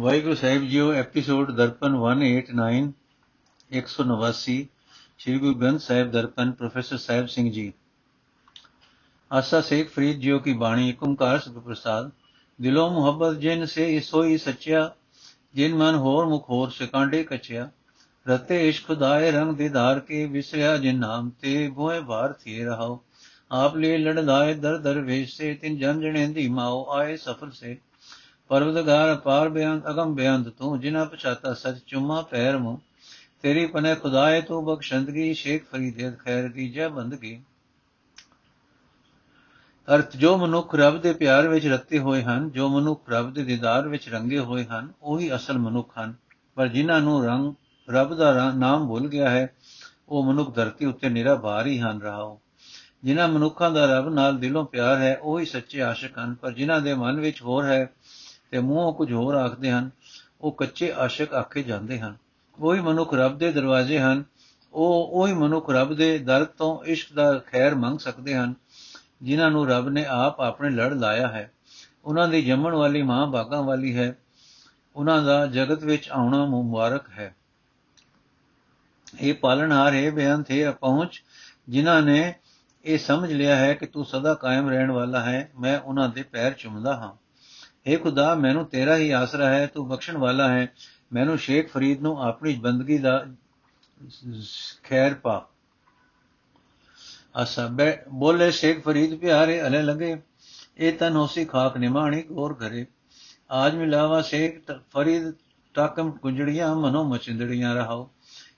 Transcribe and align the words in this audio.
ਵਾਹਿਗੁਰੂ 0.00 0.34
ਸਾਹਿਬ 0.34 0.62
ਜੀਓ, 0.62 0.92
episode 0.92 1.50
Darpan 1.50 1.94
189 1.94 2.92
189 3.72 4.68
Shri 5.18 5.38
Guru 5.38 5.54
Granth 5.54 5.80
Sahib 5.80 6.10
Darpan, 6.10 6.52
professor 6.52 6.96
Sahib 6.96 7.26
Singh 7.26 7.52
ji. 7.52 7.72
Asa 9.32 9.60
ਸੇਖ 9.60 9.90
Farid 9.90 10.18
JIO 10.18 10.38
ਕੀ 10.38 10.52
ਬਾਣੀ 10.52 10.88
ਏਕ 10.88 11.02
ਓੰਕਾਰ 11.02 11.38
ਸਤਿ 11.38 11.60
ਪ੍ਰਸਾਦ 11.60 12.10
ਦਿਲੋਂ 12.60 12.90
ਮੁਹੱਬਤ 12.90 13.36
ਜਿਨ 13.36 13.66
ਸੇ 13.66 14.00
ਸੋਈ 14.00 14.38
ਸੱਚਿਆ, 14.38 14.94
ਜਿਨ 15.54 15.74
ਮਨ 15.74 15.94
ਹੋਰ 15.94 16.26
ਮੁਖ 16.26 16.50
ਹੋਰ 16.50 16.70
ਸਿਕਾਂਡੇ 16.70 17.24
ਕਚਿਆ। 17.24 17.70
ਰਤੇ 18.28 18.68
ਇਸ਼ਕ 18.68 18.86
ਖੁਦਾਏ 18.86 19.30
ਰੰਗ 19.30 19.56
ਦੀਦਾਰ 19.56 20.00
ਕੇ 20.00 20.26
ਵਿਸਰਿਆ 20.26 20.76
ਜਿਨ 20.76 20.98
ਨਾਮ 20.98 21.30
ਤੇ 21.30 21.70
ਭੋਏ 21.70 22.00
ਭਾਰ 22.00 22.32
ਥੀਏ 22.32 22.64
ਰਹਾਓ। 22.64 23.04
ਆਪ 23.50 23.76
ਲਈ 23.76 23.96
ਲੜਦਾਏ 23.96 24.54
ਦਰ 24.54 24.78
ਦਰ 24.78 25.00
ਵੇਸ਼ 25.00 25.36
ਸੇ 25.36 25.54
ਤਿਨ 25.54 25.78
ਜਨ 25.78 26.00
ਜਣੇ 26.00 26.26
ਦੀ 26.26 26.48
ਮਾਓ 26.48 26.90
ਆਏ 26.90 27.16
ਸਫਰ 27.16 27.50
ਸੇ। 27.50 27.78
ਪਰਵਦਗਾਰ 28.52 29.14
ਅਪਾਰ 29.14 29.48
ਬੇਅੰਤ, 29.48 29.90
ਅਗਮ 29.90 30.14
ਬੇਅੰਤ 30.14 30.48
ਤੂੰ 30.48 30.80
ਜਿਨਾ 30.80 31.04
ਪਛਾਤਾ 31.04 31.54
ਸਚ 31.54 31.78
ਚੁਮਾ 31.86 32.22
ਪੈਰ 32.22 32.58
ਮੂੰ 32.58 32.80
ਤੇਰੀ 33.42 33.66
ਪਨੇ 33.66 33.94
ਖੁਦਾਏ 33.94 34.40
ਤੂੰ 34.40 34.64
ਬਖਸ਼ੰਦਗੀ 34.64 35.34
ਸ਼ੇਖ 35.34 35.64
ਫਰੀਦ 35.64 36.18
ਖੈਰ 36.18 36.48
ਦੀ 36.48 36.68
ਜੈ 36.68 36.88
ਬੰਦਗੀ। 36.88 37.42
ਅਰਥ, 39.94 40.16
ਜੋ 40.16 40.36
ਮਨੁੱਖ 40.36 40.74
ਰੱਬ 40.74 41.00
ਦੇ 41.00 41.12
ਪਿਆਰ 41.12 41.48
ਵਿੱਚ 41.48 41.66
ਰਤੇ 41.66 41.98
ਹੋਏ 41.98 42.22
ਹਨ, 42.22 42.50
ਜੋ 42.50 42.68
ਮਨੁੱਖ 42.68 43.10
ਰੱਬ 43.10 43.32
ਦੇ 43.32 43.44
ਦੀਦਾਰ 43.44 43.88
ਵਿੱਚ 43.88 44.08
ਰੰਗੇ 44.08 44.38
ਹੋਏ 44.38 44.64
ਹਨ, 44.64 44.92
ਉਹੀ 45.02 45.34
ਅਸਲ 45.34 45.58
ਮਨੁੱਖ 45.58 45.98
ਹਨ। 45.98 46.14
ਪਰ 46.54 46.68
ਜਿਨ੍ਹਾਂ 46.68 47.00
ਨੂੰ 47.00 47.24
ਰੰਗ, 47.24 47.54
ਰੱਬ 47.90 48.14
ਦਾ 48.14 48.52
ਨਾਮ 48.52 48.88
ਭੁੱਲ 48.88 49.08
ਗਿਆ 49.08 49.30
ਹੈ, 49.30 49.54
ਉਹ 50.08 50.24
ਮਨੁੱਖ 50.24 50.54
ਧਰਤੀ 50.54 50.86
ਉੱਤੇ 50.86 51.08
ਨਿਰਾ 51.08 51.34
ਭਾਰ 51.34 51.66
ਹੀ 51.66 51.78
ਹਨ, 51.80 52.02
ਰਹਾਓ। 52.02 52.40
ਜਿਨ੍ਹਾਂ 53.04 53.28
ਮਨੁੱਖਾਂ 53.28 53.70
ਦਾ 53.70 53.98
ਰੱਬ 53.98 54.08
ਨਾਲ 54.08 54.38
ਦਿਲੋਂ 54.38 54.64
ਪਿਆਰ 54.64 54.98
ਹੈ, 54.98 55.18
ਉਹੀ 55.22 55.44
ਸੱਚੇ 55.44 55.82
ਆਸ਼ਿਕ 55.82 56.18
ਹਨ। 56.18 56.34
ਪਰ 56.34 56.52
ਜਿਨ੍ਹਾਂ 56.52 56.80
ਦੇ 56.80 56.94
ਮਨ 56.94 57.20
ਵਿੱਚ 57.20 57.42
ਹੋਰ 57.42 57.64
ਹੈ 57.64 57.90
ਤੇ 58.52 58.58
ਮੂੰਹੋਂ 58.58 58.92
ਕੁਝ 58.92 59.12
ਹੋਰ 59.12 59.34
ਆਖਦੇ 59.34 59.70
ਹਨ, 59.70 59.90
ਉਹ 60.40 60.52
ਕੱਚੇ 60.52 60.92
ਆਸ਼ਿਕ 60.92 61.34
ਆਖੇ 61.34 61.62
ਜਾਂਦੇ 61.62 62.00
ਹਨ। 62.00 62.16
ਉਹੀ 62.58 62.80
ਮਨੁੱਖ 62.80 63.14
ਰੱਬ 63.14 63.38
ਦੇ 63.38 63.52
ਦਰਵਾਜ਼ੇ 63.52 63.98
ਹਨ, 63.98 64.24
ਉਹ 64.72 65.10
ਉਹੀ 65.12 65.32
ਮਨੁੱਖ 65.32 65.70
ਰੱਬ 65.70 65.94
ਦੇ 65.94 66.18
ਦਰ 66.18 66.44
ਤੋਂ 66.44 66.84
ਇਸ਼ਕ 66.84 67.12
ਦਾ 67.12 67.38
ਖੈਰ 67.38 67.74
ਮੰਗ 67.74 67.98
ਸਕਦੇ 67.98 68.34
ਹਨ, 68.34 68.54
ਜਿਨ੍ਹਾਂ 69.22 69.50
ਨੂੰ 69.50 69.68
ਰੱਬ 69.68 69.88
ਨੇ 69.88 70.04
ਆਪ 70.04 70.40
ਆਪਣੇ 70.40 70.70
ਲੜ 70.70 70.92
ਲਾਇਆ 70.92 71.28
ਹੈ। 71.28 71.52
ਉਹਨਾਂ 72.04 72.28
ਦੀ 72.28 72.42
ਜੰਮਣ 72.42 72.74
ਵਾਲੀ 72.74 73.02
ਮਾਂ 73.02 73.26
ਬਾਗਾਂ 73.26 73.62
ਵਾਲੀ 73.62 73.96
ਹੈ, 73.96 74.18
ਉਹਨਾਂ 74.96 75.22
ਦਾ 75.22 75.46
ਜਗਤ 75.46 75.84
ਵਿੱਚ 75.84 76.10
ਆਉਣਾ 76.10 76.44
ਮੁਬਾਰਕ 76.44 77.10
ਹੈ। 77.10 77.34
ਇਹ 79.20 79.34
ਪਾਲਣਹਾਰ 79.34 79.94
ਹੈ 79.94 80.10
ਬੇਅੰਤ 80.10 80.50
ਹੈ 80.50 80.70
ਪਹੁੰਚ, 80.70 81.22
ਜਿਨ੍ਹਾਂ 81.68 82.02
ਨੇ 82.02 82.34
ਇਹ 82.84 82.98
ਸਮਝ 82.98 83.32
ਲਿਆ 83.32 83.56
ਹੈ 83.56 83.74
ਕਿ 83.74 83.86
ਤੂੰ 83.86 84.04
ਸਦਾ 84.04 84.34
ਕਾਇਮ 84.34 84.68
ਰਹਿਣ 84.68 84.90
ਵਾਲਾ 84.90 85.20
ਹੈ, 85.20 85.50
ਮੈਂ 85.60 85.80
ਉਹਨਾਂ 85.80 86.08
ਦੇ 86.08 86.22
ਪੈਰ 86.22 86.52
ਚੁੰਮਦਾ 86.52 86.96
ਹਾਂ। 86.96 87.21
हे 87.90 87.98
ਖੁਦਾ, 87.98 88.34
ਮੈਨੂੰ 88.34 88.66
ਤੇਰਾ 88.66 88.96
ਹੀ 88.96 89.10
ਆਸਰਾ 89.10 89.48
ਹੈ, 89.48 89.66
ਤੂੰ 89.66 89.88
ਬਖਸ਼ਣ 89.88 90.16
ਵਾਲਾ 90.16 90.48
ਹੈ। 90.48 90.72
ਮੈਨੂੰ 91.12 91.38
ਸ਼ੇਖ 91.38 91.72
ਫਰੀਦ 91.72 92.00
ਨੂੰ 92.00 92.22
ਆਪਣੀ 92.22 92.54
ਬੰਦਗੀ 92.54 92.98
ਦਾ 92.98 93.26
ਖੈਰ 94.82 95.14
ਪਾ। 95.14 95.48
ਅਸਾ 97.42 97.70
ਬੋਲੇ, 98.08 98.50
ਸ਼ੇਖ 98.50 98.84
ਫਰੀਦ 98.84 99.18
ਪਿਆਰੇ, 99.18 99.66
ਅਲੇ 99.66 99.82
ਲਗੇ 99.82 100.22
ਇਹ 100.78 100.92
ਤਨ 100.92 101.16
ਹੋਸੀ 101.16 101.44
ਖਾਕ 101.44 101.76
ਨਿਮਾਣੀ, 101.76 102.22
ਗੌਰ 102.22 102.54
ਘਰੇ। 102.54 102.86
ਆਜ 103.50 103.74
ਮਿਲਾਵਾ 103.74 104.22
ਸ਼ੇਖ 104.22 104.62
ਫਰੀਦ 104.70 105.32
ਟਾਕਮ 105.74 106.10
ਗੁੰਜੜੀਆਂ, 106.10 106.74
ਮਨੋ 106.74 107.04
ਮਚਿੰਦੜੀਆਂ 107.04 107.74
ਰਹਾਓ। 107.74 108.10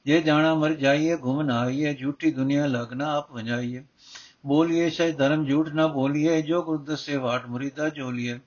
ਜੇ 0.04 0.20
ਜਾਣਾ 0.20 0.54
ਮਰ 0.54 0.72
ਜਾਈਏ 0.72 1.16
ਘੁਮ 1.16 1.42
ਨਾ 1.42 1.60
ਆਈਏ, 1.60 1.94
ਝੂਠੀ 1.94 2.30
ਦੁਨੀਆ 2.30 2.66
ਲਗਨਾ 2.66 3.16
ਆਪ 3.16 3.32
ਵਜਾਈਏ। 3.32 3.84
ਬੋਲੀਏ 4.46 4.90
ਸ਼ਾਇ 4.90 5.12
ਧਰਮ 5.12 5.44
ਝੂਠ 5.44 5.68
ਨਾ 5.68 5.86
ਬੋਲੀਏ, 5.86 6.42
ਜੋ 6.42 6.62
ਗੁਰ 6.62 6.78
ਦਸੇ 6.78 7.16
ਵਾਟ 7.16 7.46
ਮੁਰੀਦਾ 7.46 7.88
ਜੋਲੀਏ 7.88 8.40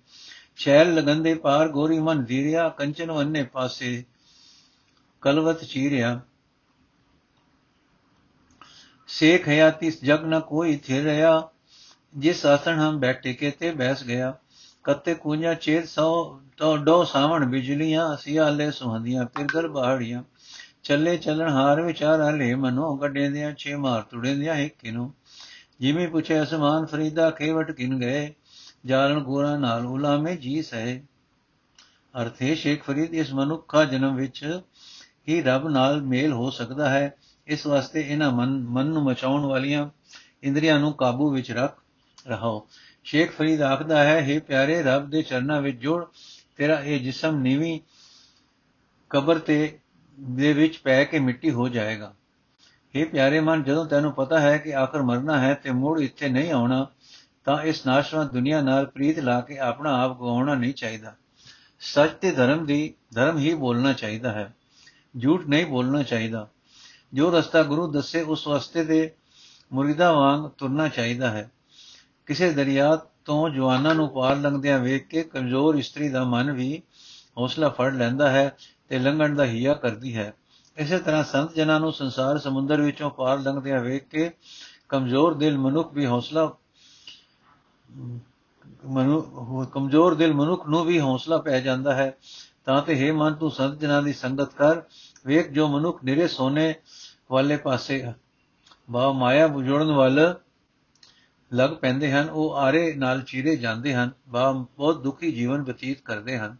ਸ਼ੈਲ 0.58 0.94
ਲਗੰਦੇ 0.94 1.34
ਪਾਰ 1.34 1.70
ਗੋਰੀ 1.70 2.00
ਮਨ 2.00 2.24
ਧੀਰਿਆ 2.24 2.70
ਕੰਚਨ 2.70 3.12
ਵੰਨੇ 3.12 3.44
ਪਾਸੇ, 3.44 4.04
ਕਲਵਤ 5.22 5.64
ਚੀਰਿਆ। 5.64 6.20
ਸੇਖ 9.08 9.48
ਹਯਾਤੀ 9.48 9.92
ਜਗ 10.04 10.26
ਨ 10.26 10.40
ਕੋਈ 10.40 10.78
ਥਿਰ 10.78 11.04
ਰਿਆ 11.04 11.50
ਜਿਸ 12.18 12.46
ਆਸਣ 12.46 12.80
ਹਮ 12.80 13.00
ਬੈਠੇ 13.00 13.34
ਕੇ 13.34 13.52
ਤੇ 13.52 13.72
ਬੈਸ 13.72 14.04
ਗਿਆ। 14.04 14.38
ਕਤੇ 14.84 15.14
ਕੂੰਜਾ 15.14 15.54
ਚੇਤ 15.54 15.88
ਸੋ, 15.88 16.42
ਤੋ 16.58 16.78
ਡੋ 16.78 17.04
ਸਾਵਣ 17.04 17.46
ਬਿਜਲੀਆਂ 17.46 18.18
ਸਿਆਲੇ 18.18 18.72
ਸੁਹੰਦੀਆਂ 18.72 19.26
ਪਿਰਗਲ 19.26 19.68
ਬਾਹੜੀਆਂ। 19.68 20.24
ਚੱਲੇ 20.84 21.18
ਚੱਲਣ 21.18 21.50
ਹਾਰ 21.50 21.82
ਵਿਚਾਰ 21.82 22.22
ਹਲੇ 22.22 22.56
ਮਨੋ 22.56 22.96
ਗੱਡੇ 22.96 23.30
ਦੀਆਂ 23.30 23.54
ਛੇ 23.54 23.76
ਮਾਰ 23.76 24.02
ਤੁੜੇ 24.02 24.36
ਦੀਆਂ 24.36 24.56
ਇੱਕ 24.56 24.86
ਨੂੰ 24.86 25.14
ਜਿਵੇਂ 25.80 26.08
ਪੁੱਛੇ 26.08 26.44
ਅਸਮਾਨ 26.44 26.86
ਫਰੀਦਾ, 26.86 27.30
ਖੇਵਟ 27.30 27.72
ਕਿਨ 27.72 28.00
ਗਏ। 28.00 28.34
ਜਾਲਣ 28.88 29.20
ਗੋਰਾ 29.20 29.58
ਨਾਲ 29.58 29.86
ਉਲਾਮੇ 29.86 30.36
ਜੀ 30.36 30.62
ਸਹਿ। 30.62 31.00
ਅਰਥੇ 32.22 32.56
ਸ਼ੇਖ 32.56 32.84
ਫਰੀਦ, 32.84 33.14
ਇਸ 33.14 33.34
ਮਨੁੱਖਾ 33.34 33.84
ਜਨਮ 33.86 34.16
ਵਿੱਚ 34.16 34.62
ਹੀ 35.30 35.42
ਰੱਬ 35.42 35.68
ਨਾਲ 35.68 36.02
ਮੇਲ 36.02 36.34
ਹੋ 36.34 36.50
ਸਕਦਾ 36.50 36.90
ਹੈ? 36.90 37.16
ਇਸ 37.48 37.66
ਵਾਸਤੇ 37.68 38.02
ਇਹਨਾਂ 38.02 38.32
ਮਨ 38.32 38.50
ਮਨ 38.70 38.86
ਨੂੰ 38.86 39.04
ਮਚਾਉਣ 39.04 39.46
ਵਾਲੀਆਂ 39.46 39.90
ਇੰਦਰੀਆਂ 40.44 40.80
ਨੂੰ 40.80 40.94
ਕਾਬੂ 40.94 41.30
ਵਿੱਚ 41.32 41.52
ਰੱਖ 41.52 41.78
ਰਹੋ 42.28 42.68
ਸ਼ੇਖ 43.04 43.32
ਫਰੀਦ 43.32 43.62
ਆਖਦਾ 43.62 44.04
ਹੈ 44.04 44.18
हे 44.30 44.42
ਪਿਆਰੇ 44.44 44.82
ਰੱਬ 44.84 45.10
ਦੇ 45.10 45.22
ਚਰਨਾਂ 45.22 45.62
ਵਿੱਚ 45.62 45.78
ਜੁੜ, 45.78 46.06
ਤੇਰਾ 46.58 46.80
ਇਹ 46.80 47.00
ਜਿਸਮ 47.00 47.40
ਨੀਵੀਂ 47.40 47.80
ਕਬਰ 49.10 49.40
ਤੇ, 49.40 49.80
ਦੇ 50.20 50.54
ਵਿੱਚ 50.54 50.78
ਪੈ 50.78 51.04
ਕੇ 51.04 51.20
ਮਿੱਟੀ 51.20 51.52
ਹੋ 51.52 51.70
ਜਾਏਗਾ। 51.70 52.14
हे 52.96 53.10
ਪਿਆਰੇ 53.10 53.40
ਮਨ, 53.40 53.64
ਜਦੋਂ 53.64 53.86
ਤੈਨੂੰ 53.86 54.14
ਪਤਾ 54.14 54.40
ਹੈ 54.40 54.58
ਕਿ 54.58 54.76
ਆਖਰ 54.76 55.02
ਮਰਨਾ 55.02 55.40
ਹੈ 55.40 55.54
ਤੇ 55.54 55.72
ਮੁੜ 55.72 56.00
ਇੱਥੇ 56.02 56.30
ਨਹੀਂ 56.30 56.52
ਆਉਣਾ 56.52 56.88
ਤਾਂ 57.48 57.64
ਇਸ 57.64 57.86
ਨਾਸ਼ਵੰਤ 57.86 58.34
ਦੁਨੀਆ 58.34 58.62
ਨਾਲ 58.62 58.86
ਪ੍ਰੀਤ 58.86 59.20
ਲਾ 59.20 59.42
ਕੇ 59.42 59.58
ਆਪਣਾ 59.58 60.04
ਆਪ 60.04 60.18
ਗਵਾਉਣਾ 60.18 60.56
ਨਹੀਂ 60.56 60.74
ਚਾਹੀਦਾ। 60.74 61.14
ਸੱਚ 61.80 62.12
ਤੇ 62.12 62.32
ਧਰਮ 62.32 62.66
ਦੀ, 62.66 62.94
ਧਰਮ 63.14 63.38
ਹੀ 63.38 63.54
ਬੋਲਣਾ 63.54 63.94
ਚਾਹੀਦਾ 63.94 64.32
ਹੈ। 64.32 64.54
ਝੂਠ 65.24 65.46
ਨਹੀਂ 65.48 65.66
ਬੋਲਣਾ 65.66 66.04
ਚਾਹੀਦਾ। 66.04 66.48
ਜੋ 67.14 67.32
ਰਸਤਾ 67.32 67.64
ਗੁਰੂ 67.64 67.92
ਦੱਸੇ 67.92 68.22
ਉਸ 68.22 68.48
ਰਸਤੇ 68.48 68.84
ਦੇ 68.84 69.12
ਮੁਰੀਦਾ 69.74 70.12
ਵਾਂਗ 70.12 70.52
ਤੁਰਨਾ 70.58 70.88
ਚਾਹੀਦਾ 70.88 71.30
ਹੈ। 71.30 71.52
ਕਿਸੇ 72.26 72.52
ਦਰਿਆ 72.52 72.96
ਤੋਂ 73.26 73.50
ਜਵਾਨਾਂ 73.50 73.96
ਨੂੰ 73.96 74.10
ਪਾਰ 74.10 74.36
ਲੰਘਦਿਆਂ 74.36 74.80
ਵੇਖ 74.80 75.08
ਕੇ 75.08 75.24
ਕਮਜ਼ੋਰ 75.24 75.76
ਇਸਤਰੀ 75.76 76.10
ਦਾ 76.10 76.24
ਮਨ 76.24 76.52
ਵੀ 76.52 76.82
ਹੌਸਲਾ 77.38 77.70
ਫੜ 77.70 77.94
ਲੈਂਦਾ 77.94 78.30
ਹੈ 78.30 78.58
ਤੇ 78.90 79.00
ਲੰਘਣ 79.00 79.36
ਦਾ 79.36 79.46
ਹਿਆ 79.46 79.74
ਕਰਦੀ 79.74 80.18
ਹੈ। 80.18 80.34
ਇਸੇ 80.78 81.00
ਤਰ੍ਹਾਂ 81.00 81.24
ਸੰਤ 81.24 81.54
ਜਨਾਂ 81.54 81.80
ਨੂੰ 81.80 81.94
ਸੰਸਾਰ 81.94 82.38
ਸਮੁੰਦਰ 82.38 82.82
ਵਿੱਚੋਂ 82.82 83.12
ਪਾਰ 83.12 83.40
ਲੰਘਦਿਆਂ 83.40 83.82
ਵੇਖ 83.82 84.08
ਕੇ 84.08 84.32
ਕਮਜ਼ੋਰ 84.90 85.34
ਦਿਲ 85.34 85.58
ਮਨੁੱਖ 85.58 85.94
ਵੀ 85.94 86.06
ਹੌਸਲਾ 86.06 86.54
ਮਨੁ 88.86 89.22
ਕਮਜ਼ੋਰ 89.66 90.16
ਦਿਲ 90.16 90.34
ਮਨੁੱਖ 90.34 90.68
ਨੂੰ 90.68 90.86
ਵੀ 90.86 91.00
ਹੌਸਲਾ 91.00 91.38
ਪੈ 91.38 91.60
ਜਾਂਦਾ 91.60 91.96
ਹੈ। 91.96 92.18
ਤਾਂ 92.66 92.82
ਤੇ 92.82 92.96
ਹੈ 93.00 93.14
ਮਨ, 93.14 93.34
ਤੂੰ 93.34 93.52
ਸੰਤ 93.52 93.80
ਜਨਾਂ 93.80 94.04
ਦੀ 94.04 94.14
ਸੰਗਤ 94.14 94.54
ਕਰ। 94.54 94.82
ਵੇਖ 95.26 95.52
ਜੋ 95.52 95.68
ਮਨੁੱਖ 95.68 96.04
ਨਿਰੇ 96.04 96.28
ਸੋਨੇ 96.28 96.76
ਵਾਲੇ 97.32 97.58
ਪਾਸੇ 97.58 98.14
ਬਾ 98.92 99.12
ਮਾਇਆ 99.12 99.48
ਬੁਝੜਨ 99.48 99.92
ਵੱਲ 99.92 100.36
ਲੱਗ 101.54 101.70
ਪੈਂਦੇ 101.70 102.12
ਹਨ, 102.12 102.30
ਉਹ 102.30 102.56
ਆਰੇ 102.56 102.94
ਨਾਲ 102.94 103.22
ਚੀਰੇ 103.22 103.56
ਜਾਂਦੇ 103.56 103.94
ਹਨ 103.94 104.12
ਬਾ 104.28 104.52
ਬਹੁਤ 104.52 105.02
ਦੁਖੀ 105.04 105.32
ਜੀਵਨ 105.32 105.64
ਬਤੀਤ 105.64 106.02
ਕਰਦੇ 106.02 106.38
ਹਨ। 106.38 106.56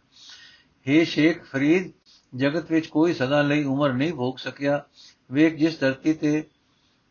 हे 0.86 1.04
ਸ਼ੇਖ 1.04 1.44
ਫਰੀਦ, 1.44 1.92
ਜਗਤ 2.36 2.70
ਵਿੱਚ 2.72 2.86
ਕੋਈ 2.86 3.14
ਸਦਾ 3.14 3.42
ਲਈ 3.42 3.64
ਉਮਰ 3.64 3.92
ਨਹੀਂ 3.92 4.12
ਭੋਗ 4.12 4.36
ਸਕਿਆ। 4.36 4.84
ਵੇਖ 5.32 5.54
ਜਿਸ 5.54 5.78
ਧਰਤੀ 5.80 6.12
ਤੇ, 6.12 6.44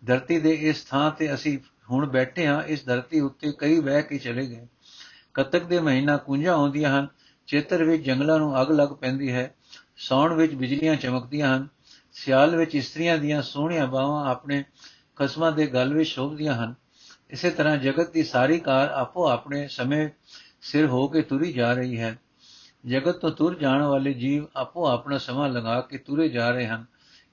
ਧਰਤੀ 0.05 0.39
ਦੇ 0.39 0.51
ਇਸ 0.51 0.83
ਥਾਂ 0.83 1.11
ਤੇ 1.11 1.33
ਅਸੀਂ 1.33 1.57
ਹੁਣ 1.91 2.05
ਬੈਠੇ 2.05 2.47
ਹਾਂ, 2.47 2.63
ਇਸ 2.63 2.85
ਧਰਤੀ 2.85 3.19
ਉੱਤੇ 3.19 3.51
ਕਈ 3.51 3.79
ਵਹਿ 3.79 4.01
ਕੇ 4.01 4.17
ਚਲੇ 4.17 4.45
ਗਏ। 4.45 4.67
ਕਤਕ 5.33 5.63
ਦੇ 5.63 5.79
ਮਹੀਨਾ 5.79 6.17
ਕੁੰਝਾਂ 6.17 6.53
ਆਉਂਦੀਆਂ 6.53 6.99
ਹਨ, 6.99 7.07
ਚੇਤਰ 7.47 7.83
ਵਿੱਚ 7.83 8.03
ਜੰਗਲਾਂ 8.03 8.39
ਨੂੰ 8.39 8.61
ਅੱਗ 8.61 8.71
ਲੱਗ 8.71 8.89
ਪੈਂਦੀ 8.89 9.31
ਹੈ 9.31 9.55
ਸੌਣ 9.97 10.33
ਵਿੱਚ 10.33 10.53
ਬਿਜਲੀਆਂ 10.53 10.95
ਚਮਕਦੀਆਂ 10.95 11.57
ਹਨ, 11.57 11.67
ਸਿਆਲ 12.13 12.55
ਵਿੱਚ 12.55 12.75
ਇਸਤਰੀਆਂ 12.75 13.17
ਦੀਆਂ 13.17 13.41
ਸੋਹਣੀਆਂ 13.41 13.87
ਬਾਹਾਂ 13.87 14.31
ਆਪਣੇ 14.31 14.63
ਖਸਮਾਂ 15.15 15.51
ਦੇ 15.51 15.67
ਗਲ 15.67 15.93
ਵਿੱਚ 15.93 16.09
ਸ਼ੋਭਦੀਆਂ 16.09 16.53
ਹਨ। 16.53 16.75
ਇਸੇ 17.29 17.49
ਤਰ੍ਹਾਂ 17.49 17.77
ਜਗਤ 17.77 18.11
ਦੀ 18.11 18.23
ਸਾਰੀ 18.23 18.59
ਕਾਰ 18.59 18.89
ਆਪੋ 18.89 19.27
ਆਪਣੇ 19.27 19.67
ਸਮੇਂ 19.67 20.09
ਸਿਰ 20.61 20.85
ਹੋ 20.85 21.07
ਕੇ 21.07 21.21
ਤੁਰੀ 21.21 21.53
ਜਾ 21.53 21.73
ਰਹੀ 21.73 21.99
ਹੈ। 21.99 22.17
ਜਗਤ 22.85 23.15
ਤੋਂ 23.15 23.31
ਤੁਰ 23.31 23.55
ਜਾਣ 23.55 23.81
ਵਾਲੇ 23.81 24.13
ਜੀਵ 24.13 24.45
ਆਪੋ 24.55 24.87
ਆਪਣਾ 24.87 25.17
ਸਮਾਂ 25.17 25.49
ਲਗਾ 25.49 25.81
ਕੇ 25.81 25.97
ਤੁਰੇ 25.97 26.29
ਜਾ 26.29 26.49
ਰਹੇ 26.49 26.67
ਹਨ। 26.67 26.85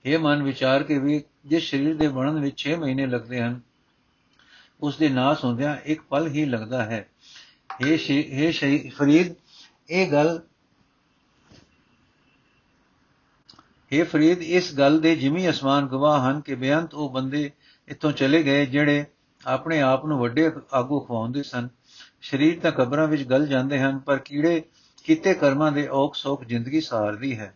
ਇਹ 0.05 0.19
ਮਨ 0.19 0.43
ਵਿਚਾਰ 0.43 0.83
ਕੇ 0.83 0.99
ਵੀ 0.99 1.25
ਜਿਸ 1.47 1.71
ਸਰੀਰ 1.71 1.97
ਦੇ 1.97 2.09
ਬਣਨ 2.09 2.41
ਵਿੱਚ 2.41 2.69
6 2.69 2.77
ਮਹੀਨੇ 2.79 3.07
ਲੱਗਦੇ 3.07 3.43
ਹਨ 3.43 3.61
ਉਸ 4.85 4.97
ਦੇ 4.97 5.09
ਨਾਸ 5.09 5.45
ਹੁੰਦਿਆਂ 5.45 5.77
ਇੱਕ 5.85 6.03
ਪਲ 6.03 6.27
ਹੀ 6.27 6.45
ਲੱਗਦਾ 6.45 6.83
ਹੈ। 6.85 7.07
ਇਹ 7.87 7.99
ਇਹ 8.09 8.53
ਸ਼ਹੀ 8.53 8.89
ਫਰੀਦ, 8.89 9.35
ਇਹ 9.91 10.11
ਗੱਲ 10.13 10.41
ਇਹ 13.93 14.05
ਫਰੀਦ, 14.05 14.43
ਇਸ 14.43 14.75
ਗੱਲ 14.75 15.01
ਦੇ 15.01 15.15
ਜਿਮੀ 15.17 15.49
ਅਸਮਾਨ 15.51 15.87
ਗਵਾਹ 15.87 16.21
ਹਨ 16.21 16.41
ਕਿ 16.41 16.55
ਬੇਅੰਤ 16.55 16.95
ਉਹ 16.95 17.11
ਬੰਦੇ 17.11 17.51
ਇੱਥੋਂ 17.89 18.13
ਚਲੇ 18.13 18.43
ਗਏ 18.43 18.67
ਜਿਹੜੇ 18.67 19.05
ਆਪਣੇ 19.47 19.81
ਆਪ 19.81 20.07
ਨੂੰ 20.07 20.19
ਵੱਡੇ 20.19 20.51
ਆਗੂ 20.73 21.01
ਖਵਾਉਂਦੇ 21.01 21.43
ਸਨ। 21.43 21.69
ਸਰੀਰ 22.23 22.61
ਤਾਂ 22.61 22.73
ਕਬਰਾਂ 22.73 23.07
ਵਿੱਚ 23.09 23.23
ਗਲ 23.23 23.47
ਜਾਂਦੇ 23.47 23.79
ਹਨ, 23.79 23.99
ਪਰ 23.99 24.19
ਕੀੜੇ 24.19 24.63
ਕੀਤੇ 25.05 25.35
ਕਰਮਾਂ 25.35 25.73
ਦੇ 25.73 25.87
ਔਖ 25.89 26.15
ਸੋਖ 26.15 26.45
ਜ਼ਿੰਦਗੀ 26.45 26.81
ਸਾਰਦੀ 26.81 27.39
ਹੈ। 27.39 27.55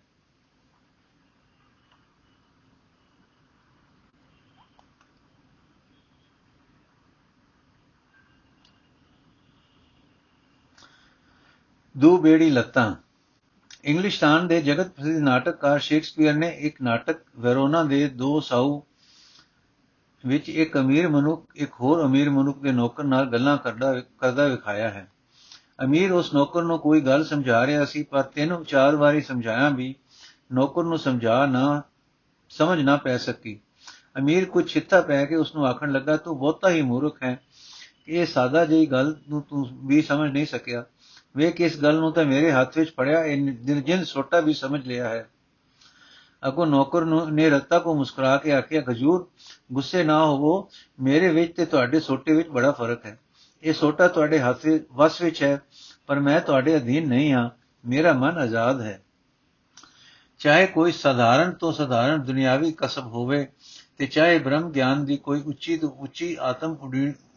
ਦੂ 11.99 12.19
ਬੇੜੀ 12.19 12.51
ਲੱਤਾਂ। 12.51 12.95
ਇੰਗਲਿਸ਼ਸਤਾਨ 13.85 14.49
ਦੇ 14.49 14.63
ਜਗਤ 14.63 14.89
ਪ੍ਰਸਿੱਧ 14.89 15.19
ਨਾਟਕਕਾਰ 15.19 15.79
ਸ਼ੇਕਸਪੀਅਰ 15.79 16.35
ਨੇ 16.35 16.49
ਇੱਕ 16.61 16.83
ਨਾਟਕ 16.83 17.17
ਵੈਰੋਨਾ 17.39 17.85
ਦੇ 17.85 18.09
ਦੋ 18.09 18.41
ਸਾਊ 18.41 18.83
ਵਿੱਚ 20.27 20.49
ਇੱਕ 20.49 20.79
ਅਮੀਰ 20.79 21.09
ਮਨੁੱਖ, 21.09 21.47
ਇੱਕ 21.55 21.71
ਹੋਰ 21.81 22.05
ਅਮੀਰ 22.05 22.31
ਮਨੁੱਖ 22.31 22.59
ਦੇ 22.59 22.73
ਨੌਕਰ 22.73 23.05
ਨਾਲ 23.05 23.27
ਗੱਲਾਂ 23.27 23.57
ਕਰਦਾ 23.57 24.01
ਕਰਦਾ 24.01 24.47
ਵਿਖਾਇਆ 24.47 24.89
ਹੈ। 24.89 25.11
ਅਮੀਰ 25.85 26.13
ਉਸ 26.13 26.35
ਨੌਕਰ 26.35 26.63
ਨੂੰ 26.63 26.79
ਕੋਈ 26.79 27.01
ਗੱਲ 27.01 27.25
ਸਮਝਾ 27.25 27.67
ਰਿਹਾ 27.67 27.85
ਸੀ, 27.85 28.03
ਪਰ 28.03 28.23
ਤਿੰਨ 28.23 28.65
ਚਾਰ 28.65 28.97
ਵਾਰੀ 28.97 29.21
ਸਮਝਾਇਆ 29.21 29.69
ਵੀ 29.69 29.95
ਨੌਕਰ 30.53 30.83
ਨੂੰ 30.83 30.99
ਸਮਝਾ 30.99 31.47
ਨਾ, 31.47 31.83
ਸਮਝ 32.49 32.81
ਨਾ 32.81 32.97
ਪੈ 32.97 33.17
ਸਕੀ। 33.17 33.61
ਅਮੀਰ 34.19 34.45
ਕੁਝ 34.45 34.73
ਚਿੱਤਾ 34.73 35.01
ਪੈ 35.01 35.25
ਕੇ 35.25 35.35
ਉਸ 35.35 35.55
ਨੂੰ 35.55 35.67
ਆਖਣ 35.67 35.93
ਲੱਗਾ, 35.93 36.17
ਤੂੰ 36.17 36.39
ਬਹੁਤਾ 36.39 36.71
ਹੀ 36.71 36.83
ਮੂਰਖ 36.83 37.23
ਹੈ। 37.23 37.41
ਇਹ 38.09 38.27
ਸਾਦਾ 38.27 38.65
ਜਿਹੀ 38.65 38.87
ਗੱਲ 38.87 39.17
ਨੂੰ 39.29 39.43
ਤੂੰ 39.43 39.87
ਵੀ 39.87 40.03
ਸਮਝ 40.03 40.31
ਨਹੀਂ 40.31 40.47
ਸਕਿਆ। 40.47 40.85
ਵੇਖ 41.37 41.61
ਇਸ 41.61 41.83
ਗੱਲ 41.83 41.95
ਨੂੰ 41.95 42.13
ਤਾਂ 42.13 42.25
ਮੇਰੇ 42.25 42.53
ਹੱਥ 42.53 42.79
ਵਿੱਚ 42.79 42.91
ਫੜਿਆ, 42.97 43.25
ਇਹ 43.25 43.43
ਨਿਰਜਨ 43.43 44.05
ਛੋਟਾ 44.05 44.41
ਵੀ 44.41 44.55
ਸਮਝ 44.55 44.87
ਲਿਆ 44.87 45.09
ਹੈ। 45.09 45.31
ਅਗੋ 46.49 46.65
ਨੌਕਰ 46.65 47.05
ਨੂੰ, 47.05 47.35
ਨੇ 47.35 47.51
ਰੱਤਾ 47.51 47.79
ਕੋ 47.79 47.95
ਮੁਸਕਰਾ 47.95 48.37
ਕੇ 48.37 48.53
ਆਖਿਆ 48.53 48.81
ਗਜੂਰ 48.81 49.29
ਗੁੱਸੇ 49.73 50.05
ਨਾ 50.05 50.27
ਹੋਵੋ, 50.27 50.69
ਮੇਰੇ 51.01 51.29
ਵਿੱਚ 51.29 51.57
ਤੇ 51.57 51.65
ਤੁਹਾਡੇ 51.65 52.01
ਸੋਟੇ 52.01 52.33
ਵਿੱਚ 52.33 52.49
ਬੜਾ 52.49 52.73
ਫ਼ਰਕ 52.73 53.07
ਹੈ। 53.07 53.19
ਇਹ 53.63 53.73
ਸੋਟਾ 53.73 54.09
ਤੁਹਾਡੇ 54.09 54.41
ਹੱਥ 54.41 54.67
ਵਸ 54.93 55.23
ਵਿੱਚ 55.23 55.43
ਹੈ, 55.43 55.63
ਪਰ 56.07 56.21
ਮੈਂ 56.21 56.41
ਤੁਹਾਡੇ 56.41 56.77
ਅਧੀਨ 56.77 57.09
ਨਹੀਂ 57.09 57.33
ਹਾਂ, 57.33 57.51
ਮੇਰਾ 57.89 58.13
ਮਨ 58.13 58.39
ਆਜ਼ਾਦ 58.39 58.81
ਹੈ। 58.81 59.03
ਚਾਹੇ 60.39 60.67
ਕੋਈ 60.67 60.93
ਸਧਾਰਨ 60.93 61.53
ਤੋਂ 61.53 61.73
ਸਧਾਰਨ 61.73 62.23
ਦੁਨਿਆਵੀ 62.23 62.73
ਕਸਬ 62.73 63.07
ਹੋਵੇ 63.07 63.49
ਤੇ 63.99 64.07
ਚਾਹੇ 64.07 64.39
ਬ੍ਰਹਮ 64.39 64.71
ਗਿਆਨ 64.71 65.05
ਦੀ 65.05 65.17
ਕੋਈ 65.17 65.43
ਉੱਚੀ 65.43 65.77
ਤੋਂ 65.77 65.91
ਉੱਚੀ 65.91 66.37
ਆਤਮ 66.41 66.77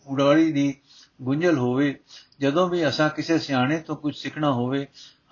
ਉਡਾਰੀ 0.07 0.51
ਦੀ 0.51 0.75
ਗੁੰਝਲ 1.23 1.57
ਹੋਵੇ, 1.57 1.99
ਜਦੋਂ 2.39 2.69
ਵੀ 2.69 2.87
ਅਸਾਂ 2.87 3.09
ਕਿਸੇ 3.09 3.39
ਸਿਆਣੇ 3.39 3.77
ਤੋਂ 3.77 3.95
ਕੁਝ 3.95 4.15
ਸਿੱਖਣਾ 4.15 4.51
ਹੋਵੇ, 4.51 4.87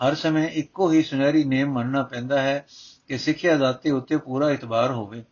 ਹਰ 0.07 0.15
ਸਮੇਂ 0.15 0.49
ਇੱਕੋ 0.49 0.91
ਹੀ 0.91 1.03
ਸੁਨਹਿਰੀ 1.03 1.43
ਨੇਮ 1.43 1.73
ਮੰਨਣਾ 1.73 2.03
ਪੈਂਦਾ 2.03 2.41
ਹੈ 2.41 2.65
ਕਿ 3.07 3.17
ਸਿੱਖਿਆ 3.17 3.57
ਦਾਤੇ 3.57 3.91
ਉੱਤੇ 3.91 4.17
ਪੂਰਾ 4.17 4.51
ਇਤਬਾਰ 4.51 4.91
ਹੋਵੇ। 4.91 5.23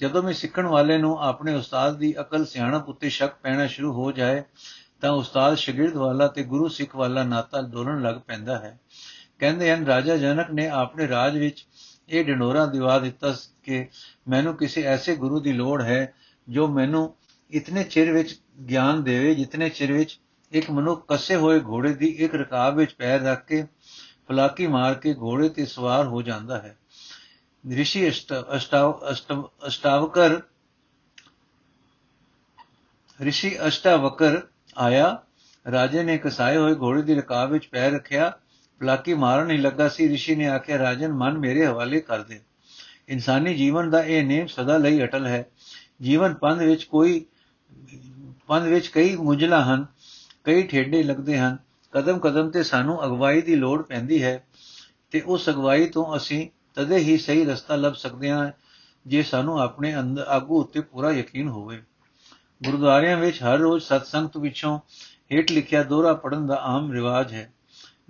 ਜਦੋਂ 0.00 0.22
ਵੀ 0.22 0.34
ਸਿੱਖਣ 0.34 0.66
ਵਾਲੇ 0.66 0.98
ਨੂੰ 0.98 1.22
ਆਪਣੇ 1.22 1.54
ਉਸਤਾਦ 1.54 1.96
ਦੀ 1.96 2.14
ਅਕਲ 2.20 2.44
ਸਿਆਣਪ 2.44 2.88
ਉੱਤੇ 2.88 3.08
ਸ਼ੱਕ 3.08 3.34
ਪੈਣਾ 3.42 3.66
ਸ਼ੁਰੂ 3.66 3.92
ਹੋ 3.92 4.12
ਜਾਏ, 4.12 4.42
ਤਾਂ 5.00 5.10
ਉਸਤਾਦ 5.10 5.54
ਸ਼ਾਗਿਰਦ 5.54 5.94
ਵਾਲਾ 5.94 6.26
ਤੇ 6.26 6.42
ਗੁਰੂ 6.42 6.68
ਸਿੱਖ 6.68 6.96
ਵਾਲਾ 6.96 7.22
ਨਾਤਾ 7.22 7.62
ਦੋਲਣ 7.62 8.02
ਲੱਗ 8.02 8.14
ਪੈਂਦਾ 8.14 8.58
ਹੈ। 8.58 8.80
ਕਹਿੰਦੇ 9.38 9.72
ਹਨ, 9.72 9.86
ਰਾਜਾ 9.86 10.16
ਜਨਕ 10.16 10.50
ਨੇ 10.50 10.68
ਆਪਣੇ 10.68 11.08
ਰਾਜ 11.08 11.38
ਵਿੱਚ 11.38 11.66
ਇਹ 12.08 12.24
ਢਿੰਡੋਰਾ 12.24 12.66
ਦਿਵਾ 12.66 12.98
ਦਿੱਤਾ 12.98 13.34
ਕਿ 13.62 13.88
ਮੈਨੂੰ 14.28 14.56
ਕਿਸੇ 14.56 14.82
ਐਸੇ 14.82 15.16
ਗੁਰੂ 15.16 15.40
ਦੀ 15.40 15.52
ਲੋੜ 15.52 15.82
ਹੈ 15.82 16.14
ਜੋ 16.48 16.68
ਮੈਨੂੰ 16.68 17.14
ਇਤਨੇ 17.52 17.82
ਚਿਰ 17.84 18.12
ਵਿੱਚ 18.12 18.40
ਗਿਆਨ 18.68 19.02
ਦੇਵੇ, 19.02 19.34
ਜਿਤਨੇ 19.34 19.68
ਚਿਰ 19.68 19.92
ਵਿੱਚ 19.92 20.18
ਇੱਕ 20.52 20.70
ਮਨੁੱਖ 20.70 21.06
ਕੱਸੇ 21.08 21.36
ਹੋਏ 21.36 21.60
ਘੋੜੇ 21.60 21.92
ਦੀ 21.94 22.06
ਇੱਕ 22.06 22.34
ਰਕਾਬ 22.34 22.76
ਵਿੱਚ 22.76 22.94
ਪੈਰ 22.94 23.20
ਰੱਖ 23.20 23.44
ਕੇ 23.46 23.64
ਫਲਾਕੀ 24.28 24.66
ਮਾਰ 24.66 24.94
ਕੇ 24.94 25.14
ਘੋੜੇ 25.14 25.48
ਤੇ 25.48 25.66
ਸਵਾਰ 25.66 26.06
ਹੋ 26.06 26.22
ਜਾਂਦਾ 26.22 26.58
ਹੈ। 26.58 26.76
ਰਿਸ਼ੀ 27.64 28.08
ਅਸ਼ਟਾਵ 28.08 29.10
ਅਸ਼ਟਾਵਕਰ, 29.66 30.40
ਰਿਸ਼ੀ 33.20 33.56
ਅਸ਼ਟਾਵਕਰ 33.66 34.40
ਆਇਆ। 34.78 35.22
ਰਾਜੇ 35.66 36.02
ਨੇ 36.02 36.18
ਕਸਾਏ 36.18 36.56
ਹੋਏ 36.56 36.74
ਘੋੜੇ 36.74 37.02
ਦੀ 37.02 37.14
ਰਕਾਬ 37.14 37.50
ਵਿੱਚ 37.50 37.66
ਪੈਰ 37.66 37.92
ਰੱਖਿਆ। 37.92 38.30
ਫਲਾਕੀ 38.80 39.14
ਮਾਰਨ 39.14 39.50
ਹੀ 39.50 39.56
ਲੱਗਾ 39.56 39.88
ਸੀ। 39.88 40.08
ਰਿਸ਼ੀ 40.08 40.34
ਨੇ 40.36 40.48
ਆਖਿਆ, 40.48 40.78
ਰਾਜਨ, 40.78 41.12
ਮਨ 41.12 41.38
ਮੇਰੇ 41.38 41.66
ਹਵਾਲੇ 41.66 42.00
ਕਰ 42.00 42.22
ਦੇ। 42.22 42.40
ਇਨਸਾਨੀ 43.08 43.54
ਜੀਵਨ 43.54 43.90
ਦਾ 43.90 44.02
ਇਹ 44.02 44.24
ਨੇਮ 44.24 44.46
ਸਦਾ 44.46 44.76
ਲਈ 44.76 45.02
ਅਟਲ 45.04 45.26
ਹੈ। 45.26 45.44
ਜੀਵਨ 46.02 46.34
ਪੰਧ 46.34 46.62
ਵਿੱਚ 46.62 46.84
ਕੋਈ 46.84 47.24
ਪੰਧ 48.46 48.66
ਵਿੱਚ 48.66 48.86
ਕਈ 48.86 49.16
ਮੁਜਲਾ 49.16 49.64
ਹਨ, 49.64 49.86
ਕਈ 50.44 50.62
ਠੇਡੇ 50.62 51.02
ਲੱਗਦੇ 51.02 51.38
ਹਨ। 51.38 51.58
ਕਦਮ 51.92 52.18
ਕਦਮ 52.18 52.50
ਤੇ 52.50 52.62
ਸਾਨੂੰ 52.62 53.04
ਅਗਵਾਈ 53.04 53.40
ਦੀ 53.40 53.54
ਲੋੜ 53.54 53.82
ਪੈਂਦੀ 53.82 54.22
ਹੈ 54.22 54.46
ਤੇ 55.10 55.20
ਉਸ 55.20 55.48
ਅਗਵਾਈ 55.48 55.86
ਤੋਂ 55.86 56.16
ਅਸੀਂ 56.16 56.48
ਤਦੇ 56.74 56.96
ਹੀ 56.96 57.18
ਸਹੀ 57.18 57.44
ਰਸਤਾ 57.44 57.76
ਲੱਭ 57.76 57.94
ਸਕਦੇ 57.94 58.30
ਹਾਂ 58.30 58.52
ਜੇ 59.06 59.22
ਸਾਨੂੰ 59.22 59.60
ਆਪਣੇ 59.60 60.00
ਅੰਦਰ 60.00 60.22
ਆਗੂ 60.22 60.60
ਉੱਤੇ 60.60 60.80
ਪੂਰਾ 60.80 61.10
ਯਕੀਨ 61.10 61.48
ਹੋਵੇ। 61.48 61.82
ਗੁਰਦੁਆਰਿਆਂ 62.64 63.16
ਵਿੱਚ 63.16 63.42
ਹਰ 63.42 63.58
ਰੋਜ਼ 63.58 63.84
ਸਤਸੰਗ 63.84 64.28
ਤੋਂ 64.28 64.42
ਪਿੱਛੋਂ 64.42 64.78
ਹੇਠ 65.32 65.52
ਲਿਖਿਆ 65.52 65.82
ਦੋਹਰਾ 65.82 66.14
ਪੜਨ 66.14 66.46
ਦਾ 66.46 66.54
ਆਮ 66.54 66.92
ਰਿਵਾਜ 66.92 67.32
ਹੈ। 67.32 67.54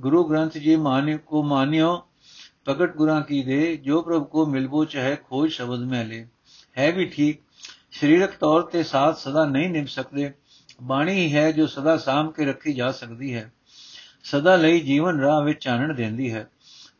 ਗੁਰੂ 0.00 0.25
ਗ੍ਰੰਥ 0.25 0.59
ਜੀ 0.59 0.76
ਮਾਨਿਓ 0.76 1.19
ਕੋ 1.19 1.43
ਮਾਨਿਓ, 1.43 2.09
ਪ੍ਰਗਟ 2.64 2.97
ਗੁਰਾਂ 2.97 3.23
ਕੀ 3.23 3.43
ਦੇ, 3.43 3.76
ਜੋ 3.76 4.03
ਪ੍ਰਭ 4.03 4.25
ਕੋ 4.25 4.47
ਮਿਲਬੋ 4.47 4.85
ਚਾਹੇ 4.85 5.17
ਖੋਜ 5.17 5.50
ਸ਼ਬਦ 5.50 5.82
में 5.82 6.05
ले 6.06 6.29
ਹੈ 6.79 6.93
ਵੀ 6.93 7.05
ਠੀਕ 7.05 7.41
ਸਰੀਰਕ 7.92 8.30
ਤੌਰ 8.30 8.62
ਤੇ 8.62 8.82
ਸਾਥ 8.82 9.16
ਸਦਾ 9.16 9.44
ਨਹੀਂ 9.44 9.70
ਨਿਭ 9.70 9.86
ਸਕਦੇ। 9.86 10.32
ਬਾਣੀ 10.82 11.26
ਹੀ 11.26 11.34
ਹੈ 11.34 11.52
ਜੋ 11.52 11.66
ਸਦਾ 11.66 11.96
ਸਾਮ 11.96 12.30
ਕੇ 12.30 12.44
ਰੱਖੀ 12.44 12.72
ਜਾ 12.72 12.92
ਸਕਦੀ 12.92 13.34
ਹੈ। 13.34 13.52
ਸਦਾ 14.24 14.56
ਲਈ 14.56 14.80
ਜੀਵਨ 14.80 15.20
ਰਾਹ 15.20 15.42
ਵਿੱਚ 15.42 15.64
ਚਾਨਣ 15.64 15.94
ਦਿੰਦੀ 15.94 16.32
ਹੈ। 16.32 16.48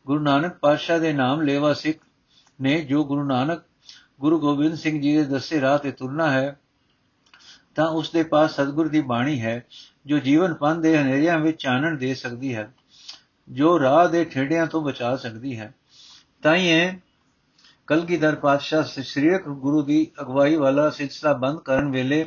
ਗੁਰੂ 0.05 0.23
ਨਾਨਕ 0.23 0.57
ਪਾਤਸ਼ਾਹ 0.57 0.99
ਦੇ 0.99 1.13
ਨਾਮ 1.13 1.41
ਲੈਵਾ 1.41 1.73
ਸਿੱਖ 1.73 1.97
ਨੇ 2.61 2.81
ਜੋ 2.81 3.03
ਗੁਰੂ 3.03 3.23
ਨਾਨਕ 3.23 3.61
ਗੁਰੂ 4.19 4.39
ਗੋਬਿੰਦ 4.39 4.75
ਸਿੰਘ 4.75 5.01
ਜੀ 5.01 5.17
ਦੇ 5.17 5.23
ਦੱਸੇ 5.23 5.61
ਰਾਹ 5.61 5.77
ਤੇ 5.77 5.91
ਤੁਰਨਾ 5.91 6.31
ਹੈ, 6.31 6.59
ਤਾਂ 7.75 7.89
ਉਸ 7.89 8.11
ਦੇ 8.11 8.23
ਪਾਸ 8.23 8.53
ਸਤਿਗੁਰ 8.53 8.87
ਦੀ 8.87 9.01
ਬਾਣੀ 9.01 9.41
ਹੈ, 9.41 9.65
ਜੋ 10.05 10.19
ਜੀਵਨ 10.19 10.53
ਪੰਨ 10.53 10.81
ਦੇ 10.81 10.97
ਹਨੇਰਿਆਂ 10.97 11.39
ਵਿੱਚ 11.39 11.61
ਚਾਨਣ 11.61 11.97
ਦੇ 11.97 12.13
ਸਕਦੀ 12.13 12.55
ਹੈ, 12.55 12.73
ਜੋ 13.49 13.79
ਰਾਹ 13.79 14.09
ਦੇ 14.09 14.25
ਠੇੜਿਆਂ 14.25 14.67
ਤੋਂ 14.67 14.81
ਬਚਾ 14.81 15.15
ਸਕਦੀ 15.15 15.59
ਹੈ। 15.59 15.73
ਤਾਂ 16.43 16.55
ਹੀ 16.55 16.67
ਇਹ 16.67 16.93
ਕਲਗੀਧਰ 17.87 18.35
ਪਾਤਸ਼ਾਹ 18.35 18.83
ਸ੍ਰੀਰਕ 18.83 19.47
ਗੁਰੂ 19.47 19.81
ਦੀ 19.81 20.11
ਅਗਵਾਈ 20.21 20.55
ਵਾਲਾ 20.55 20.89
ਸਿਲਸਿਲਾ 20.89 21.33
ਬੰਦ 21.33 21.59
ਕਰਨ 21.59 21.91
ਵੇਲੇ 21.91 22.25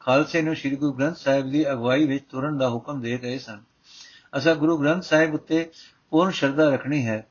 ਖਾਲਸੇ 0.00 0.42
ਨੂੰ 0.42 0.56
ਸ੍ਰੀ 0.56 0.76
ਗੁਰੂ 0.76 0.92
ਗ੍ਰੰਥ 0.92 1.16
ਸਾਹਿਬ 1.16 1.50
ਦੀ 1.50 1.70
ਅਗਵਾਈ 1.70 2.06
ਵਿੱਚ 2.06 2.24
ਤੁਰਨ 2.30 2.58
ਦਾ 2.58 2.70
ਹੁਕਮ 2.70 3.00
ਦੇ 3.00 3.18
ਗਏ 3.18 3.38
ਸਨ। 3.38 3.60
ਅਸਾਂ 4.36 4.54
ਗੁਰੂ 4.54 4.78
ਗ੍ਰੰਥ 4.78 5.02
ਸਾਹਿਬ 5.02 5.34
ਉੱਤੇ 5.34 5.70
ਪੂਰਨ 6.10 6.30
ਸ਼ਰਧਾ 6.30 6.68
ਰੱਖਣੀ 6.68 7.06
ਹੈ। 7.06 7.26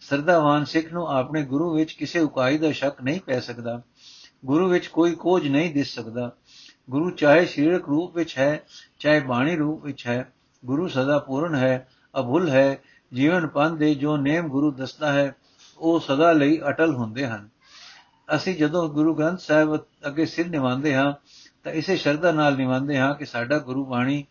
ਸਰਦਾਵਾਨ 0.00 0.64
ਸਿੱਖ 0.64 0.92
ਨੂੰ 0.92 1.08
ਆਪਣੇ 1.08 1.42
ਗੁਰੂ 1.42 1.74
ਵਿੱਚ 1.74 1.92
ਕਿਸੇ 1.92 2.20
ਉਕਾਈ 2.20 2.58
ਦਾ 2.58 2.72
ਸ਼ੱਕ 2.72 3.02
ਨਹੀਂ 3.02 3.20
ਪੈ 3.20 3.40
ਸਕਦਾ। 3.40 3.82
ਗੁਰੂ 4.44 4.68
ਵਿੱਚ 4.68 4.86
ਕੋਈ 4.86 5.14
ਕੋਝ 5.14 5.48
ਨਹੀਂ 5.48 5.74
ਦਿਸ 5.74 5.94
ਸਕਦਾ। 5.94 6.32
ਗੁਰੂ 6.90 7.10
ਚਾਹੇ 7.10 7.46
ਸਰੀਰਕ 7.46 7.88
ਰੂਪ 7.88 8.16
ਵਿੱਚ 8.16 8.38
ਹੈ, 8.38 8.62
ਚਾਹੇ 8.98 9.20
ਬਾਣੀ 9.20 9.56
ਰੂਪ 9.56 9.84
ਵਿੱਚ 9.84 10.06
ਹੈ, 10.06 10.32
ਗੁਰੂ 10.64 10.88
ਸਦਾ 10.88 11.18
ਪੂਰਨ 11.18 11.54
ਹੈ, 11.54 11.88
ਅਭੁੱਲ 12.20 12.48
ਹੈ। 12.48 12.78
ਜੀਵਨ 13.14 13.46
ਪੰਥ 13.46 13.78
ਦੇ 13.78 13.94
ਜੋ 13.94 14.16
ਨੇਮ 14.16 14.48
ਗੁਰੂ 14.48 14.70
ਦੱਸਦਾ 14.70 15.12
ਹੈ 15.12 15.34
ਉਹ 15.80 16.00
ਸਦਾ 16.00 16.32
ਲਈ 16.32 16.60
ਅਟਲ 16.68 16.94
ਹੁੰਦੇ 16.94 17.26
ਹਨ। 17.26 17.48
ਅਸੀਂ 18.36 18.54
ਜਦੋਂ 18.56 18.88
ਗੁਰੂ 18.88 19.14
ਗ੍ਰੰਥ 19.14 19.38
ਸਾਹਿਬ 19.38 19.74
ਅੱਗੇ 20.06 20.26
ਸਿਰ 20.26 20.48
ਨਿਵਾਉਂਦੇ 20.48 20.94
ਹਾਂ, 20.94 21.12
ਤਾਂ 21.64 21.72
ਇਸੇ 21.72 21.96
ਸ਼ਰਧਾ 21.96 22.32
ਨਾਲ 22.32 22.56
ਨਿਵਾਉਂਦੇ 22.56 22.98
ਹਾਂ 22.98 23.14
ਕਿ 23.14 23.26
ਸਾਡਾ 23.26 23.58
ਗੁਰੂ 23.58 23.84
ਬਾਣੀ 23.84 24.24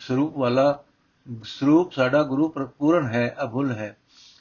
ਸਰੂਪ 0.00 0.36
ਵਾਲਾ 0.36 0.82
ਸਰੂਪ 1.44 1.92
ਸਾਡਾ 1.92 2.22
ਗੁਰੂ 2.22 2.48
ਪੂਰਨ 2.78 3.06
ਹੈ, 3.06 3.34
ਅਭੁੱਲ 3.44 3.70
ਹੈ। 3.70 3.96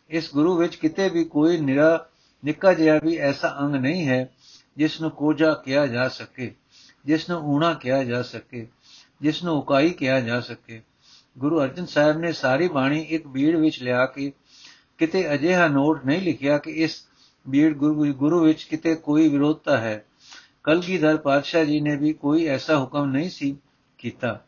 ਇਸ 0.10 0.30
ਗੁਰੂ 0.34 0.56
ਵਿੱਚ 0.58 0.76
ਕਿਤੇ 0.76 1.10
ਵੀ 1.10 1.24
ਕੋਈ 1.24 1.58
ਨਿਰਾ, 1.58 2.06
ਨਿੱਕਾ 2.44 2.74
ਜਿਹਾ 2.74 3.00
ਵੀ 3.04 3.16
ਐਸਾ 3.18 3.56
ਅੰਗ 3.60 3.76
ਨਹੀਂ 3.76 4.08
ਹੈ 4.08 4.30
ਜਿਸ 4.78 5.02
ਨੂੰ 5.02 5.12
ਕੋਝਾ 5.12 5.54
ਕਿਹਾ 5.54 5.86
ਜਾ 5.88 6.08
ਸਕੇ 6.08 6.54
ਜਿਸ 7.06 7.30
ਨੂੰ 7.30 7.40
ਊਣਾ 7.40 7.74
ਕਿਹਾ 7.74 8.04
ਜਾ 8.04 8.22
ਸਕੇ 8.22 8.68
ਜਿਸ 9.22 9.44
ਨੂੰ 9.44 9.58
ਉਕਾਈ 9.58 9.90
ਕਿਹਾ 9.90 10.20
ਜਾ 10.20 10.40
ਸਕੇ। 10.40 10.82
ਗੁਰੂ 11.38 11.62
ਅਰਜਨ 11.62 11.86
ਸਾਹਿਬ 11.86 12.18
ਨੇ 12.18 12.32
ਸਾਰੀ 12.32 12.68
ਬਾਣੀ 12.68 13.02
ਇੱਕ 13.02 13.28
ਬੀੜ 13.28 13.56
ਵਿੱਚ 13.56 13.82
ਲਿਆ 13.84 14.06
ਕੇ 14.06 14.32
ਕਿਤੇ 14.98 15.34
ਅਜਿਹਾ 15.34 15.68
ਨੋਟ 15.68 16.06
ਨਹੀਂ 16.06 16.22
ਲਿਖਿਆ 16.22 16.58
ਕਿ 16.58 16.72
ਇਸ 16.72 17.06
ਬੀੜ 17.48 17.76
ਗੁਰੂ 18.12 18.40
ਵਿੱਚ 18.40 18.64
ਕਿਤੇ 18.64 18.96
ਕੋਈ 18.96 19.28
ਵਿਰੋਧਤਾ 19.28 19.78
ਹੈ। 19.78 20.06
ਕਲਗੀਧਰ 20.64 21.18
ਪਾਤਸ਼ਾਹ 21.18 21.64
ਜੀ 21.64 21.82
ਨੇ 21.82 21.96
ਵੀ 21.96 22.14
ਕੋਈ 22.14 22.46
ਐਸਾ 22.46 22.80
ਹੁਕਮ 22.80 23.06
ਨਹੀਂ 23.06 23.30
ਸੀ 23.30 23.58
ਕੀਤਾ। 23.98 24.42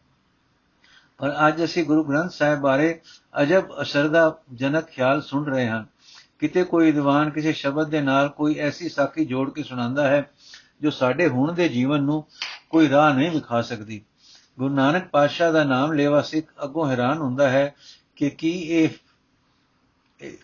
ਪਰ 1.18 1.36
ਅੱਜ 1.48 1.64
ਅਸੀਂ 1.64 1.84
ਗੁਰੂ 1.84 2.04
ਗ੍ਰੰਥ 2.04 2.32
ਸਾਹਿਬ 2.32 2.60
ਬਾਰੇ 2.60 3.00
ਅਜਬ 3.42 3.82
ਅਸ਼ਰਦਾ 3.82 4.38
ਜਨਕ 4.54 4.86
ਖਿਆਲ 4.86 5.22
ਸੁਣ 5.22 5.46
ਰਹੇ 5.46 5.68
ਹਾਂ। 5.68 5.84
ਕਿਤੇ 6.40 6.64
ਕੋਈ 6.64 6.86
ਵਿਦਵਾਨ 6.86 7.30
ਕਿਸੇ 7.30 7.54
ਸ਼ਬਦ 7.54 7.90
ਦੇ 7.90 8.02
ਨਾਲ 8.02 8.30
ਕੋਈ 8.30 8.56
ਐਸੀ 8.56 8.90
ਸਾਖੀ 8.90 9.26
ਜੋੜ 9.26 9.54
ਕੇ 9.54 9.64
ਸੁਣਾਉਂਦਾ 9.64 10.08
ਹੈ 10.08 10.30
ਜੋ 10.82 10.90
ਸਾਡੇ 10.90 11.28
ਹੁਣ 11.28 11.54
ਦੇ 11.54 11.70
ਜੀਵਨ 11.70 12.04
ਨੂੰ 12.04 12.26
ਕੋਈ 12.70 12.90
ਰਾਹ 12.90 13.14
ਨਹੀਂ 13.14 13.32
ਵਿਖਾ 13.32 13.62
ਸਕਦੀ। 13.62 14.02
ਗੁਰੂ 14.60 14.74
ਨਾਨਕ 14.74 15.08
ਪਾਤਸ਼ਾਹ 15.08 15.54
ਦਾ 15.54 15.64
ਨਾਮ 15.64 15.94
ਲੈਵਾ 15.94 16.22
ਸਿੱਖ 16.22 16.48
ਅੱਗੋਂ 16.64 16.90
ਹੈਰਾਨ 16.90 17.18
ਹੁੰਦਾ 17.18 17.50
ਹੈ 17.50 17.76
ਕਿ 18.16 18.30
ਕੀ 18.30 18.52
ਇਹ 18.52 18.90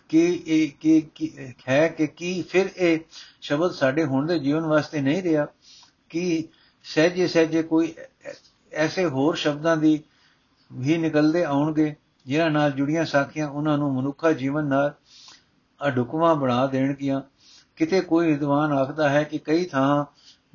ਕਿ 0.08 0.42
ਇਹ 0.46 0.70
ਕਿ 0.80 1.52
ਹੈ 1.68 1.88
ਕਿ 1.88 2.06
ਕੀ 2.06 2.42
ਫਿਰ 2.42 2.70
ਇਹ 2.76 2.98
ਸ਼ਬਦ 3.40 3.70
ਸਾਡੇ 3.70 4.04
ਹੁਣ 4.04 4.26
ਦੇ 4.26 4.38
ਜੀਵਨ 4.38 4.60
ਵਾਸਤੇ 4.60 5.00
ਨਹੀਂ 5.00 5.22
ਰਿਹਾ। 5.22 5.46
ਕਿ 6.08 6.48
ਸਹਿਜੇ 6.84 7.26
ਸਹਿਜੇ 7.26 7.62
ਕੋਈ 7.62 7.94
ਐਸੇ 8.72 9.04
ਹੋਰ 9.06 9.36
ਸ਼ਬਦਾਂ 9.36 9.76
ਦੀ 9.76 10.00
ਵੀ 10.72 10.96
ਨਿਕਲਦੇ 10.96 11.44
ਆਉਣਗੇ 11.44 11.94
ਜਿਨ੍ਹਾਂ 12.26 12.50
ਨਾਲ 12.50 12.72
ਜੁੜੀਆਂ 12.72 13.04
ਸਾਖੀਆਂ 13.04 13.48
ਉਹਨਾਂ 13.48 13.78
ਨੂੰ 13.78 13.92
ਮਨੁੱਖਾ 13.94 14.32
ਜੀਵਨ 14.32 14.64
ਨਾਲ 14.64 14.94
ਅਡੁਕਵਾ 15.80 16.34
ਬਣਾ 16.34 16.66
ਦੇਣਗੀਆਂ। 16.66 17.20
ਕਿਤੇ 17.76 18.00
ਕੋਈ 18.00 18.26
ਵਿਦਵਾਨ 18.26 18.72
ਆਖਦਾ 18.72 19.08
ਹੈ 19.08 19.22
ਕਿ 19.22 19.38
ਕਈ 19.38 19.64
ਥਾਂ 19.64 20.04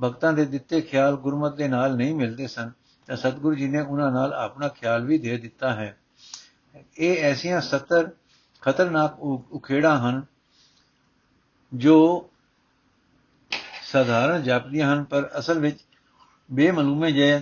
ਭਗਤਾਂ 0.03 0.33
ਦੇ 0.33 0.45
ਦਿੱਤੇ 0.45 0.81
ਖਿਆਲ 0.81 1.15
ਗੁਰਮਤ 1.15 1.55
ਦੇ 1.55 1.67
ਨਾਲ 1.67 1.95
ਨਹੀਂ 1.95 2.15
ਮਿਲਦੇ 2.15 2.47
ਸਨ, 2.47 2.71
ਤਾਂ 3.07 3.15
ਸਤਿਗੁਰੂ 3.15 3.55
ਜੀ 3.55 3.67
ਨੇ 3.67 3.81
ਉਹਨਾਂ 3.81 4.11
ਨਾਲ 4.11 4.33
ਆਪਣਾ 4.33 4.67
ਖਿਆਲ 4.67 5.05
ਵੀ 5.05 5.17
ਦੇ 5.17 5.37
ਦਿੱਤਾ 5.37 5.73
ਹੈ। 5.75 5.97
ਇਹ 6.97 7.23
ਐਸੀਆਂ 7.23 7.61
70 7.61 8.03
ਖਤਰਨਾਕ 8.65 9.19
ਉਖੇੜਾ 9.51 9.97
ਹਨ 9.99 10.21
ਜੋ 11.73 12.29
ਸਾਧਾਰਨ 13.83 14.43
ਜਾਪਦੀਆਂ 14.43 14.93
ਹਨ, 14.93 15.03
ਪਰ 15.03 15.29
ਅਸਲ 15.39 15.59
ਵਿੱਚ 15.59 15.79
ਬੇਮਲੂਮੇ 16.51 17.11
ਜੇ 17.11 17.41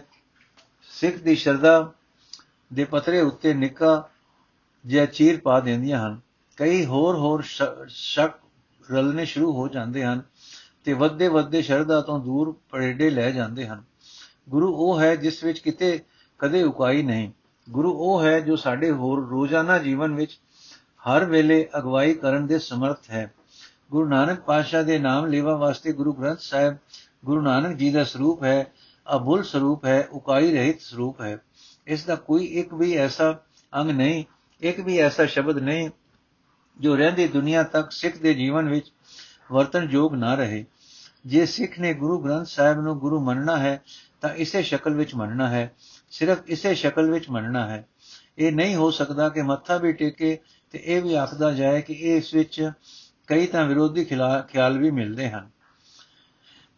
ਸਿੱਖ 0.92 1.18
ਦੀ 1.18 1.36
ਸ਼ਰਧਾ 1.36 1.92
ਦੇ 2.74 2.84
ਪਤਰੇ 2.84 3.22
ਉੱਤੇ 3.22 3.54
ਨਿੱਕਾ 3.54 4.10
ਜਿਹਾ 4.86 5.06
ਚੀਰ 5.06 5.40
ਪਾ 5.40 5.60
ਦਿੰਦੀਆਂ 5.60 6.08
ਹਨ। 6.08 6.20
ਕਈ 6.58 6.86
ਹੋਰ 6.86 7.16
ਹੋਰ 7.16 7.44
ਸ਼ੱਕ 7.88 8.40
ਰਲਨੇ 8.92 9.26
ਸ਼ੁਰੂ 9.26 9.52
ਹੋ 9.54 9.68
ਜਾਂਦੇ 9.68 10.04
ਹਨ 10.06 10.22
ਤੇ 10.84 10.94
ਵੱਧੇ 10.94 11.28
ਵੱਧੇ 11.28 11.62
ਸ਼ਰਧਾ 11.62 12.02
ਤੋਂ 12.02 12.20
ਦੂਰ 12.20 12.56
ਪਰੇਡੇ 12.70 13.10
ਲੈ 13.10 13.32
ਜਾਂਦੇ 13.32 13.68
ਹਨ। 13.68 13.84
ਗੁਰੂ 14.50 14.74
ਉਹ 14.74 15.00
ਹੈ 15.00 15.16
ਜਿਸ 15.16 15.44
ਵਿੱਚ 15.44 15.60
ਕਿਤੇ 15.60 16.00
ਕਦੇ 16.40 16.64
ਉਕਾਈ 16.64 17.04
ਨਹੀਂ। 17.04 17.32
ਗੁਰੂ 17.70 17.94
ਉਹ 17.94 18.24
ਹੈ 18.24 18.40
ਜੋ 18.40 18.56
ਸਾਡੇ 18.56 18.92
ਹੋਰ 18.92 19.28
ਰੋਜ਼ਾਨਾ 19.30 19.78
ਜੀਵਨ 19.80 20.16
ਵਿੱਚ 20.16 20.40
ਹਰ 21.08 21.26
ਵੇਲੇ 21.26 21.70
ਅਗਵਾਈ 21.78 22.14
ਕਰਨ 22.14 22.48
ਦੇ 22.48 22.60
ਸਮਰਥ 22.60 23.10
ਹੈ। 23.10 23.34
ਗੁਰੂ 23.92 24.10
ਨਾਨਕ 24.10 24.40
ਪਾਤਸ਼ਾਹ 24.40 24.84
ਦੇ 24.84 25.00
ਨਾਮ 25.00 25.26
ਲੈਵਾ 25.26 25.56
ਵਾਸਤੇ 25.56 25.94
ਗੁਰੂ 25.94 26.14
ਗ੍ਰੰਥ 26.14 26.40
ਸਾਹਿਬ, 26.40 26.78
ਗੁਰੂ 27.26 27.42
ਨਾਨਕ 27.42 27.78
ਜੀ 27.78 27.92
ਦਾ 27.92 28.04
ਸਰੂਪ 28.04 28.44
ਹੈ, 28.44 28.72
ਅਬੁੱਲ 29.16 29.44
ਸਰੂਪ 29.44 29.86
ਹੈ, 29.86 30.08
ਉਕਾਈ 30.12 30.52
ਰਹਿਤ 30.52 30.82
ਸਰੂਪ 30.82 31.22
ਹੈ। 31.22 31.38
ਇਸ 31.88 32.06
ਦਾ 32.06 32.16
ਕੋਈ 32.16 32.46
ਇੱਕ 32.46 32.74
ਵੀ 32.74 32.94
ਐਸਾ 32.94 33.40
ਅੰਗ 33.76 33.92
ਨਹੀਂ, 33.92 34.24
ਇੱਕ 34.62 34.80
ਵੀ 34.80 34.98
ਐਸਾ 34.98 35.26
ਸ਼ਬਦ 35.26 35.58
ਨਹੀਂ 35.58 35.90
ਜੋ 36.80 36.96
ਰਹਿੰਦੀ 36.96 37.28
ਦੁਨੀਆ 37.28 37.64
ਤੱਕ 37.64 37.92
ਸਿੱਖ 37.92 38.18
ਦੇ 38.18 38.34
ਜੀਵਨ 38.34 38.70
ਵਿੱਚ 38.70 38.92
ਵਰਤਨ 39.52 39.88
ਯੋਗ 39.92 40.16
ਨਾ 40.16 40.36
ਰਹੇ। 40.36 40.66
ਜੇ 41.26 41.46
ਸਿੱਖ 41.46 41.80
ਨੇ 41.80 41.94
ਗੁਰੂ 41.94 42.20
ਗ੍ਰੰਥ 42.20 42.48
ਸਾਹਿਬ 42.48 42.82
ਨੂੰ 42.82 43.00
ਗੁਰੂ 43.00 43.20
ਮੰਨਣਾ 43.20 43.58
ਹੈ, 43.58 43.82
ਤਾਂ 44.22 44.30
ਇਸੇ 44.30 44.64
ਸ਼ਕਲ 44.64 44.94
ਵਿੱਚ 44.94 45.16
ਮੰਨਣਾ 45.16 45.50
ਹੈ, 45.50 45.72
ਸਿਰਫ 46.12 46.38
ਇਸੇ 46.48 46.76
ਸ਼ਕਲ 46.76 47.12
ਵਿੱਚ 47.12 47.30
ਮੰਨਣਾ 47.30 47.70
ਹੈ। 47.70 47.88
ਇਹ 48.38 48.52
ਨਹੀਂ 48.52 48.76
ਹੋ 48.76 48.92
ਸਕਦਾ 48.92 49.30
ਕਿ 49.30 49.42
ਮੱਥਾ 49.42 49.78
ਵੀ 49.78 49.94
ਟੇਕੇ 49.94 50.40
ਤੇ 50.74 50.82
ਇਹ 50.86 51.02
ਵੀ 51.02 51.14
ਆਖਦਾ 51.14 51.52
ਜਾਏ 51.52 51.82
ਕਿ 51.82 51.94
ਇਹ 51.94 52.18
ਇਸ 52.18 52.34
ਵਿੱਚ 52.34 52.72
ਕਈ 53.28 53.48
ਤਾਂ 53.48 53.66
ਵਿਰੋਧੀ 53.66 54.06
ਖਿਆਲ 54.50 54.78
ਵੀ 54.78 54.92
ਮਿਲਦੇ 54.92 55.30
ਹਨ। 55.30 55.50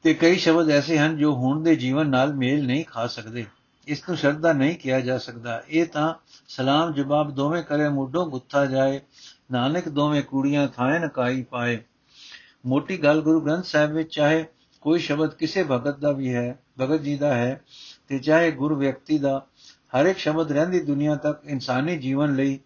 ਤੇ 0.04 0.14
ਕਈ 0.14 0.36
ਸ਼ਬਦ 0.36 0.70
ਐਸੇ 0.70 0.98
ਹਨ 0.98 1.18
ਜੋ 1.18 1.36
ਹੁਣ 1.36 1.64
ਦੇ 1.64 1.76
ਜੀਵਨ 1.76 2.10
ਨਾਲ 2.10 2.34
ਮੇਲ 2.34 2.66
ਨਹੀਂ 2.66 2.86
ਖਾ 2.86 3.08
ਸਕਦੇ। 3.08 3.46
ਇਸ 3.88 4.10
ਨੂੰ 4.10 4.18
ਸ਼ਰਧਾ 4.18 4.54
ਨਹੀਂ 4.54 4.76
ਕਿਹਾ 4.76 5.00
ਜਾ 5.00 5.18
ਸਕਦਾ। 5.18 5.64
ਇਹ 5.70 5.86
ਤਾਂ 5.86 6.14
ਸਲਾਮ 6.48 6.94
ਜਵਾਬ 6.94 7.32
ਦੋਵੇਂ 7.32 7.64
ਕਰੇ 7.64 7.90
ਮੁੱਢੋਂ 7.90 8.28
ਗੁੱਥਾ 8.28 8.66
ਜਾਏ, 8.66 9.02
ਨਾਨਕ 9.52 9.90
ਦੋਵੇਂ 9.90 10.24
ਕੁੜੀਆਂ 10.24 10.68
ਥਾਏ 10.68 11.00
ਨਕਾਈ 11.00 11.44
ਪਾਏ। 11.44 11.80
ਮੋਟੀ 12.66 13.04
ਗੱਲ 13.04 13.22
ਗੁਰੂ 13.22 13.42
ਗ੍ਰੰਥ 13.42 13.66
ਸਾਹਿਬ 13.66 13.92
ਵਿੱਚ 13.92 14.16
ਚਾਹੇ 14.16 14.46
ਕੋਈ 14.82 15.00
ਸ਼ਬਦ 15.00 15.34
ਕਿਸੇ 15.34 15.64
ਭਗਤ 15.64 16.00
ਦਾ 16.00 16.12
ਵੀ 16.12 16.36
ਹੈ, 16.36 16.60
ਭਗਤ 16.80 17.02
ਜੀ 17.02 17.18
ਦਾ 17.18 17.36
ਹੈ, 17.36 17.62
ਤੇ 18.08 18.20
ਚਾਹੇ 18.20 18.52
ਗੁਰੂ 18.52 18.76
ਵਿਅਕਤੀ 18.76 19.18
ਦਾ, 19.18 19.46
ਹਰ 19.68 20.06
ਇੱਕ 20.06 20.18
ਸ਼ਬਦ 20.18 20.52
ਰਹਿੰਦੀ 20.52 20.80
ਦੁਨੀਆ 20.80 21.16
ਤੱਕ 21.16 21.40
ਇਨਸਾਨੀ 21.46 21.98
ਜੀਵਨ 21.98 22.36
ਲਈ 22.36 22.60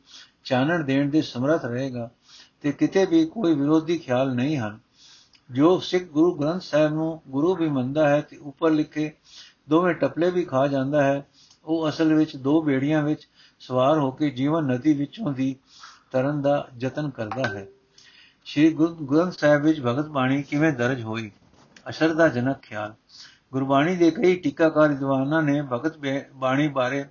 ਚਾਨਣ 0.50 0.84
ਦੇਣ 0.84 1.10
ਦੇ 1.10 1.22
ਸਮਰੱਥ 1.22 1.66
ਰਹੇਗਾ 1.66 2.10
ਤੇ 2.62 2.72
ਕਿਤੇ 2.72 3.06
ਵੀ 3.06 3.26
ਕੋਈ 3.26 3.54
ਵਿਰੋਧੀ 3.56 3.98
ਖਿਆਲ 3.98 4.34
ਨਹੀਂ 4.36 4.58
ਹਨ। 4.58 4.80
ਜੋ 5.52 5.80
ਸਿੱਖ 5.80 6.04
ਗੁਰੂ 6.04 6.32
ਗ੍ਰੰਥ 6.36 6.62
ਸਾਹਿਬ 6.62 6.94
ਨੂੰ 6.94 7.22
ਗੁਰੂ 7.28 7.56
ਵੀ 7.56 7.70
ਮੰਨਦਾ 7.70 8.10
ਹੈ 8.10 8.22
ਤੇ 8.22 8.38
ਉੱਪਰ 8.38 8.72
ਲਿਖੇ 8.72 9.12
ਦੋਵੇਂ 9.70 9.94
ਟਪਲੇ 9.96 10.32
ਵੀ 10.32 10.44
ਖਾ 10.46 10.68
ਜਾਂਦਾ 10.68 11.04
ਹੈ, 11.04 11.28
ਉਹ 11.66 11.90
ਅਸਲ 11.90 12.14
ਵਿੱਚ 12.14 12.36
ਦੋ 12.36 12.62
ਬੇੜੀਆਂ 12.62 13.04
ਵਿੱਚ 13.04 13.28
ਸਵਾਰ 13.60 13.98
ਹੋ 13.98 14.12
ਕੇ 14.12 14.30
ਜੀਵਨ 14.30 14.66
ਨਦੀ 14.66 14.94
ਵਿੱਚੋਂ 14.94 15.34
ਦੀ 15.34 15.56
ਤਰਨ 16.12 16.42
ਦਾ 16.42 16.68
ਯਤਨ 16.80 17.10
ਕਰਦਾ 17.10 17.48
ਹੈ। 17.48 17.68
ਸ਼੍ਰੀ 18.46 18.70
ਗੁਰੂ 18.72 18.96
ਗ੍ਰੰਥ 18.96 19.34
ਸਾਹਿਬ 19.34 19.64
ਵਿੱਚ 19.64 19.82
ਭਗਤ 19.82 20.08
ਬਾਣੀ 20.08 20.44
ਕਿਵੇਂ 20.44 20.74
ਦਰਜ 20.74 21.02
ਹੋਈ? 21.02 21.32
ਅਸ਼ਰਦਾ 21.90 22.28
ਜਨਕ 22.28 22.62
ਖਿਆਲ। 22.62 22.94
ਗੁਰਬਾਣੀ 23.52 23.96
ਦੇ 23.96 24.12
ਕਈ 24.12 24.36
ਟੀਕਾਕਾਰ 24.36 24.90
ਵਿਦਵਾਨਾਂ 24.90 25.44
ਨੇ 25.44 25.62
ਭਗਤ 25.62 25.94
ਬਾਣੀ 26.34 26.68
ਬਾਰੇ 26.68 27.06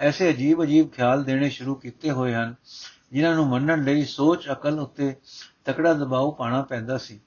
ਐਸੇ 0.00 0.28
ਅਜੀਬ 0.30 0.62
ਅਜੀਬ 0.62 0.90
ਖਿਆਲ 0.90 1.24
ਦੇਣੇ 1.24 1.48
ਸ਼ੁਰੂ 1.50 1.74
ਕੀਤੇ 1.74 2.10
ਹੋਏ 2.10 2.34
ਹਨ, 2.34 2.54
ਜਿਨ੍ਹਾਂ 3.12 3.34
ਨੂੰ 3.34 3.46
ਮੰਨਣ 3.46 3.84
ਲਈ 3.84 4.04
ਸੋਚ 4.04 4.48
ਅਕਲ 4.52 4.78
ਉੱਤੇ 4.80 5.14
ਤਕੜਾ 5.64 5.92
ਦਬਾਅ 5.94 6.30
ਪਾਣਾ 6.38 6.62
ਪੈਂਦਾ 6.62 6.98
ਸੀ। 6.98 7.20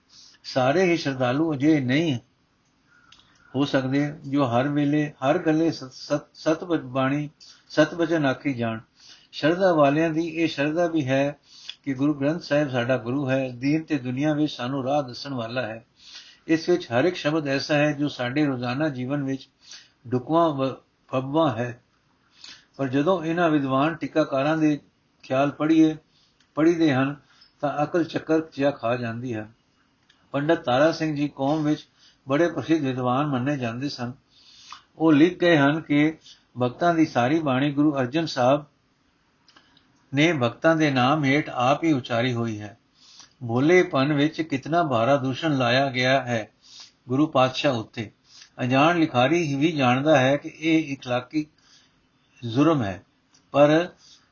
ਸਾਰੇ 0.43 0.83
ਹੀ 0.83 0.97
ਸ਼ਰਧਾਲੂ 0.97 1.53
ਅਜੇ 1.53 1.79
ਨਹੀਂ 1.79 2.17
ਹੋ 3.53 3.65
ਸਕਦੇ 3.65 4.07
ਜੋ 4.27 4.45
ਹਰ 4.45 4.67
ਵੇਲੇ, 4.67 5.11
ਹਰ 5.23 5.37
ਗੱਲੇ 5.37 5.71
ਸਤ 5.71 6.63
ਬਾਣੀ 6.63 7.29
ਸਤ 7.69 7.93
ਬਚਨ 7.95 8.25
ਆਖੀ 8.25 8.53
ਜਾਣ। 8.53 8.79
ਸ਼ਰਧਾ 9.31 9.73
ਵਾਲਿਆਂ 9.73 10.09
ਦੀ 10.09 10.27
ਇਹ 10.27 10.47
ਸ਼ਰਧਾ 10.47 10.87
ਵੀ 10.87 11.05
ਹੈ 11.07 11.37
ਕਿ 11.83 11.93
ਗੁਰੂ 11.93 12.13
ਗ੍ਰੰਥ 12.13 12.41
ਸਾਹਿਬ 12.41 12.69
ਸਾਡਾ 12.69 12.97
ਗੁਰੂ 12.97 13.29
ਹੈ, 13.29 13.49
ਦੀਨ 13.49 13.83
ਤੇ 13.83 13.97
ਦੁਨੀਆ 13.97 14.33
ਵਿੱਚ 14.33 14.51
ਸਾਨੂੰ 14.51 14.83
ਰਾਹ 14.83 15.03
ਦੱਸਣ 15.03 15.33
ਵਾਲਾ 15.33 15.61
ਹੈ। 15.61 15.85
ਇਸ 16.47 16.67
ਵਿੱਚ 16.69 16.87
ਹਰ 16.91 17.05
ਇੱਕ 17.05 17.15
ਸ਼ਬਦ 17.15 17.47
ਐਸਾ 17.47 17.75
ਹੈ 17.75 17.91
ਜੋ 17.91 18.07
ਸਾਡੇ 18.07 18.45
ਰੋਜ਼ਾਨਾ 18.45 18.89
ਜੀਵਨ 18.89 19.23
ਵਿੱਚ 19.23 19.47
ਢੁਕਵਾਂ 20.11 20.73
ਫੱਬਾ 21.09 21.51
ਹੈ। 21.51 21.81
ਪਰ 22.77 22.87
ਜਦੋਂ 22.87 23.23
ਇਹਨਾਂ 23.23 23.49
ਵਿਦਵਾਨ 23.49 23.95
ਟਿਕਾਕਾਰਾਂ 23.95 24.57
ਦੇ 24.57 24.79
ਖਿਆਲ 25.23 25.51
ਪੜੀਏ 25.51 25.97
ਪੜੀਦੇ 26.55 26.93
ਹਨ, 26.93 27.15
ਤਾਂ 27.61 27.83
ਅਕਲ 27.83 28.03
ਚੱਕਰ 28.03 28.41
ਜਿਹਾ 28.53 28.71
ਖਾ 28.71 28.95
ਜਾਂਦੀ 28.95 29.35
ਹੈ। 29.35 29.49
ਪੰਡਤ 30.31 30.63
ਤਾਰਾ 30.63 30.91
ਸਿੰਘ 30.91 31.15
ਜੀ 31.15 31.27
ਕੌਮ 31.27 31.63
ਵਿੱਚ 31.63 31.87
ਬੜੇ 32.27 32.51
ਪ੍ਰਸਿੱਧ 32.51 32.83
ਵਿਦਵਾਨ 32.83 33.25
ਮੰਨੇ 33.25 33.57
ਜਾਂਦੇ 33.57 33.89
ਸਨ। 33.89 34.13
ਉਹ 34.97 35.13
ਲਿਖ 35.13 35.39
ਗਏ 35.39 35.57
ਹਨ 35.57 35.81
ਕਿ 35.81 36.17
ਭਗਤਾਂ 36.61 36.93
ਦੀ 36.93 37.05
ਸਾਰੀ 37.05 37.39
ਬਾਣੀ 37.39 37.71
ਗੁਰੂ 37.71 37.97
ਅਰਜਨ 37.99 38.25
ਸਾਹਿਬ 38.25 38.65
ਨੇ 40.13 40.33
ਭਗਤਾਂ 40.33 40.75
ਦੇ 40.75 40.91
ਨਾਮ 40.91 41.25
ਹੇਠ 41.25 41.49
ਆਪ 41.49 41.83
ਹੀ 41.83 41.93
ਉਚਾਰੀ 41.93 42.33
ਹੋਈ 42.33 42.59
ਹੈ। 42.59 42.77
ਭੋਲੇਪਨ 43.47 44.13
ਵਿੱਚ 44.13 44.41
ਕਿਤਨਾ 44.41 44.83
ਭਾਰਾ 44.83 45.17
ਦੂਸ਼ਣ 45.17 45.57
ਲਾਇਆ 45.57 45.89
ਗਿਆ 45.89 46.21
ਹੈ 46.21 46.49
ਗੁਰੂ 47.09 47.27
ਪਾਤਸ਼ਾਹ 47.27 47.73
ਉੱਤੇ। 47.73 48.11
ਅਜਾਣ 48.63 48.99
ਲਿਖਾਰੀ 48.99 49.43
ਹੀ 49.43 49.55
ਵੀ 49.55 49.71
ਜਾਣਦਾ 49.71 50.19
ਹੈ 50.19 50.37
ਕਿ 50.37 50.51
ਇਹ 50.59 50.93
ਇਖਲਾਕੀ 50.93 51.47
ਜ਼ੁਰਮ 52.43 52.83
ਹੈ। 52.83 53.01
ਪਰ 53.53 53.87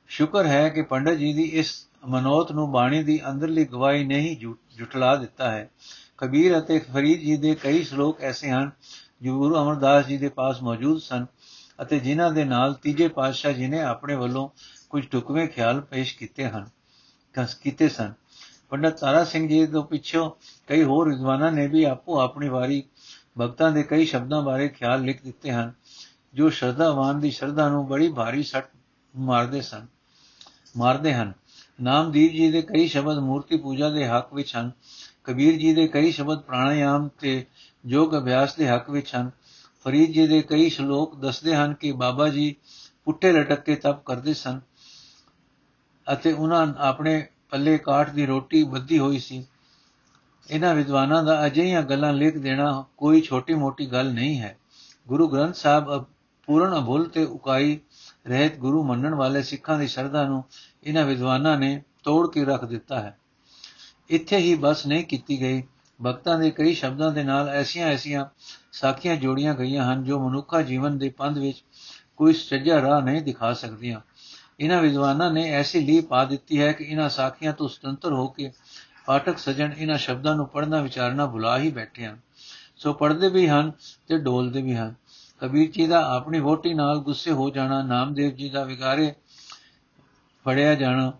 ਸ਼ੁਕਰ 0.09 0.45
ਹੈ 0.45 0.67
ਕਿ 0.69 0.81
ਪੰਡਤ 0.81 1.13
ਜੀ 1.13 1.33
ਦੀ 1.33 1.43
ਇਸ 1.53 1.73
ਮਨੋਤ 2.07 2.51
ਨੂੰ 2.51 2.71
ਬਾਣੀ 2.71 3.03
ਦੀ 3.03 3.19
ਅੰਦਰਲੀ 3.29 3.65
ਗਵਾਹੀ 3.65 4.03
ਨਹੀਂ 4.03 4.35
ਜੁਟਲਾ 4.77 5.15
ਦਿੱਤਾ 5.15 5.51
ਹੈ। 5.51 5.69
ਕਬੀਰ 6.17 6.57
ਅਤੇ 6.59 6.79
ਫਰੀਦ 6.79 7.19
ਜੀ 7.19 7.37
ਦੇ 7.37 7.55
ਕਈ 7.55 7.83
ਸ਼ਲੋਕ 7.83 8.21
ਐਸੇ 8.21 8.49
ਹਨ, 8.49 8.71
ਜੋ 9.21 9.37
ਗੁਰੂ 9.37 9.55
ਅਮਰਦਾਸ 9.55 10.05
ਜੀ 10.05 10.17
ਦੇ 10.17 10.29
ਪਾਸ 10.29 10.61
ਮੌਜੂਦ 10.63 11.01
ਸਨ 11.01 11.25
ਅਤੇ 11.81 11.99
ਜਿਨ੍ਹਾਂ 11.99 12.31
ਦੇ 12.31 12.43
ਨਾਲ 12.45 12.73
ਤੀਜੇ 12.73 13.07
ਪਾਤਸ਼ਾਹ 13.07 13.51
ਜੀ 13.51 13.67
ਨੇ 13.67 13.81
ਆਪਣੇ 13.81 14.15
ਵੱਲੋਂ 14.15 14.47
ਕੁਝ 14.89 15.05
ਟੁਕਵੇਂ 15.05 15.47
ਖਿਆਲ 15.47 15.81
ਪੇਸ਼ 15.81 16.17
ਕੀਤੇ 16.17 16.45
ਹਨ, 16.45 16.65
ਕਸ, 17.33 17.53
ਕੀਤੇ 17.55 17.89
ਸਨ। 17.89 18.13
ਪੰਡਤ 18.69 18.99
ਤਾਰਾ 18.99 19.23
ਸਿੰਘ 19.23 19.47
ਜੀ 19.47 19.65
ਤੋਂ 19.67 19.83
ਪਿੱਛੋਂ 19.83 20.29
ਕਈ 20.67 20.83
ਹੋਰ 20.83 21.09
ਵਿਦਵਾਨਾਂ 21.09 21.51
ਨੇ 21.51 21.67
ਵੀ 21.67 21.83
ਆਪੋ 21.83 22.19
ਆਪਣੀ 22.19 22.49
ਵਾਰੀ 22.49 22.83
ਭਗਤਾਂ 23.39 23.71
ਦੇ 23.71 23.83
ਕਈ 23.83 24.05
ਸ਼ਬਦਾਂ 24.05 24.41
ਬਾਰੇ 24.41 24.67
ਖਿਆਲ 24.67 25.01
ਲਿਖ 25.01 25.23
ਦਿੱਤੇ 25.23 25.51
ਹਨ। 25.51 25.71
ਜੋ 26.33 26.49
ਸ਼ਰਧਾਵਾਨ 26.49 27.19
ਦੀ 27.19 27.31
ਸ਼ਰਧਾ 27.31 27.69
ਨੂੰ 27.69 27.87
ਬੜੀ 27.87 28.11
ਭਾਰੀ 28.11 28.43
ਸੱਟ 28.43 28.69
ਮਾਰਦੇ 29.15 29.61
ਸਨ, 29.61 29.85
ਮਾਰਦੇ 30.77 31.13
ਹਨ। 31.13 31.33
ਨਾਮਦੀਪ 31.81 32.31
ਜੀ 32.31 32.51
ਦੇ 32.51 32.61
ਕਈ 32.61 32.87
ਸ਼ਬਦ 32.87 33.17
ਮੂਰਤੀ 33.17 33.57
ਪੂਜਾ 33.57 33.89
ਦੇ 33.89 34.07
ਹੱਕ 34.07 34.33
ਵਿੱਚ 34.33 34.55
ਹਨ। 34.55 34.71
ਕਬੀਰ 35.23 35.57
ਜੀ 35.57 35.73
ਦੇ 35.73 35.87
ਕਈ 35.87 36.11
ਸ਼ਬਦ 36.11 36.39
ਪ੍ਰਾਣਾਯਾਮ 36.39 37.07
ਤੇ 37.19 37.45
ਯੋਗ 37.85 38.17
ਅਭਿਆਸ 38.17 38.55
ਦੇ 38.55 38.67
ਹੱਕ 38.67 38.89
ਵਿੱਚ 38.89 39.15
ਹਨ। 39.15 39.31
ਫਰੀਦ 39.85 40.11
ਜੀ 40.11 40.27
ਦੇ 40.27 40.41
ਕਈ 40.41 40.69
ਸ਼ਲੋਕ 40.69 41.15
ਦੱਸਦੇ 41.15 41.55
ਹਨ 41.55 41.73
ਕਿ 41.73 41.91
ਬਾਬਾ 41.91 42.29
ਜੀ 42.29 42.55
ਪੁੱਠੇ 43.05 43.31
ਲਟਕ 43.31 43.63
ਕੇ 43.63 43.75
ਤਪ 43.75 44.03
ਕਰਦੇ 44.03 44.33
ਸਨ 44.33 44.59
ਅਤੇ 46.07 46.31
ਉਹਨਾਂ 46.33 46.65
ਆਪਣੇ 46.77 47.27
ਪੱਲੇ 47.49 47.77
ਕਾਠ 47.77 48.09
ਦੀ 48.09 48.25
ਰੋਟੀ 48.25 48.63
ਬੱਧੀ 48.63 48.99
ਹੋਈ 48.99 49.19
ਸੀ। 49.19 49.45
ਇਹਨਾਂ 50.49 50.75
ਵਿਦਵਾਨਾਂ 50.75 51.23
ਦਾ 51.23 51.45
ਅਜਿਹੀਆਂ 51.45 51.81
ਗੱਲਾਂ 51.83 52.13
ਲਿਖ 52.13 52.37
ਦੇਣਾ 52.37 52.85
ਕੋਈ 52.97 53.21
ਛੋਟੀ-ਮੋਟੀ 53.21 53.85
ਗੱਲ 53.85 54.11
ਨਹੀਂ 54.13 54.39
ਹੈ। 54.39 54.57
ਗੁਰੂ 55.07 55.27
ਗ੍ਰੰਥ 55.27 55.55
ਸਾਹਿਬ 55.55 56.05
ਪੂਰਨ 56.49 56.79
ਅਭੁੱਲ 56.79 57.05
ਤੇ 57.05 57.25
ਉਕਾਈ 57.25 57.79
ਰਹਿਤ 58.27 58.57
ਗੁਰੂ 58.57 58.83
ਮੰਨਣ 58.83 59.15
ਵਾਲੇ 59.15 59.43
ਸਿੱਖਾਂ 59.43 59.79
ਦੀ 59.79 59.87
ਸ਼ਰਧਾ 59.87 60.23
ਨੂੰ 60.23 60.43
ਇਹਨਾਂ 60.83 61.05
ਵਿਦਵਾਨਾਂ 61.05 61.57
ਨੇ 61.57 61.83
ਤੋੜ 62.03 62.31
ਕੇ 62.31 62.45
ਰੱਖ 62.45 62.65
ਦਿੱਤਾ 62.65 62.99
ਹੈ। 62.99 63.17
ਇੱਥੇ 64.09 64.37
ਹੀ 64.37 64.55
ਬਸ 64.55 64.87
ਨਹੀਂ 64.87 65.03
ਕੀਤੀ 65.03 65.41
ਗਈ। 65.41 65.63
ਭਗਤਾਂ 66.05 66.39
ਦੇ 66.39 66.51
ਕਈ 66.51 66.73
ਸ਼ਬਦਾਂ 66.73 67.11
ਦੇ 67.11 67.23
ਨਾਲ 67.23 67.49
ਐਸੀਆਂ 67.49 67.87
ਐਸੀਆਂ 67.87 68.25
ਸਾਖੀਆਂ 68.71 69.15
ਜੋੜੀਆਂ 69.15 69.53
ਗਈਆਂ 69.53 69.93
ਹਨ 69.93 70.03
ਜੋ 70.03 70.29
ਮਨੁੱਖਾ 70.29 70.61
ਜੀਵਨ 70.61 70.97
ਦੇ 70.97 71.09
ਪੰਧ 71.09 71.37
ਵਿੱਚ 71.37 71.63
ਕੋਈ 72.17 72.33
ਸੱਜਾ 72.33 72.81
ਰਾਹ 72.81 73.01
ਨਹੀਂ 73.01 73.21
ਦਿਖਾ 73.21 73.53
ਸਕਦੀਆਂ। 73.53 73.99
ਇਹਨਾਂ 74.59 74.81
ਵਿਦਵਾਨਾਂ 74.81 75.31
ਨੇ 75.31 75.51
ਐਸੀ 75.51 75.79
ਲੀ 75.79 76.01
ਪਾ 76.01 76.25
ਦਿੱਤੀ 76.25 76.61
ਹੈ 76.61 76.71
ਕਿ 76.71 76.83
ਇਹਨਾਂ 76.83 77.09
ਸਾਖੀਆਂ 77.09 77.53
ਤੋਂ 77.53 77.67
ਸੁਤੰਤਰ 77.67 78.13
ਹੋ 78.13 78.27
ਕੇ 78.27 78.51
ਪਾਠਕ 79.05 79.37
ਸਜਣ 79.37 79.71
ਇਹਨਾਂ 79.77 79.97
ਸ਼ਬਦਾਂ 79.97 80.35
ਨੂੰ 80.35 80.47
ਪੜ੍ਹਨਾ 80.47 80.81
ਵਿਚਾਰਨਾ 80.81 81.25
ਭੁਲਾ 81.25 81.59
ਹੀ 81.59 81.71
ਬੈਠੇ 81.71 82.05
ਹਨ। 82.05 82.19
ਸੋ 82.77 82.93
ਪੜ੍ਹਦੇ 82.93 83.29
ਵੀ 83.29 83.47
ਹਨ 83.47 83.71
ਤੇ 84.07 84.17
ਢੋਲਦੇ 84.17 84.61
ਵੀ 84.61 84.75
ਹਨ। 84.75 84.95
ਕਬੀਰ 85.41 85.71
ਜੀ 85.71 85.87
ਦਾ 85.87 86.15
ਆਪਣੀ 86.15 86.39
ਵੋਟੀ 86.39 86.73
ਨਾਲ 86.73 86.97
ਗੁੱਸੇ 86.97 87.31
ਹੋ 87.31 87.49
ਜਾਣਾ, 87.49 87.81
ਨਾਮਦੇਵ 87.81 88.35
ਜੀ 88.35 88.49
ਦਾ 88.49 88.63
ਵਿਗਾਰੇ 88.63 89.13
ਫੜਿਆ 90.45 90.75
ਜਾਣਾ, 90.75 91.13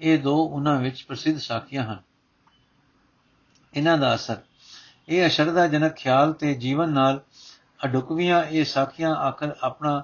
ਇਹ 0.00 0.18
ਦੋ 0.18 0.36
ਉਹਨਾਂ 0.36 0.80
ਵਿੱਚ 0.80 1.04
ਪ੍ਰਸਿੱਧ 1.08 1.38
ਸਾਖੀਆਂ 1.38 1.84
ਹਨ। 1.84 2.02
ਇਹਨਾਂ 3.74 3.98
ਦਾ 3.98 4.14
ਅਸਰ, 4.14 4.36
ਇਹ 5.08 5.26
ਅਸ਼ਰਦਾਜਨਕ 5.26 5.92
ਖਿਆਲ 5.92 6.32
ਤੇ 6.32 6.54
ਜੀਵਨ 6.54 6.90
ਨਾਲ 6.90 7.20
ਅਡੁਕਵੀਆਂ 7.84 8.44
ਇਹ 8.44 8.64
ਸਾਖੀਆਂ 8.64 9.14
ਆਖਰ 9.14 9.56
ਆਪਣਾ 9.62 10.02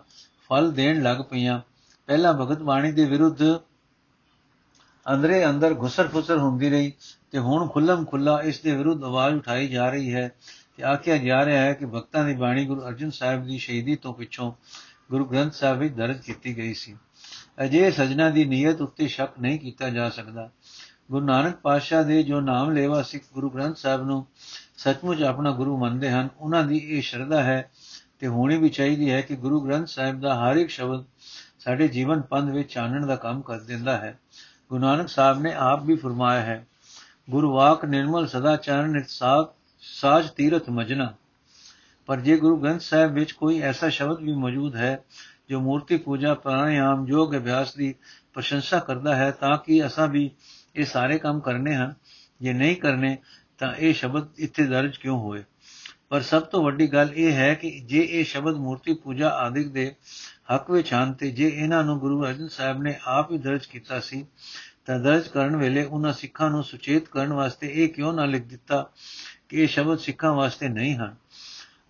ਫਲ 0.48 0.72
ਦੇਣ 0.72 1.02
ਲੱਗ 1.02 1.16
ਪਈਆਂ। 1.16 1.60
ਪਹਿਲਾ 2.06 2.32
ਭਗਤ 2.32 2.58
ਬਾਣੀ 2.58 2.92
ਦੇ 2.92 3.04
ਵਿਰੁੱਧ 3.04 3.42
ਅੰਦਰੇ 5.14 5.46
ਅੰਦਰ 5.46 5.74
ਘੁਸਰ-ਫੁਸਰ 5.74 6.38
ਹੁੰਦੀ 6.38 6.70
ਰਹੀ 6.70 6.92
ਤੇ 7.30 7.38
ਹੁਣ 7.38 7.68
ਖੁੱਲਮ 7.68 8.04
ਖੁੱਲਾ 8.04 8.42
ਇਸ 8.42 8.60
ਦੇ 8.60 8.76
ਵਿਰੁੱਧ 8.76 9.04
ਆਵਾਜ਼ 9.04 9.36
ਉਠਾਈ 9.36 9.68
ਜਾ 9.68 9.90
ਰਹੀ 9.90 10.14
ਹੈ। 10.14 10.32
ਤੇ 10.76 10.82
ਆਖਿਆ 10.82 11.16
ਜਾ 11.16 11.44
ਰਿਹਾ 11.44 11.62
ਹੈ 11.62 11.72
ਕਿ 11.72 11.86
ਭਗਤਾਂ 11.86 12.24
ਦੀ 12.24 12.34
ਬਾਣੀ 12.34 12.64
ਗੁਰੂ 12.64 12.88
ਅਰਜਨ 12.88 13.10
ਸਾਹਿਬ 13.10 13.44
ਦੀ 13.44 13.58
ਸ਼ਹੀਦੀ 13.58 13.96
ਤੋਂ 13.96 14.14
ਪਿੱਛੋਂ 14.14 14.52
ਗੁਰੂ 15.10 15.24
ਗ੍ਰੰਥ 15.24 15.52
ਸਾਹਿਬ 15.52 15.78
ਵਿੱਚ 15.78 15.94
ਦਰਜ 15.94 16.18
ਕੀਤੀ 16.18 16.56
ਗਈ 16.56 16.74
ਸੀ। 16.74 16.96
ਅਜੇ 17.64 17.90
ਸਜਣਾ 17.90 18.30
ਦੀ 18.30 18.44
ਨੀਅਤ 18.44 18.80
ਉੱਤੇ 18.80 19.08
ਸ਼ੱਕ 19.08 19.40
ਨਹੀਂ 19.40 19.58
ਕੀਤਾ 19.58 19.90
ਜਾ 19.90 20.10
ਸਕਦਾ। 20.10 20.50
ਗੁਰੂ 21.10 21.26
ਨਾਨਕ 21.26 21.56
ਪਾਤਸ਼ਾਹ 21.56 22.04
ਦੇ 22.04 22.22
ਜੋ 22.22 22.40
ਨਾਮ 22.40 22.70
ਲੈਵਾ 22.70 23.02
ਸਿੱਖ 23.02 23.24
ਗੁਰੂ 23.34 23.50
ਗ੍ਰੰਥ 23.50 23.76
ਸਾਹਿਬ 23.76 24.02
ਨੂੰ 24.02 24.26
ਸੱਚਮੁੱਚ 24.76 25.22
ਆਪਣਾ 25.22 25.50
ਗੁਰੂ 25.50 25.76
ਮੰਨਦੇ 25.76 26.10
ਹਨ, 26.10 26.28
ਉਹਨਾਂ 26.38 26.64
ਦੀ 26.64 26.78
ਇਹ 26.78 27.02
ਸ਼ਰਧਾ 27.02 27.42
ਹੈ 27.42 27.70
ਤੇ 28.18 28.26
ਹੋਣੀ 28.26 28.56
ਵੀ 28.56 28.68
ਚਾਹੀਦੀ 28.68 29.10
ਹੈ 29.10 29.20
ਕਿ 29.20 29.36
ਗੁਰੂ 29.36 29.60
ਗ੍ਰੰਥ 29.60 29.88
ਸਾਹਿਬ 29.88 30.20
ਦਾ 30.20 30.34
ਹਰ 30.34 30.56
ਇੱਕ 30.56 30.70
ਸ਼ਬਦ 30.70 31.04
ਸਾਡੇ 31.58 31.88
ਜੀਵਨ 31.88 32.20
ਪੰਧ 32.20 32.50
ਵਿੱਚ 32.50 32.72
ਚਾਨਣ 32.72 33.06
ਦਾ 33.06 33.16
ਕੰਮ 33.16 33.40
ਕਰ 33.40 33.60
ਦਿੰਦਾ 33.60 33.96
ਹੈ। 33.96 34.18
ਗੁਰੂ 34.68 34.80
ਨਾਨਕ 34.80 35.08
ਸਾਹਿਬ 35.08 35.40
ਨੇ 35.40 35.52
ਆਪ 35.54 35.82
ਵੀ 35.82 35.96
ਫਰਮਾਇਆ 35.96 36.40
ਹੈ, 36.40 36.66
ਗੁਰੂ 37.30 37.52
ਵਾਕ 37.54 37.84
ਨਿਰਮਲ 37.84 38.26
ਸਦਾ 38.26 38.56
ਚਰਨ 38.56 38.90
ਨਿਰਸਾਗ 38.90 39.44
ਸਾਜ 39.92 40.30
ਤੀਰਥ 40.30 40.70
ਮਜਨਾ। 40.70 41.14
ਪਰ 42.06 42.20
ਜੇ 42.20 42.36
ਗੁਰੂ 42.36 42.56
ਗ੍ਰੰਥ 42.56 42.80
ਸਾਹਿਬ 42.80 43.12
ਵਿੱਚ 43.12 43.32
ਕੋਈ 43.32 43.60
ਐਸਾ 43.60 43.88
ਸ਼ਬਦ 43.88 44.18
ਵੀ 44.18 44.32
ਮੌਜੂਦ 44.32 44.76
ਹੈ, 44.76 45.04
ਜੋ 45.48 45.60
ਮੂਰਤੀ 45.60 45.96
ਪੂਜਾ, 45.96 46.34
ਪ੍ਰਾਣਾਯਾਮ, 46.34 47.08
ਯੋਗ 47.08 47.36
ਅਭਿਆਸ 47.36 47.74
ਦੀ 47.74 47.94
ਪ੍ਰਸ਼ੰਸਾ 48.32 48.78
ਕਰਦਾ 48.78 49.16
ਹੈ, 49.16 49.30
ਤਾਂ 49.30 49.58
ਕਿ 49.58 49.86
ਅਸਾਂ 49.86 50.08
ਵੀ 50.08 50.30
ਇਹ 50.76 50.84
ਸਾਰੇ 50.84 51.18
ਕੰਮ 51.18 51.40
ਕਰਨੇ 51.40 51.74
ਹਨ? 51.74 51.94
ਜੇ 52.42 52.52
ਨਹੀਂ 52.52 52.76
ਕਰਨੇ, 52.76 53.18
ਤਾਂ 53.58 53.74
ਇਹ 53.74 53.94
ਸ਼ਬਦ 53.94 54.28
ਇੱਥੇ 54.38 54.64
ਦਰਜ 54.64 54.96
ਕਿਉਂ 54.96 55.18
ਹੋਏ? 55.18 55.44
ਪਰ 56.08 56.20
ਸਭ 56.20 56.42
ਤੋਂ 56.42 56.64
ਵੱਡੀ 56.64 56.86
ਗੱਲ 56.86 57.12
ਇਹ 57.14 57.32
ਹੈ 57.32 57.54
ਕਿ 57.54 57.80
ਜੇ 57.80 58.08
ਇਹ 58.10 58.24
ਸ਼ਬਦ 58.24 58.54
ਮੂਰਤੀ 58.54 58.94
ਪੂਜਾ 58.94 59.28
ਆਦਿਕ 59.28 59.68
ਦੇ 59.68 59.94
ਹੱਕ 60.54 60.70
ਵਿੱਚ 60.70 60.94
ਹਨ 60.94 61.12
ਤੇ 61.12 61.30
ਜੇ 61.30 61.48
ਇਹਨਾਂ 61.48 61.84
ਨੂੰ 61.84 61.98
ਗੁਰੂ 61.98 62.24
ਅਰਜਨ 62.24 62.48
ਸਾਹਿਬ 62.48 62.82
ਨੇ 62.82 62.94
ਆਪ 63.06 63.32
ਹੀ 63.32 63.38
ਦਰਜ 63.38 63.66
ਕੀਤਾ 63.66 64.00
ਸੀ, 64.00 64.26
ਤਾਂ 64.84 64.98
ਦਰਜ 64.98 65.28
ਕਰਨ 65.28 65.56
ਵੇਲੇ 65.56 65.84
ਉਹਨਾਂ 65.84 66.12
ਸਿੱਖਾਂ 66.12 66.50
ਨੂੰ 66.50 66.64
ਸੁਚੇਤ 66.64 67.08
ਕਰਨ 67.08 67.32
ਵਾਸਤੇ 67.32 67.70
ਇਹ 67.74 67.88
ਕਿਉਂ 67.88 68.12
ਨਾ 68.12 68.24
ਲਿਖ 68.24 68.42
ਦਿੱਤਾ 68.42 68.90
ਕਿ 69.43 69.43
ਇਹ 69.54 69.68
ਸ਼ਬਦ 69.68 69.98
ਸਿੱਖਾਂ 69.98 70.34
ਵਾਸਤੇ 70.34 70.68
ਨਹੀਂ 70.68 70.96
ਹਨ। 70.96 71.14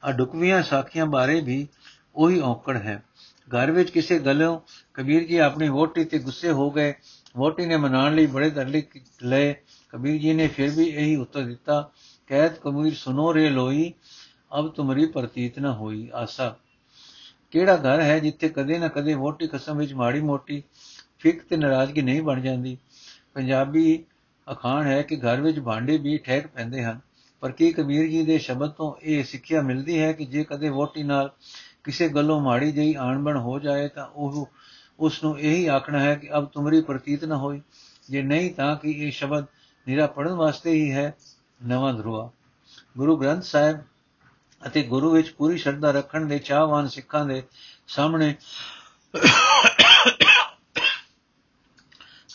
ਆ 0.04 0.12
ਡੁਕਵੀਆਂ 0.12 0.62
ਸਾਖੀਆਂ 0.62 1.06
ਬਾਰੇ 1.06 1.40
ਵੀ 1.40 1.68
ਉਹੀ 2.14 2.40
ਔਕੜ 2.40 2.76
ਹੈ। 2.76 3.02
ਘਰ 3.48 3.70
ਵਿੱਚ 3.70 3.90
ਕਿਸੇ 3.90 4.18
ਗੱਲੋਂ 4.18 4.60
ਕਬੀਰ 4.94 5.24
ਜੀ 5.24 5.36
ਆਪਣੀ 5.36 5.68
ਵੋਟੀ 5.68 6.04
ਤੇ 6.04 6.18
ਗੁੱਸੇ 6.18 6.50
ਹੋ 6.50 6.70
ਗਏ। 6.70 6.94
ਵੋਟੀ 7.36 7.66
ਨੇ 7.66 7.76
ਮਨਾਉਣ 7.76 8.14
ਲਈ 8.14 8.26
ਬੜੇ 8.26 8.50
ਤਰਲੇ 8.50 8.82
ਲਏ। 9.22 9.54
ਕਬੀਰ 9.88 10.20
ਜੀ 10.20 10.32
ਨੇ 10.32 10.48
ਫਿਰ 10.48 10.70
ਵੀ 10.70 10.84
ਇਹੀ 10.84 11.16
ਉੱਤਰ 11.16 11.40
ਦਿੱਤਾ 11.40 11.90
ਕਹਿਤ 12.26 12.58
ਕਬੀਰ 12.58 12.94
ਸੁਨੋ 12.94 13.34
ਰੇ 13.34 13.50
ਲੋਈ, 13.50 13.92
ਅਬ 14.58 14.68
ਤੁਮਰੀ 14.68 15.06
ਪ੍ਰਤੀਤ 15.06 15.58
ਨਾ 15.58 15.72
ਹੋਈ 15.72 16.10
ਆਸਾ। 16.14 16.56
ਕਿਹੜਾ 17.50 17.76
ਘਰ 17.76 18.00
ਹੈ 18.00 18.18
ਜਿੱਥੇ 18.18 18.48
ਕਦੇ 18.48 18.78
ਨਾ 18.78 18.88
ਕਦੇ 18.88 19.14
ਵੋਟੀ 19.14 19.46
ਕਸਮ 19.46 19.76
ਵਿੱਚ 19.76 19.92
ਮਾੜੀ 19.92 20.20
ਮੋਟੀ 20.20 20.62
ਫਿਕ 21.18 21.42
ਤੇ 21.42 21.56
ਨਾਰਾਜ਼ਗੀ 21.56 22.02
ਨਹੀਂ 22.02 22.22
ਬਣ 22.22 22.40
ਜਾਂਦੀ? 22.40 22.78
ਪੰਜਾਬੀ 23.34 24.04
ਅਖਾਣ 24.52 24.86
ਹੈ 24.86 25.02
ਕਿ 25.02 25.16
ਘਰ 25.16 25.40
ਵਿੱਚ 25.40 25.60
ਭਾਂਡੇ 25.60 25.98
ਵੀ 25.98 26.18
ਠਹਿਕ 26.18 26.46
ਪੈਂਦੇ 26.46 26.84
ਹਨ। 26.84 27.00
ਪਰ 27.44 27.52
ਕੀ 27.52 27.72
ਕਬੀਰ 27.72 28.08
ਜੀ 28.08 28.24
ਦੇ 28.24 28.38
ਸ਼ਬਦ 28.38 28.70
ਤੋਂ 28.70 28.94
ਇਹ 29.02 29.24
ਸਿੱਖਿਆ 29.24 29.62
ਮਿਲਦੀ 29.62 30.02
ਹੈ 30.02 30.12
ਕਿ 30.12 30.24
ਜੇ 30.24 30.44
ਕਦੇ 30.44 30.68
ਵੋਟੀ 30.68 31.02
ਨਾਲ 31.02 31.32
ਕਿਸੇ 31.84 32.08
ਗੱਲੋਂ 32.08 32.40
ਮਾੜੀ 32.40 32.72
ਜਿਹੀ 32.72 32.94
ਆਣਬਣ 32.94 33.36
ਹੋ 33.36 33.58
ਜਾਏ 33.58 33.88
ਤਾਂ 33.88 34.06
ਉਹ 34.06 34.50
ਉਸ 35.00 35.24
ਨੂੰ 35.24 35.40
ਇਹੀ 35.40 35.66
ਆਖਣਾ 35.66 36.00
ਹੈ 36.00 36.14
ਕਿ 36.14 36.28
ਅਬ 36.36 36.44
ਤੁਮਰੀ 36.44 36.80
ਪ੍ਰਤੀਤ 36.80 37.24
ਨਾ 37.24 37.36
ਹੋਈ। 37.36 37.62
ਜੇ 38.10 38.22
ਨਹੀਂ 38.22 38.54
ਤਾਂ 38.54 38.76
ਕਿ 38.76 38.90
ਇਹ 38.90 39.10
ਸ਼ਬਦ 39.10 39.44
ਨਿਰਾ 39.88 40.06
ਪੜਨ 40.06 40.32
ਵਾਸਤੇ 40.32 40.70
ਹੀ 40.72 40.92
ਹੈ? 40.92 41.14
ਨਵਾਂ 41.66 41.94
ਧਰੁਆ 41.94 42.30
ਗੁਰੂ 42.98 43.16
ਗ੍ਰੰਥ 43.16 43.42
ਸਾਹਿਬ 43.42 43.80
ਅਤੇ 44.66 44.82
ਗੁਰੂ 44.82 45.10
ਵਿੱਚ 45.10 45.30
ਪੂਰੀ 45.30 45.58
ਸ਼ਰਧਾ 45.58 45.90
ਰੱਖਣ 45.90 46.26
ਦੇ 46.26 46.38
ਚਾਹਵਾਨ 46.38 46.88
ਸਿੱਖਾਂ 46.88 47.24
ਦੇ 47.24 47.42
ਸਾਹਮਣੇ 47.88 48.34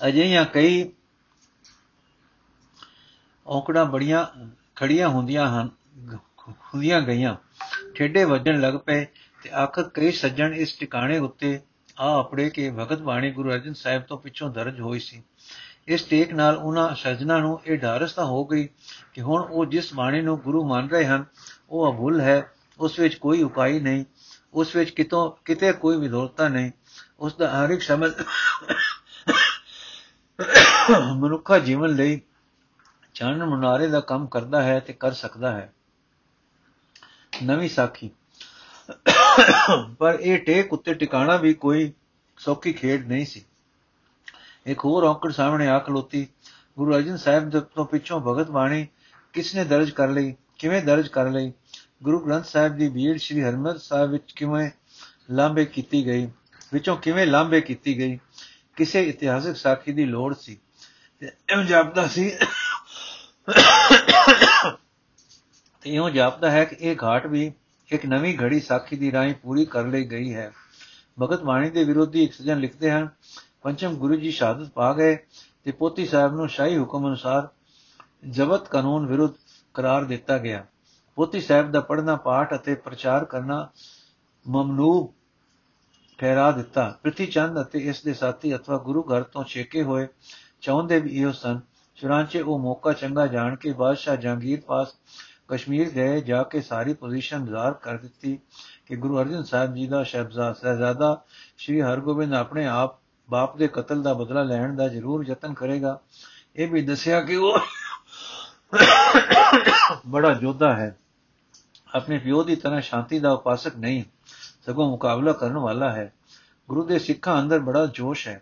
ਅਜਿਹੀਆਂ 0.07 0.45
ਕਈ 0.45 0.91
ਔਕੜਾਂ 3.47 3.85
ਬੜੀਆਂ 3.85 4.25
ਖੜੀਆਂ 4.79 5.09
ਹੁੰਦੀਆਂ 5.09 5.49
ਹਨ 5.49 5.69
ਹੁੰਦੀਆਂ 6.49 7.01
ਗਈਆਂ। 7.01 7.35
ਠੇਡੇ 7.95 8.23
ਵੱਜਣ 8.23 8.61
ਲੱਗ 8.61 8.73
ਪਏ 8.73 9.05
ਤੇ 9.43 9.49
ਆਖਰ 9.49 9.89
ਕਈ 9.93 10.11
ਸੱਜਣ 10.11 10.53
ਇਸ 10.53 10.73
ਟਿਕਾਣੇ 10.73 11.19
ਉੱਤੇ 11.19 11.59
ਆ 11.99 12.19
ਆਪਣੇ 12.19 12.49
ਕੇ 12.49 12.71
ਭਗਤ 12.71 13.01
ਬਾਣੀ 13.01 13.31
ਗੁਰੂ 13.31 13.51
ਅਰਜਨ 13.51 13.73
ਸਾਹਿਬ 13.73 14.01
ਤੋਂ 14.01 14.17
ਪਿੱਛੋਂ 14.17 14.49
ਦਰਜ 14.49 14.81
ਹੋਈ 14.81 14.99
ਸੀ। 14.99 15.23
ਇਸ 15.87 16.03
ਟੇਕ 16.03 16.33
ਨਾਲ 16.33 16.55
ਉਹਨਾਂ 16.55 16.95
ਸਜਣਾ 16.95 17.37
ਨੂੰ 17.37 17.61
ਇਹ 17.65 17.77
ਡਾਰਸ 17.77 18.13
ਤਾਂ 18.13 18.25
ਹੋ 18.25 18.45
ਗਈ 18.45 18.69
ਕਿ 19.13 19.21
ਹੁਣ 19.21 19.41
ਉਹ 19.41 19.65
ਜਿਸ 19.65 19.93
ਬਾਣੀ 19.93 20.21
ਨੂੰ 20.21 20.39
ਗੁਰੂ 20.39 20.67
ਮੰਨ 20.67 20.89
ਰਹੇ 20.89 21.05
ਹਨ, 21.05 21.25
ਉਹ 21.69 21.93
ਅਭੁੱਲ 21.93 22.21
ਹੈ, 22.21 22.51
ਉਸ 22.79 22.99
ਵਿੱਚ 22.99 23.15
ਕੋਈ 23.15 23.43
ਉਪਾਈ 23.43 23.79
ਨਹੀਂ, 23.79 24.05
ਉਸ 24.53 24.75
ਵਿੱਚ 24.75 24.89
ਕਿਤੋਂ, 24.89 25.31
ਕਿਤੇ 25.45 25.71
ਕੋਈ 25.71 25.97
ਵਿਦੋਲਤਾ 25.97 26.47
ਨਹੀਂ। 26.47 26.71
ਉਸ 27.19 27.35
ਦਾ 27.35 27.49
ਹਰ 27.49 27.69
ਇੱਕ 27.69 27.81
ਸ਼ਬਦ 27.81 28.13
ਮਨੁੱਖਾ 31.15 31.59
ਜੀਵਨ 31.59 31.89
ਲਈ 31.89 32.21
ਚਾਨਣ 33.19 33.45
ਮੁਨਾਰੇ 33.45 33.87
ਦਾ 33.87 33.99
ਕੰਮ 33.99 34.27
ਕਰਦਾ 34.27 34.63
ਹੈ 34.63 34.79
ਤੇ 34.79 34.93
ਕਰ 34.93 35.11
ਸਕਦਾ 35.11 35.51
ਹੈ। 35.51 35.73
ਨਵੀਂ 37.43 37.69
ਸਾਖੀ। 37.69 38.09
ਪਰ 39.99 40.17
ਇਹ 40.21 40.39
ਟੇਕ 40.39 40.73
ਉੱਤੇ 40.73 40.93
ਟਿਕਾਣਾ 40.93 41.37
ਵੀ 41.37 41.53
ਕੋਈ 41.53 41.93
ਸੌਖੀ 42.37 42.73
ਖੇਡ 42.73 43.07
ਨਹੀਂ 43.07 43.25
ਸੀ। 43.25 43.45
ਇੱਕ 44.65 44.85
ਹੋਰ 44.85 45.03
ਔਕੜ 45.03 45.31
ਸਾਹਮਣੇ 45.31 45.67
ਆ 45.67 45.79
ਖਲੋਤੀ। 45.79 46.27
ਗੁਰੂ 46.77 46.95
ਅਰਜਨ 46.95 47.17
ਸਾਹਿਬ 47.17 47.49
ਦੇ 47.49 47.59
ਤੋਂ 47.59 47.85
ਪਿੱਛੋਂ 47.85 48.21
ਭਗਤ 48.21 48.51
ਬਾਣੀ 48.51 48.87
ਕਿਸ 49.33 49.55
ਨੇ 49.55 49.63
ਦਰਜ 49.63 49.89
ਕਰ 49.89 50.07
ਲਈ, 50.07 50.35
ਕਿਵੇਂ 50.57 50.81
ਦਰਜ 50.81 51.07
ਕਰ 51.07 51.29
ਲਈ? 51.29 51.53
ਗੁਰੂ 52.03 52.19
ਗ੍ਰੰਥ 52.19 52.45
ਸਾਹਿਬ 52.45 52.75
ਦੀ 52.75 52.89
ਬੀੜ 52.89 53.17
ਸ੍ਰੀ 53.17 53.43
ਹਰਮੰਦਰ 53.43 53.77
ਸਾਹਿਬ 53.77 54.11
ਵਿੱਚ 54.11 54.31
ਕਿਵੇਂ 54.31 54.71
ਲਾਂਬੇ 55.31 55.65
ਕੀਤੀ 55.65 56.05
ਗਈ? 56.05 56.25
ਵਿੱਚੋਂ 56.73 56.97
ਕਿਵੇਂ 56.97 57.27
ਲਾਂਬੇ 57.27 57.61
ਕੀਤੀ 57.61 57.97
ਗਈ? 57.97 58.19
ਕਿਸੇ 58.75 59.03
ਇਤਿਹਾਸਕ 59.03 59.55
ਸਾਖੀ 59.55 59.93
ਦੀ 59.93 60.05
ਲੋੜ 60.05 60.35
ਸੀ। 60.35 60.59
ਤੇ 61.19 61.27
ਇਹ 61.27 61.63
ਜਾਪਦਾ 61.63 62.07
ਸੀ 62.07 62.31
ਤੇ 65.83 65.89
ਇਹੋ 65.93 66.09
ਜਾਪਦਾ 66.09 66.51
ਹੈ 66.51 66.63
ਕਿ 66.65 66.75
ਇਹ 66.79 66.95
ਘਾਟ 67.03 67.27
ਵੀ 67.27 67.51
ਇੱਕ 67.89 68.05
ਨਵੀਂ 68.05 68.37
ਘੜੀ 68.41 68.59
ਸਾਖੀ 68.59 68.95
ਦੀ 68.95 69.11
ਰਾਹੀਂ 69.11 69.33
ਪੂਰੀ 69.35 69.65
ਕਰ 69.65 69.85
ਲਈ 69.85 70.05
ਗਈ 70.05 70.33
ਹੈ। 70.33 70.51
ਭਗਤ 71.21 71.43
ਬਾਣੀ 71.43 71.69
ਦੇ 71.69 71.83
ਵਿਰੋਧੀ 71.83 72.23
ਇੱਕ 72.23 72.33
ਸਜਣ 72.33 72.59
ਲਿਖਦੇ 72.59 72.91
ਹਨ, 72.91 73.07
ਪੰਚਮ 73.61 73.95
ਗੁਰੂ 73.95 74.15
ਜੀ 74.15 74.31
ਸ਼ਹਾਦਤ 74.31 74.69
ਪਾ 74.69 74.93
ਗਏ 74.93 75.17
ਤੇ 75.63 75.71
ਪੋਤੀ 75.71 76.05
ਸਾਹਿਬ 76.05 76.35
ਨੂੰ 76.35 76.47
ਸ਼ਾਹੀ 76.49 76.77
ਹੁਕਮ 76.77 77.07
ਅਨੁਸਾਰ 77.07 77.47
ਜ਼ਬਤ 78.29 78.67
ਕਾਨੂੰਨ 78.67 79.05
ਵਿਰੁੱਧ 79.05 79.33
ਕਰਾਰ 79.73 80.03
ਦਿੱਤਾ 80.03 80.37
ਗਿਆ। 80.37 80.65
ਪੋਤੀ 81.17 81.41
ਸਾਹਿਬ 81.41 81.71
ਦਾ 81.71 81.79
ਪੜਨਾ 81.79 82.15
ਪਾਠ 82.15 82.55
ਅਤੇ 82.55 82.75
ਪ੍ਰਚਾਰ 82.75 83.25
ਕਰਨਾ 83.25 83.69
ਮਮਨੂ 84.47 85.13
ਠਹਿਰਾ 86.19 86.51
ਦਿੱਤਾ। 86.51 86.89
ਪ੍ਰਿਥੀ 87.03 87.25
ਚੰਦ 87.25 87.61
ਅਤੇ 87.61 87.79
ਇਸ 87.79 88.03
ਦੇ 88.03 88.13
ਸਾਥੀ 88.13 88.55
ਅਥਵਾ 88.55 88.77
ਗੁਰੂ 88.77 89.03
ਘਰ 89.03 89.23
ਤੋਂ 89.23 89.43
ਛੇਕੇ 89.43 89.83
ਹੋਏ 89.83 90.07
ਚਾਹੁੰਦੇ 90.61 90.99
ਵੀ 90.99 91.09
ਇਹੋ 91.19 91.31
ਸਨ 91.31 91.59
ਚੁਰਾਂਚੇ 91.99 92.41
ਉਹ 92.41 92.59
ਮੌਕਾ 92.59 92.93
ਚੰਗਾ 92.93 93.27
ਜਾਣ 93.27 93.55
ਕੇ 93.55 93.73
ਬਾਦਸ਼ਾਹ 93.73 94.15
ਜਹਾਂਗੀਰ 94.15 94.61
ਪਾਸ 94.61 94.87
ਕਸ਼ਮੀਰ 95.47 95.89
ਗਏ, 95.89 96.21
ਜਾ 96.21 96.43
ਕੇ 96.43 96.61
ਸਾਰੀ 96.61 96.93
ਪੋਜੀਸ਼ਨ 96.93 97.45
ਜ਼ਾਹਰ 97.45 97.73
ਕਰ 97.73 97.97
ਦਿੱਤੀ 97.97 98.39
ਕਿ 98.85 98.95
ਗੁਰੂ 98.95 99.21
ਅਰਜਨ 99.21 99.43
ਸਾਹਿਬ 99.43 99.73
ਜੀ 99.73 99.87
ਦਾ 99.87 100.03
ਸ਼ਹਿਬਜ਼ਾਦਾ, 100.03 100.53
ਸਹਿਜ਼ਾਦਾ 100.53 101.21
ਸ਼੍ਰੀ 101.57 101.81
ਹਰਗੋਬਿੰਦ 101.81 102.33
ਆਪਣੇ 102.33 102.67
ਆਪ, 102.67 102.99
ਬਾਪ 103.29 103.57
ਦੇ 103.57 103.67
ਕਤਲ 103.67 104.01
ਦਾ 104.03 104.13
ਬਦਲਾ 104.13 104.43
ਲੈਣ 104.43 104.75
ਦਾ 104.75 104.87
ਜ਼ਰੂਰ 104.87 105.25
ਯਤਨ 105.29 105.53
ਕਰੇਗਾ। 105.53 105.99
ਇਹ 106.55 106.67
ਵੀ 106.67 106.81
ਦੱਸਿਆ 106.81 107.21
ਕਿ 107.21 107.35
ਉਹ 107.35 107.59
ਬੜਾ 110.07 110.39
ਯੋਧਾ 110.41 110.73
ਹੈ। 110.73 110.97
ਆਪਣੇ 111.95 112.17
ਪਿਓ 112.17 112.43
ਦੀ 112.43 112.55
ਤਰ੍ਹਾਂ 112.55 112.81
ਸ਼ਾਂਤੀ 112.81 113.19
ਦਾ 113.19 113.31
ਉਪਾਸਕ 113.31 113.75
ਨਹੀਂ, 113.75 114.03
ਸਗੋਂ 114.65 114.89
ਮੁਕਾਬਲਾ 114.89 115.31
ਕਰਨ 115.31 115.57
ਵਾਲਾ 115.57 115.91
ਹੈ। 115.91 116.13
ਗੁਰੂ 116.69 116.83
ਦੇ 116.83 116.99
ਸਿੱਖਾਂ 116.99 117.41
ਅੰਦਰ 117.41 117.59
ਬੜਾ 117.59 117.85
ਜੋਸ਼ 117.85 118.27
ਹੈ। 118.27 118.41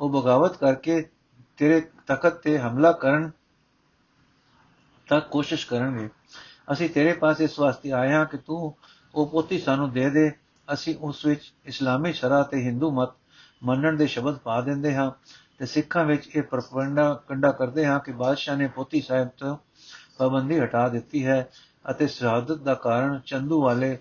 ਉਹ 0.00 0.10
ਬਗਾਵਤ 0.10 0.56
ਕਰਕੇ 0.56 1.08
ਤੇਰੇ 1.56 1.80
ਤਖਤ 1.80 2.34
ਤੇ 2.34 2.58
ਹਮਲਾ 2.58 2.92
ਕਰਨ 2.92 3.30
ਤੱਕ 5.08 5.28
ਕੋਸ਼ਿਸ਼ 5.28 5.66
ਕਰਨਗੇ। 5.66 6.08
ਅਸੀਂ 6.72 6.88
ਤੇਰੇ 6.90 7.12
ਪਾਸ 7.12 7.40
ਇਸ 7.40 7.58
ਵਾਸਤੇ 7.58 7.92
ਆਏ 7.92 8.12
ਹਾਂ 8.12 8.24
ਕਿ 8.26 8.36
ਤੂੰ 8.36 8.74
ਉਹ 9.14 9.26
ਪੋਤੀ 9.26 9.58
ਸਾਨੂੰ 9.58 9.92
ਦੇ 9.92 10.10
ਦੇ। 10.10 10.32
ਅਸੀਂ 10.72 10.96
ਉਸ 11.00 11.26
ਵਿੱਚ 11.26 11.52
ਇਸਲਾਮੀ 11.66 12.12
ਸ਼ਰਾ 12.12 12.42
ਤੇ 12.42 12.62
ਹਿੰਦੂ 12.62 12.90
ਮਤ 12.90 13.14
ਮੰਨਣ 13.62 13.96
ਦੇ 13.96 14.06
ਸ਼ਬਦ 14.06 14.38
ਪਾ 14.38 14.60
ਦਿੰਦੇ 14.60 14.94
ਹਾਂ 14.94 15.10
ਤੇ 15.58 15.66
ਸਿੱਖਾਂ 15.66 16.04
ਵਿੱਚ 16.04 16.36
ਇਹ 16.36 16.42
ਪ੍ਰਪਗੰਡਾ 16.42 17.22
ਕੰਡਾ 17.28 17.52
ਕਰਦੇ 17.52 17.86
ਹਾਂ 17.86 18.00
ਕਿ 18.00 18.12
ਬਾਦਸ਼ਾਹ 18.12 18.56
ਨੇ 18.56 18.66
ਪੋਤੀ 18.66 19.00
ਸਾਹਿਬ 19.00 19.28
ਤੋਂ 19.28 19.56
ਪਾਬੰਦੀ 20.18 20.58
ਹਟਾ 20.60 20.88
ਦਿੱਤੀ 20.88 21.26
ਹੈ 21.26 21.50
ਅਤੇ 21.90 22.06
ਸ਼ਹਾਦਤ 22.06 22.58
ਦਾ 22.58 22.74
ਕਾਰਨ 22.74 23.20
ਚੰਦੂ 23.26 23.62
ਵਾਲੇ 23.62 23.98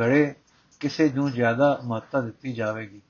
ਘੜੇ 0.00 0.34
ਕਿਸੇ 0.80 1.08
ਨੂੰ 1.14 1.30
ਜ਼ਿਆਦਾ 1.30 1.80
ਮਹੱਤਤਾ 1.84 2.20
ਦਿੱਤੀ 2.20 2.52
ਜਾਵੇਗੀ। 2.52 3.00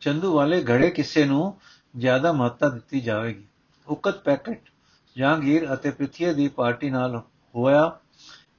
ਚੰਦੂ 0.00 0.34
ਵਾਲੇ 0.34 0.64
ਘੜੇ 0.64 0.90
ਕਿਸੇ 0.90 1.24
ਨੂੰ 1.24 1.56
ਜ਼ਿਆਦਾ 1.96 2.32
ਮਹੱਤਤਾ 2.32 2.68
ਦਿੱਤੀ 2.68 3.00
ਜਾਵੇਗੀ। 3.00 3.44
ਉਕਤ 3.86 4.18
ਪੈਕਟ 4.18 4.60
ਜਹਾਂਗੀਰ 5.16 5.74
ਅਤੇ 5.74 5.90
ਪ੍ਰਿਥੀ 5.90 6.32
ਦੀ 6.34 6.48
ਪਾਰਟੀ 6.48 6.90
ਨਾਲ 6.90 7.22
ਹੋਇਆ 7.54 7.98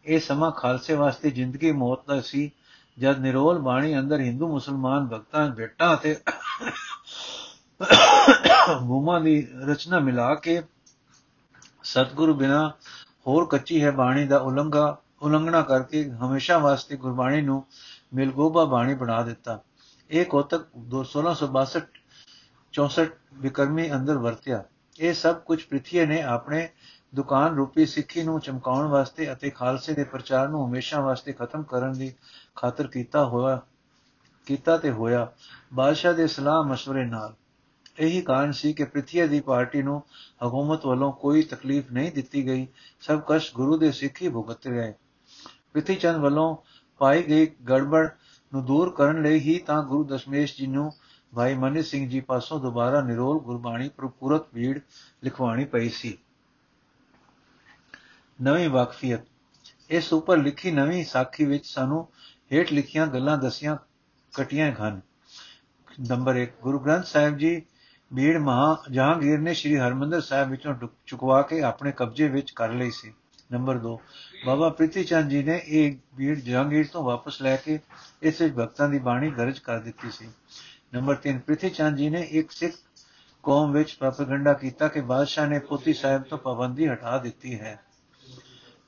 ਇਹ 0.06 0.20
ਸਮਾਂ 0.20 0.52
ਖਾਲਸੇ 0.52 0.94
ਵਾਸਤੇ 0.94 1.32
ਜ਼ਿੰਦਗੀ 1.32 1.72
ਮੌਤ 1.72 2.08
ਦਾ 2.08 2.22
ਸੀ, 2.22 2.52
ਜਦ 3.00 3.20
ਨਿਰੋਲ 3.20 3.60
ਬਾਣੀ 3.60 4.00
ਅੰਦਰ 4.00 4.20
ਹਿੰਦੂ 4.20 4.48
ਮੁਸਲਮਾਨ 4.48 5.08
ਭਗਤਾਂ 5.08 5.48
ਬੇਟਾ 5.50 5.94
ਅਤੇ 5.94 6.16
ਮੂਮਾ 8.82 9.20
ਦੀ 9.20 9.48
ਰਚਨਾ 9.66 10.00
ਮਿਲਾ 10.00 10.34
ਕੇ 10.36 10.62
ਸਤਿਗੁਰੂ 11.84 12.34
ਬਿਨਾ 12.34 12.72
ਹੋਰ 13.28 13.46
ਕੱਚੀ 13.46 13.84
ਹੈ 13.84 13.92
ਬਾਣੀ 13.92 14.26
ਦਾ 14.28 14.38
ਉਲੰਘਾ 14.38 14.98
ਉਲੰਘਣਾ 15.22 15.62
ਕਰਕੇ 15.62 16.10
ਹਮੇਸ਼ਾ 16.12 16.58
ਵਾਸਤੇ 16.58 16.98
ਗੁਰਬਾਣੀ 16.98 17.42
ਨੂੰ 17.42 17.64
ਮਿਲਗੋਬਾ 18.14 18.66
ਬਾਣੀ 18.66 18.94
ਬਣਾ 18.94 19.22
ਦਿੱਤਾ। 19.24 19.60
ਇਹ 20.12 20.26
ਕੋਤਕ 20.26 20.64
1662 20.90 21.82
64 22.74 23.06
ਵਿਕਰਮੀ 23.34 23.92
ਅੰਦਰ 23.92 24.18
ਵਰਤਿਆ 24.18 24.64
ਇਹ 25.00 25.14
ਸਭ 25.14 25.36
ਕੁਝ 25.36 25.64
ਪ੍ਰਿਥੀ 25.64 26.06
ਨੇ 26.06 26.22
ਆਪਣੇ 26.22 26.68
ਦੁਕਾਨ 27.16 27.56
ਰੂਪੀ 27.56 27.86
ਸਿੱਖੀ 27.86 28.24
ਨੂੰ 28.24 28.40
ਚਮਕਾਉਣ 28.40 28.88
ਵਾਸਤੇ 28.88 29.32
ਅਤੇ 29.34 29.50
ਖਾਲਸੇ 29.50 29.94
ਦੇ 29.94 30.04
ਪ੍ਰਚਾਰ 30.04 30.48
ਨੂੰ 30.50 30.66
ਹਮੇਸ਼ਾ 30.68 31.00
ਵਾਸਤੇ 31.02 31.34
ਖਤਮ 31.34 31.64
ਕਰਨ 31.64 31.94
ਦੀ 31.94 32.14
ਖਾਤਰ 32.56 32.88
ਕੀਤਾ 32.88 33.26
ਹੋਇਆ 33.26 33.62
ਕੀਤਾ 34.46 34.78
ਤੇ 34.78 34.92
ਹੋਇਆ 34.92 35.32
ਬਾਦਸ਼ਾਹ 35.74 36.14
ਦੇ 36.14 36.28
ਸਲਾਹ 36.28 36.64
مشਵਰੇ 36.64 37.06
ਨਾਲ 37.06 37.34
ਇਹੀ 38.00 38.22
ਕਾਰਨ 38.22 38.52
ਸੀ 38.52 38.74
ਕਿ 38.74 38.84
ਪ੍ਰਿਥੀ 38.84 39.28
ਦੀ 39.28 39.40
ਪਾਰਟੀ 39.40 39.82
ਨੂੰ 39.82 40.02
ਹਕੂਮਤ 40.46 40.86
ਵੱਲੋਂ 40.86 41.12
ਕੋਈ 41.14 41.42
ਤਕਲੀਫ 41.42 41.92
ਨਹੀਂ 41.92 42.12
ਦਿੱਤੀ 42.12 42.46
ਗਈ 42.48 42.68
ਸਭ 43.02 43.22
ਕਸ਼ 43.30 43.54
ਗੁਰੂ 43.56 43.78
ਦੇ 43.78 43.92
ਸਿੱਖੀ 43.92 44.30
ਭੁਗਤ 44.30 44.68
ਗਏ 44.68 44.94
ਪ੍ਰਿਥੀ 45.74 45.96
ਚੰਦ 45.96 46.18
ਵੱਲੋਂ 46.18 46.56
ਪਾਈ 46.98 47.24
ਗਈ 47.24 47.46
ਗੜਬੜ 47.70 48.08
ਨੂੰ 48.54 48.66
ਦੂਰ 48.66 48.90
ਕਰਨ 48.92 49.22
ਲਈ 49.22 49.40
ਹੀ 49.40 49.58
ਤਾਂ 49.60 49.84
ਗੁਰੂ 49.84 50.04
ਦਸ਼ਮੇਸ਼ 50.04 50.58
ਜੀ 50.58 50.68
ਨੂੰ 50.68 50.94
ਭਾਈ 51.36 51.54
ਮਨੀ 51.54 51.84
ਸਿੰਘ 51.84 52.10
ਜੀ 52.10 52.20
ਪਾਸੋਂ 52.20 52.60
ਦੁਬਾਰਾ 52.60 53.02
ਨਿਰੋਲ 53.02 53.40
ਗੁਰਬਾਣੀ 53.40 53.90
ਪ੍ਰਪੂਰਤ 53.90 54.42
ਵੀੜ 54.54 54.80
ਲਿਖਵਾਣੀ 55.24 55.66
ਪਈ 55.66 55.90
ਸੀ। 55.90 56.18
ਨਵੀਂ 58.42 58.70
ਵਾਕਫੀਅਤ। 58.70 59.22
ਇਸ 59.90 60.14
ਉੱਪਰ 60.14 60.38
ਲਿਖੀ 60.38 60.72
ਨਵੀਂ 60.72 61.06
ਸਾਖੀ 61.06 61.46
ਵਿੱਚ 61.46 61.66
ਸਾਨੂੰ 61.66 62.08
ਹੇਠ 62.54 62.74
ਲਿਖੀਆਂ 62.74 63.08
ਗੱਲਾਂ 63.08 63.38
ਦਸੀਆਂ 63.38 63.78
ਕਟੀਆਂ 64.38 64.72
ਹਨ। 64.72 65.02
ਨੰਬਰ 66.10 66.38
1 66.38 66.62
ਗੁਰੂ 66.62 66.80
ਗ੍ਰੰਥ 66.80 67.06
ਸਾਹਿਬ 67.06 67.38
ਜੀ 67.38 67.62
ਬੀੜ 68.14 68.38
ਮਹਾ 68.38 68.84
ਜਹਾਂਗੀਰ 68.92 69.40
ਨੇ 69.40 69.54
ਸ੍ਰੀ 69.54 69.78
ਹਰਮੰਦਰ 69.78 70.22
ਸਾਹਿਬ 70.22 70.50
ਵਿੱਚੋਂ 70.50 70.76
ਚੁਕਵਾ 71.06 71.42
ਕੇ 71.42 71.62
ਆਪਣੇ 71.62 71.92
ਕਬਜ਼ੇ 71.92 72.28
ਵਿੱਚ 72.28 72.52
ਕਰ 72.52 72.70
ਲਈ 72.70 72.92
ਸੀ। 72.92 73.14
ਨੰਬਰ 73.52 73.78
2 73.78 73.98
ਬਾਬਾ 74.46 74.70
ਪ੍ਰੀਤੀ 74.70 75.04
ਚੰਦ 75.04 75.30
ਜੀ 75.30 75.44
ਨੇ 75.44 75.62
ਇਹ 75.66 75.96
ਬੀੜ 76.16 76.40
ਜਹਾਂਗੀਰ 76.40 76.88
ਤੋਂ 76.88 77.04
ਵਾਪਸ 77.04 77.42
ਲੈ 77.42 77.56
ਕੇ 77.56 77.80
ਇਸ 78.22 78.42
ਵਿੱਚ 78.42 78.54
ਭਗਤਾਂ 78.56 78.90
ਦੀ 78.90 79.00
ਬਾਣੀ 79.00 79.32
ਦਰਜ 79.32 79.60
ਕਰ 79.60 79.80
ਦਿੱਤੀ 79.80 80.12
ਸੀ। 80.12 80.30
ਨੰਬਰ 80.94 81.18
3 81.28 81.40
ਪ੍ਰੀਤੀ 81.40 81.70
ਚੰਦ 81.70 81.98
ਜੀ 81.98 82.10
ਨੇ 82.10 82.22
ਇੱਕ 82.32 82.52
ਸਿੱਖ 82.52 82.76
ਕੌਮ 83.44 83.72
ਵਿੱਚ 83.72 83.94
ਪ੍ਰੋਪਗੈਂਡਾ 83.94 84.54
ਕੀਤਾ 84.54 84.88
ਕਿ 84.88 85.02
ਬਾਦਸ਼ਾਹ 85.02 85.48
ਨੇ 85.48 85.60
ਪੋਤੀ 85.60 85.94
ਸਾਹਿਬ 85.94 86.24
ਤੋਂ 86.24 86.38
ਪਾਬੰਦੀ 86.38 86.88
ਹਟਾ 86.88 87.18
ਦਿੱਤੀ 87.18 87.60
ਹੈ। 87.60 87.80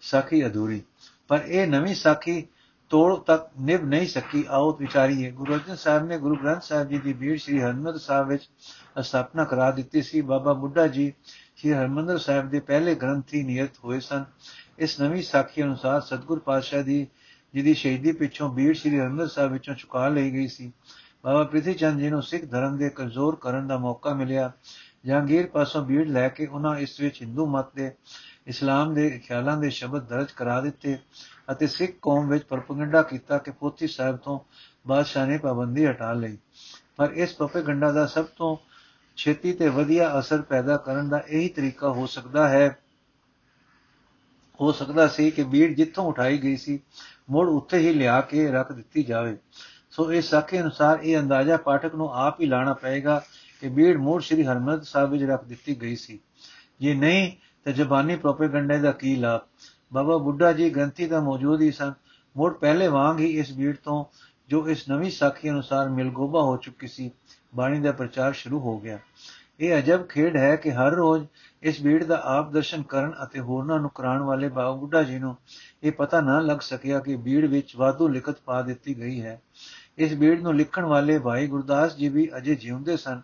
ਸਾਖੀ 0.02 0.46
ਅਧੂਰੀ। 0.48 0.82
ਪਰ 1.28 1.42
ਇਹ 1.46 1.68
ਨਵੀਂ 1.68 1.96
ਸਾਖੀ 1.96 2.48
ਤੋੜ 2.90 3.20
ਤੱਕ 3.20 3.50
ਨਿਭ 3.60 3.84
ਨਹੀਂ 3.84 4.08
ਸਕੀ। 4.08 4.46
ਆਓ 4.50 4.72
ਵਿਚਾਰੀਏ, 4.78 5.32
ਗੁਰੂ 5.32 5.54
ਅਰਜਨ 5.54 5.76
ਸਾਹਿਬ 5.76 6.06
ਨੇ 6.06 6.18
ਗੁਰੂ 6.18 6.36
ਗ੍ਰੰਥ 6.36 6.62
ਸਾਹਿਬ 6.62 6.90
ਜੀ 6.90 6.98
ਦੀ 6.98 7.14
ਬੀੜ 7.14 7.40
ਸ੍ਰੀ 7.40 7.62
ਹਰਮੰਦਰ 7.62 7.98
ਸਾਹਿਬ 7.98 8.28
ਵਿੱਚ 8.28 8.50
ਸਥਾਪਨਾ 9.02 9.44
ਕਰਾ 9.44 9.72
ਦਿੱਤੀ 9.72 10.02
ਸੀ। 10.02 10.22
ਬਾਬਾ 10.22 10.54
ਬੁੱਢਾ 10.54 10.88
ਜੀ 10.88 11.14
ਸ੍ਰੀ 11.64 11.74
ਹਰਮੰਦਰ 11.74 12.18
ਸਾਹਿਬ 12.18 12.50
ਦੇ 12.50 12.60
ਪਹਿਲੇ 12.60 12.94
ਗ੍ਰੰਥੀ 12.96 13.44
ਨਿਯਤ 13.44 13.78
ਹੋਏ 13.84 14.00
ਸਨ। 14.00 14.24
ਇਸ 14.80 15.00
ਨਵੀਂ 15.02 15.22
ਸਾਖੀ 15.24 15.64
ਅਨੁਸਾਰ 15.64 16.02
ਸਤਗੁਰ 16.02 16.40
ਪਾਤਸ਼ਾਹ 16.40 16.84
ਦੀ, 16.84 17.08
ਜਿਹਦੀ 17.54 17.74
ਸ਼ਹੀਦੀ 17.74 18.12
ਪਿੱਛੋਂ 18.12 18.50
ਬੀੜ 18.50 18.76
ਸ੍ਰੀ 18.76 19.00
ਹਰਮੰਦਰ 19.00 19.28
ਸਾਹਿਬ 19.28 19.52
ਵਿੱਚੋਂ 19.52 19.76
ਚੁਕਾ 19.76 20.08
ਲਈ 20.08 20.32
ਗਈ 20.32 20.48
ਸੀ। 20.48 20.72
ਬਾਬਾ 21.24 21.44
ਪ੍ਰਿਥੀ 21.44 21.74
ਚੰਦ 21.74 22.00
ਜੀ 22.00 22.10
ਨੂੰ 22.10 22.22
ਸਿੱਖ 22.24 22.46
ਧਰਮ 22.46 22.78
ਦੇ 22.78 22.90
ਕਮਜ਼ੋਰ 22.90 23.36
ਕਰਨ 23.36 23.68
ਦਾ 23.68 23.78
ਮੌਕਾ 23.78 24.14
ਮਿਲਿਆ। 24.14 24.52
ਜਹਾਂਗੀਰ 25.06 25.48
ਪਾਸੋਂ 25.48 25.86
ਬੀੜ 25.86 26.08
ਲੈ 26.08 26.28
ਕੇ 26.30 26.46
ਉਹਨਾਂ 26.46 26.76
ਇਸ 26.78 27.00
ਵਿੱਚ 27.00 27.22
ਹਿੰਦੂ 27.22 27.46
ਮਤ 27.46 27.76
ਦੇ, 27.76 27.92
ਇਸਲਾਮ 28.48 28.94
ਦੇ 28.94 29.10
ਖਿਆਲਾਂ 29.10 29.58
ਦੇ 29.58 29.70
ਸ਼ਬਦ 29.70 30.08
ਦਰਜ 30.08 30.32
ਕਰਾ 30.32 30.62
ਦਿੱਤੇ 30.62 30.98
ਅਤੇ 31.52 31.68
ਸਿੱਖ 31.68 31.94
ਕੌਮ 32.02 32.28
ਵਿੱਚ 32.28 32.44
ਪ੍ਰੋਪਗੈਂਡਾ 32.44 33.02
ਕੀਤਾ 33.02 33.38
ਕਿ 33.38 33.52
ਪੋਥੀ 33.52 33.88
ਸਾਹਿਬ 33.88 34.18
ਤੋਂ 34.18 34.40
ਬਾਦਸ਼ਾਹ 34.88 35.28
ਨੇ 35.28 35.38
ਪਾਬੰਦੀ 35.38 35.86
ਹਟਾ 35.86 36.14
ਲਈ। 36.14 36.38
ਪਰ 36.98 37.12
ਇਸ 37.12 37.34
ਪ੍ਰੋਪਗੈਂਡਾ 37.34 37.92
ਦਾ 37.92 38.06
ਸਭ 38.06 38.26
ਤੋਂ 38.26 38.73
ਛੇਤੀ 39.16 39.54
ਤੇ 39.54 39.70
ਵਧੀਆ 39.70 40.20
ਅਸਰ 40.20 40.42
ਪੈਦਾ 40.42 40.78
ਕਰਨ 40.78 41.10
ਦਾ 41.10 41.24
ਇਹੀ 41.28 41.50
ਤਰੀਕਾ 41.50 41.90
ਹੋ 41.90 42.06
ਸਕਦਾ 42.06 42.50
ਹੈ। 42.50 42.78
ਹੋ 44.62 44.72
ਸਕਦਾ 44.72 45.08
ਸੀ 45.08 45.32
ਕਿ 45.32 45.44
ਬੀੜ 45.44 45.76
ਜਿੱਥੋਂ 45.76 46.06
ਉਠਾਈ 46.06 46.38
ਗਈ 46.38 46.58
ਸੀ, 46.58 46.80
ਮੁੜ 47.30 47.50
ਉੱਥੇ 47.50 47.78
ਹੀ 47.78 47.94
ਲਿਆ 47.94 48.22
ਕੇ 48.22 48.52
ਰੱਖ 48.52 48.72
ਦਿੱਤੀ 48.72 49.04
ਜਾਵੇ। 49.04 49.38
ਸੋ 49.92 50.14
ਇਸ 50.14 50.30
ਸਾਖੇ 50.30 50.62
ਅਨੁਸਾਰ 50.62 51.00
ਇਹ 51.00 51.18
ਅੰਦਾਜ਼ਾ 51.20 51.58
ਪਾਠਕ 51.58 51.96
ਨੂੰ 51.96 52.14
ਆਪ 52.14 52.42
ਹੀ 52.42 52.46
ਲਾਣਾ 52.46 52.74
ਪਏਗਾ 52.74 53.24
ਕਿ 53.62 53.70
ਬੀੜ 53.70 53.98
ਮੂੜ 53.98 54.22
ਸ੍ਰੀ 54.22 54.46
ਹਰਮੰਦਰ 54.46 54.84
ਸਾਹਿਬ 54.84 55.12
ਵਿੱਚ 55.12 55.24
ਰੱਖ 55.24 55.44
ਦਿੱਤੀ 55.44 55.82
ਗਈ 55.82 55.96
ਸੀ। 55.96 56.20
ਜੇ 56.80 56.96
ਨਹੀਂ, 56.96 57.32
ਤੇ 57.64 57.74
ਜ਼ਬਾਨੀ 57.74 58.16
ਪ੍ਰੋਪਗੈਂਡਾ 58.16 58.78
ਦਾ 58.78 58.92
ਕੀ 58.92 59.16
ਲਾਭ? 59.16 59.42
ਬਾਬਾ 59.94 60.18
ਬੁੱਢਾ 60.18 60.54
ਜੀ 60.54 60.70
ਗ੍ਰੰਥੀ 60.70 61.06
ਦਾ 61.06 61.20
ਮੌਜੂਦ 61.20 61.62
ਹੀ 61.62 61.72
ਸਨ। 61.72 61.94
ਮੁੜ 62.38 62.54
ਪਹਿਲੇ 62.54 62.88
ਵਾਂਗ 62.88 63.20
ਹੀ 63.20 63.40
ਇਸ 63.40 63.52
ਬੀੜ 63.52 63.78
ਤੋਂ 63.84 64.06
ਜੋ 64.50 64.70
ਇਸ 64.70 64.90
ਨਵੀਂ 64.90 65.12
ਸਾਖੀ 65.12 65.50
ਅਨੁਸਾਰ 65.50 65.90
ਮਿਲਗੋਬਾ 65.90 66.42
ਹੋ 66.42 66.58
ਚੁੱਕੀ 66.58 66.88
ਸੀ। 66.88 67.12
ਬਾਣੀ 67.56 67.80
ਦਾ 67.80 67.92
ਪ੍ਰਚਾਰ 67.92 68.34
ਸ਼ੁਰੂ 68.34 68.60
ਹੋ 68.60 68.78
ਗਿਆ। 68.80 69.00
ਇਹ 69.60 69.78
ਅਜਬ 69.78 70.08
ਖੇਡ 70.08 70.38
ਹੈ 70.38 70.56
ਕਿ 70.56 70.72
ਹਰ 70.72 70.92
ਰੋਜ਼ 70.92 71.26
ਇਸ 71.64 71.82
ਬੀੜ 71.82 72.04
ਦਾ 72.04 72.22
ਆਪ 72.24 72.52
ਦਰਸ਼ਨ 72.52 72.82
ਕਰਨ 72.84 73.14
ਅਤੇ 73.24 73.40
ਹੋਰਨਾਂ 73.40 73.80
ਨੂੰ 73.80 73.90
ਕਰਾਉਣ 73.90 74.22
ਵਾਲੇ 74.22 74.50
ਬਾਬਾ 74.50 74.72
ਬੁੱਢਾ 74.72 75.04
ਜੀ 75.04 75.20
ਨੂੰ 75.20 75.36
ਇਹ 75.84 75.92
ਪਤਾ 75.92 76.22
ਨਾ 76.22 76.40
ਲੱਗ 76.40 76.60
ਸਕਿਆ 76.60 77.00
ਕਿ 77.00 77.16
ਬੀੜ 77.16 77.46
ਵਿੱਚ 77.46 77.76
ਵਾਧੂ 77.76 78.08
ਲਿਖਤ 78.08 78.40
ਪਾ 78.46 78.62
ਦਿੱਤੀ 78.62 78.98
ਗਈ 78.98 79.22
ਹੈ। 79.22 79.42
ਇਸ 79.98 80.14
ਬੀੜ 80.14 80.40
ਨੂੰ 80.42 80.56
ਲਿਖਣ 80.56 80.86
ਵਾਲੇ 80.86 81.20
ਭਾਈ 81.20 81.48
ਗੁਰਦਾਸ 81.48 81.96
ਜੀ 81.96 82.10
ਵੀ 82.10 82.30
ਅਜੇ 82.38 82.56
ਜਿਉਂਦੇ 82.56 82.98
ਸਨ 82.98 83.22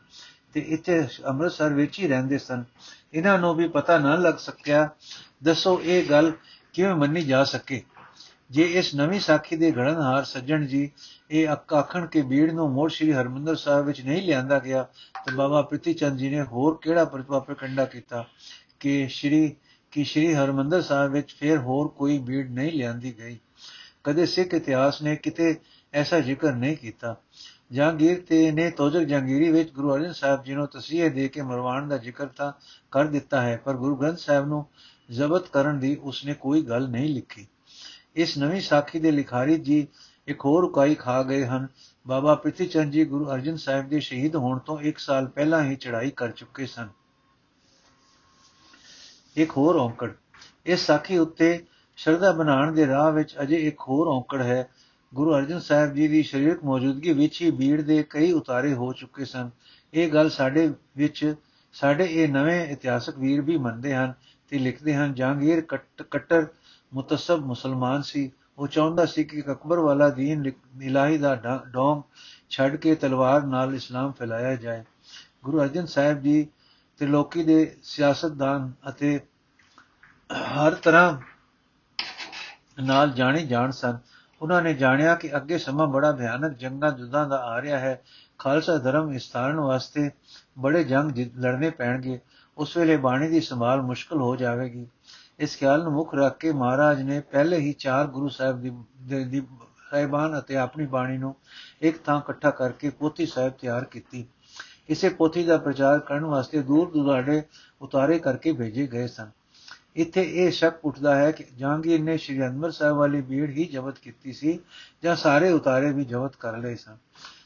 ਤੇ 0.54 0.60
ਇੱਥੇ 0.60 1.08
ਅੰਮ੍ਰਿਤਸਰ 1.28 1.74
ਵਿੱਚ 1.74 2.00
ਹੀ 2.00 2.08
ਰਹਿੰਦੇ 2.08 2.38
ਸਨ। 2.38 2.64
ਇਹਨਾਂ 3.14 3.40
ਨੂੰ 3.40 3.56
ਵੀ 3.56 3.68
ਪਤਾ 3.68 3.98
ਨਾ 3.98 4.16
ਲੱਗ 4.16 4.36
ਸਕਿਆ, 4.38 4.90
ਦੱਸੋ 5.44 5.80
ਇਹ 5.84 6.10
ਗੱਲ 6.10 6.32
ਕਿਵੇਂ 6.74 6.96
ਮੰਨੀ 6.96 7.22
ਜਾ 7.22 7.44
ਸਕੇ। 7.44 7.84
ਜੇ 8.52 8.64
ਇਸ 8.64 8.96
ਨਵੀਂ 8.96 9.20
ਸਾਖੀ 9.20 9.56
ਦੇ 9.56 9.72
ਘੜਨਹਾਰ 9.72 10.24
ਸੱਜਣ 10.24 10.66
ਜੀ 10.66 10.92
ਇਹ 11.32 11.48
ਆਖਣ 11.48 12.06
ਕੇ 12.06 12.22
ਬੀੜ 12.22 12.52
ਨੂੰ 12.52 12.70
ਮੋੜ 12.72 12.90
ਸ੍ਰੀ 12.92 13.12
ਹਰਮੰਦਰ 13.14 13.56
ਸਾਹਿਬ 13.56 13.86
ਵਿੱਚ 13.86 14.02
ਨਹੀਂ 14.02 14.22
ਲਿਆਂਦਾ 14.22 14.60
ਗਿਆ, 14.60 14.84
ਤਾਂ 15.26 15.34
ਬਾਬਾ 15.36 15.62
ਪ੍ਰਿਤੀ 15.62 15.94
ਚੰਦ 15.94 16.18
ਜੀ 16.18 16.30
ਨੇ 16.30 16.42
ਹੋਰ 16.42 16.80
ਕਿਹੜਾ 16.82 17.06
ਪ੍ਰਤਿਪਾਪਕੰਡਾ 17.06 17.86
ਕੀਤਾ 17.86 18.26
ਕਿ 18.80 19.08
ਸ੍ਰੀ 19.12 19.56
ਕਿ 19.92 20.04
ਸ੍ਰੀ 20.04 20.34
ਹਰਮੰਦਰ 20.34 20.82
ਸਾਹਿਬ 20.82 21.12
ਵਿੱਚ 21.12 21.36
ਫੇਰ 21.40 21.58
ਹੋਰ 21.58 21.88
ਕੋਈ 21.88 22.18
ਬੀੜ 22.18 22.50
ਨਹੀਂ 22.50 22.72
ਲਿਆਂਦੀ 22.72 23.14
ਗਈ? 23.20 23.38
ਕਦੇ 24.04 24.26
ਸਿੱਖ 24.26 24.54
ਇਤਿਹਾਸ 24.54 25.02
ਨੇ 25.02 25.16
ਕਿਤੇ 25.16 25.56
ਐਸਾ 25.94 26.20
ਜ਼ਿਕਰ 26.20 26.54
ਨਹੀਂ 26.54 26.78
ਕੀਤਾ। 26.78 27.16
ਜਹਾਂਗੀਰ 27.72 28.22
ਤੇ 28.28 28.52
ਨੇ 28.52 28.70
ਤੋਜਕ 28.72 29.00
ਜਹਾਂਗੀਰੀ 29.00 29.52
ਵਿੱਚ 29.52 29.72
ਗੁਰੂ 29.72 29.94
ਅਰਜਨ 29.96 30.14
ਸਾਹਿਬ 30.14 30.44
ਜੀ 30.44 30.54
ਨੂੰ 30.54 30.68
ਤਸੀਹੇ 30.68 31.10
ਦੇ 31.10 31.28
ਕੇ 31.28 31.42
ਮਰਵਾਣ 31.42 31.88
ਦਾ 31.88 31.98
ਜ਼ਿਕਰ 31.98 32.28
ਤਾਂ 32.28 32.52
ਕਰ 32.92 33.06
ਦਿੱਤਾ 33.06 33.42
ਹੈ, 33.42 33.58
ਪਰ 33.58 33.74
ਗੁਰੂ 33.74 33.96
ਗ੍ਰੰਥ 33.96 34.18
ਸਾਹਿਬ 34.18 34.48
ਨੂੰ 34.48 34.66
ਜ਼ਬਤ 35.12 35.50
ਕਰਨ 35.50 35.80
ਦੀ 35.80 35.96
ਉਸਨੇ 35.96 36.34
ਕੋਈ 36.34 36.62
ਗੱਲ 36.62 36.90
ਨਹੀਂ 36.90 37.14
ਲਿਖੀ। 37.16 37.48
ਇਸ 38.16 38.38
ਨਵੀਂ 38.38 38.62
ਸਾਖੀ 38.62 39.00
ਦੇ 39.00 39.12
ਲਿਖਾਰੀ 39.12 39.58
ਜੀ 39.58 39.88
ਇੱਕ 40.28 40.46
ਹੋਰ 40.46 40.64
ਉਕਾਈ 40.64 40.96
ਖਾ 40.96 41.22
ਗਏ 41.24 41.46
ਹਨ। 41.46 41.68
ਬਾਬਾ 42.08 42.36
ਪ੍ਰਿਥੀ 42.36 42.66
ਚੰਦ 42.66 42.92
ਜੀ 42.92 43.06
ਗੁਰੂ 43.06 43.32
ਅਰਜਨ 43.32 43.58
ਸਾਹਿਬ 43.58 43.90
ਦੇ 43.90 44.00
ਸ਼ਹੀਦ 44.00 44.36
ਹੋਣ 44.36 44.60
ਤੋਂ 44.60 44.78
1 44.82 44.98
ਸਾਲ 44.98 45.28
ਪਹਿਲਾਂ 45.28 45.64
ਹੀ 45.64 45.76
ਚੜ੍ਹਾਈ 45.76 46.12
ਕਰ 46.12 46.32
ਚੁੱਕੇ 46.32 46.66
ਸਨ। 46.66 46.90
ਇੱਕ 49.36 49.52
ਹੋਰ 49.58 49.76
ਔਂਕੜ। 49.76 50.12
ਇਸ 50.66 50.86
ਸਾਖੀ 50.86 51.18
ਉੱਤੇ 51.18 51.66
ਸ਼ਰਧਾ 51.98 52.32
ਬਣਾਉਣ 52.32 52.72
ਦੇ 52.72 52.88
ਰਾਹ 52.88 53.12
ਵਿੱਚ 53.12 53.36
ਅਜੇ 53.42 53.56
ਇੱਕ 53.68 53.82
ਹੋਰ 53.82 54.08
ਔਂਕੜ 54.08 54.42
ਹੈ। 54.42 54.70
ਗੁਰੂ 55.14 55.36
ਅਰਜਨ 55.36 55.60
ਸਾਹਿਬ 55.60 55.94
ਜੀ 55.94 56.08
ਦੀ 56.08 56.24
ਸਰੀਰਕ 56.24 56.64
ਮੌਜੂਦਗੀ 56.64 57.14
ਵਿੱਚ 57.14 57.42
ਹੀ 57.42 57.52
ਭੀੜ 57.52 57.82
ਦੇ 57.82 58.04
ਕਈ 58.10 58.32
ਉਤਾਰੇ 58.32 58.74
ਹੋ 58.74 58.94
ਚੁੱਕੇ 58.94 59.26
ਸਨ। 59.26 59.50
ਇਹ 59.94 60.12
ਗੱਲ 60.12 60.30
ਸਾਡੇ 60.30 60.74
ਵਿੱਚ, 60.98 61.36
ਸਾਡੇ 61.74 62.06
ਇਹ 62.06 62.28
ਨਵੇਂ 62.30 62.66
ਇਤਿਹਾਸਕ 62.68 63.18
ਵੀਰ 63.18 63.42
ਵੀ 63.42 63.58
ਮੰਨਦੇ 63.58 63.96
ਹਨ 63.96 64.14
ਤੇ 64.50 64.60
ਲਿਖਦੇ 64.60 64.96
ਹਨ 64.96 65.14
ਜਹਾਂਗੀਰ 65.14 65.62
ਕੱਟਰ 65.62 66.48
ਮੁਤਸਬ 66.93 67.45
ਮੁਸਲਮਾਨ 67.47 68.03
ਸੀ 68.03 68.31
ਉਹ 68.59 68.67
ਚਾਹੁੰਦਾ 68.67 69.05
ਸੀ 69.07 69.25
ਕਿ 69.25 69.43
ਅਕਬਰ 69.53 69.79
ਵਾਲਾ 69.79 70.09
دین 70.09 70.51
ਇਲਾਹੀ 70.83 71.19
ਦਾ 71.19 71.35
ਡੋਂਗ 71.73 72.03
ਛੱਡ 72.51 72.77
ਕੇ 72.77 72.95
ਤਲਵਾਰ 72.95 73.43
ਨਾਲ 73.43 73.75
ਇਸਲਾਮ 73.75 74.13
ਫੈਲਾਇਆ 74.13 74.55
ਜਾਏ 74.55 74.85
ਗੁਰੂ 75.45 75.63
ਅਰਜਨ 75.63 75.87
ਸਾਹਿਬ 75.87 76.21
ਜੀ 76.23 76.47
ਤ੍ਰਿਲੋਕੀ 77.01 77.45
ਦੇ 77.45 77.77
ਸਿਆਸਤਦਾਨ 77.83 78.73
ਅਤੇ 78.89 79.21
ਹਰ 80.31 80.75
ਤਰ੍ਹਾਂ 80.75 81.19
ਨਾਲ 82.83 83.11
ਜਾਣੇ 83.11 83.47
ਜਾਣ 83.47 83.71
ਸਨ 83.71 83.99
ਉਹਨਾਂ 84.41 84.63
ਨੇ 84.63 84.75
ਜਾਣਿਆ 84.75 85.15
ਕਿ 85.15 85.37
ਅੱਗੇ 85.37 85.59
ਸਮਾਂ 85.59 85.87
ਬੜਾ 85.87 86.13
ਭਿਆਨਕ 86.13 86.53
ਜੰਗਾਂ 86.53 86.91
ਜੁੱਦਾਂ 86.91 87.27
ਦਾ 87.29 87.37
ਆ 87.37 87.61
ਰਿਹਾ 87.63 87.79
ਹੈ 87.79 88.03
ਖਾਲਸਾ 88.39 88.77
ਧਰਮ 88.79 89.09
ਵਿਸਤਾਰਨ 89.09 89.61
ਵਾਸਤੇ 89.61 90.11
ਬੜੇ 90.59 90.85
ਜੰਗ 90.85 91.19
ਲੜਨੇ 91.39 91.71
ਪੈਣਗੇ 91.71 92.21
ਉਸ 92.59 92.77
ਵੇਲੇ 92.77 92.97
ਬਾਣੀ 92.97 93.29
ਦੀ 93.29 93.41
ਸੰਭਾਲ 93.41 93.83
ਮੁਸ਼ਕਲ 93.83 94.21
ਹੋ 94.21 94.37
ਜਾਵੇਗੀ 94.37 94.87
ਇਸ 95.40 95.58
ਖਿਆਲ 95.58 95.84
ਨੂੰ 95.84 95.94
ਮੁੱਖ 95.94 96.16
ਰੱਖ 96.16 96.38
ਕੇ 96.38 96.52
ਮਹਾਰਾਜ 96.52 97.02
ਨੇ 97.02 97.20
ਪਹਿਲੇ 97.20 97.58
ਹੀ 97.58 97.74
ਚਾਰ 97.74 98.08
ਗੁਰੂ 98.08 98.30
ਸਾਹਿਬ 98.30 98.62
ਦੀ 98.62 99.24
ਦੀ 99.24 99.42
ਸਾਹਿਬਾਨ 99.92 100.40
ਅਤੇ 100.40 100.58
ਆਪਣੀ 100.58 100.86
ਬਾਣੀ 100.86 101.18
ਨੂੰ 101.18 101.36
ਇੱਕ 101.82 101.98
ਥਾਂ 102.04 102.20
ਇਕੱਠਾ 102.20 102.50
ਕਰਕੇ 102.50 102.90
ਪੋਥੀ 102.90 103.26
ਸਾਹਿਬ 103.26 103.54
ਤਿਆਰ 103.54 103.84
ਕੀਤੀ। 103.84 104.26
ਇਸੇ 104.90 105.10
ਪੋਥੀ 105.10 105.44
ਦਾ 105.44 105.58
ਪ੍ਰਚਾਰ 105.58 106.00
ਕਰਨ 106.00 106.26
ਵਾਸਤੇ 106.26 106.62
ਦੂਰ 106.62 106.92
ਦੁਰਾਡੇ 106.92 107.42
ਉਤਾਰੇ 107.82 108.20
ਕਰਕੇ 108.20 108.54
ਭੇਜੇ 108.54 108.88
ਗਏ 108.88 109.08
ਸਨ। 109.08 109.30
ਇੱਥੇ 109.96 110.22
ਇਹ 110.22 110.52
ਸ਼ੱਕ 110.52 110.86
ਉੱਠਦਾ 110.86 111.16
ਹੈ 111.16 111.32
ਕਿ 111.32 111.44
ਜਹਾਂਗੀਰ 111.58 112.02
ਨੇ 112.02 112.18
ਸ਼੍ਰੀ 112.18 112.42
ਅੰਮ੍ਰਿਤ 112.42 112.74
ਸਾਹਿਬ 112.74 112.98
ਵਾਲੀ 112.98 113.22
ਭੀੜ 113.22 113.50
ਹੀ 113.50 113.66
ਜ਼ਬਤ 113.66 113.98
ਕੀਤੀ 113.98 114.34
ਸੀ 114.34 114.60
ਜਾਂ 115.04 115.16
ਸਾਰੇ 115.16 115.52
ਉਤਾਰੇ 115.52 115.92
ਵੀ 115.92 116.06
ਜ਼ਬਤ 116.06 116.36
ਕਰ 116.36 116.58
ਲਏ 116.58 116.76
ਸਨ। 116.76 116.98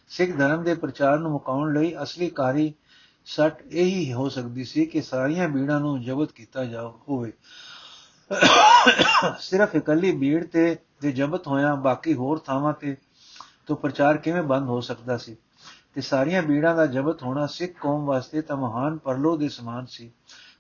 ਸਿੱਖ 0.10 0.38
ਧਰਮ 0.38 0.63
ਦੇ 0.63 0.73
ਪ੍ਰਚਾਰ 0.73 1.19
ਨੂੰ 1.19 1.32
ਮੁਕਾਉਣ 1.32 1.73
ਲਈ 1.73 1.95
ਅਸਲੀ 2.03 2.29
ਕਾਰੀ 2.29 2.73
ਸੱਟ 3.25 3.62
ਇਹੀ 3.71 4.13
ਹੋ 4.13 4.29
ਸਕਦੀ 4.29 4.63
ਸੀ 4.63 4.86
ਕਿ 4.86 5.01
ਸਾਰੀਆਂ 5.01 5.49
ਭੀੜਾਂ 5.49 5.79
ਨੂੰ 5.79 6.01
ਜ਼ਬਤ 6.01 6.32
ਕੀਤਾ 6.32 6.65
ਜਾ 6.65 6.82
ਹੋਵੇ। 7.10 7.32
ਸਿਰਫ 9.39 9.75
ਇਕੱਲੀ 9.75 10.17
ਭੀੜ 10.17 10.45
ਤੇ 10.45 10.77
ਦੇ 11.01 11.12
ਜ਼ਬਤ 11.12 11.47
ਹੋਇਆ 11.47 11.75
ਬਾਕੀ 11.75 12.13
ਹੋਰ 12.13 12.39
ਥਾਵਾਂ 12.39 12.73
ਤੇ 12.73 12.97
ਤੋਂ 13.65 13.75
ਪ੍ਰਚਾਰ 13.75 14.17
ਕਿਵੇਂ 14.17 14.43
ਬੰਦ 14.43 14.67
ਹੋ 14.67 14.81
ਸਕਦਾ 14.81 15.17
ਸੀ? 15.17 15.38
ਤੇ 15.93 16.01
ਸਾਰੀਆਂ 16.01 16.43
ਭੀੜਾਂ 16.43 16.75
ਦਾ 16.75 16.86
ਜ਼ਬਤ 16.86 17.23
ਹੋਣਾ 17.23 17.45
ਸਿੱਖ 17.45 17.73
ਕੌਮ 17.79 18.05
ਵਾਸਤੇ 18.05 18.41
ਤਾਂ 18.41 18.57
ਮਹਾਨ 18.57 18.97
ਪਰਲੋ 18.97 19.38
ਦੇ 19.38 19.49
ਸਮਾਨ 19.49 19.86
ਸੀ। 19.86 20.12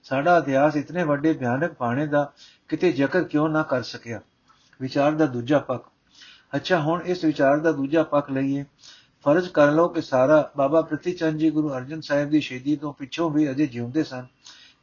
ਸਾਡਾ 0.03 0.37
ਇਤਿਹਾਸ 0.37 0.75
ਇਤਨੇ 0.75 1.03
ਵੱਡੇ 1.03 1.33
ਭਿਆਨਕ 1.33 1.75
ਬਾਣੇ 1.79 2.07
ਦਾ 2.07 2.33
ਕਿਤੇ 2.67 2.91
ਜ਼ਿਕਰ 2.91 3.23
ਕਿਉਂ 3.23 3.49
ਨਾ 3.49 3.63
ਕਰ 3.63 3.83
ਸਕਿਆ? 3.83 4.21
ਵਿਚਾਰ 4.81 5.11
ਦਾ 5.11 5.25
ਦੂਜਾ 5.25 5.59
ਪੱਖ। 5.59 5.89
ਅੱਛਾ, 6.55 6.79
ਹੁਣ 6.79 7.01
ਇਸ 7.01 7.23
ਵਿਚਾਰ 7.23 7.57
ਦਾ 7.57 7.71
ਦੂਜਾ 7.71 8.03
ਪੱਖ 8.03 8.31
ਲਈਏ। 8.31 8.65
ਫਰਜ਼ 9.23 9.49
ਕਰ 9.49 9.71
ਲਓ 9.71 9.87
ਕਿ 9.87 10.01
ਸਾਰਾ 10.01 10.51
ਬਾਬਾ 10.57 10.81
ਪ੍ਰਤੀਚੰਦ 10.81 11.39
ਜੀ 11.39 11.49
ਗੁਰੂ 11.49 11.73
ਅਰਜਨ 11.73 12.01
ਸਾਹਿਬ 12.01 12.29
ਦੀ 12.29 12.39
ਸ਼ਹੀਦੀ 12.39 12.75
ਤੋਂ 12.75 12.93
ਪਿੱਛੋਂ 12.93 13.29
ਵੀ 13.29 13.51
ਅਜੇ 13.51 13.67
ਜਿਉਂਦੇ 13.67 14.03
ਸਨ। 14.03 14.25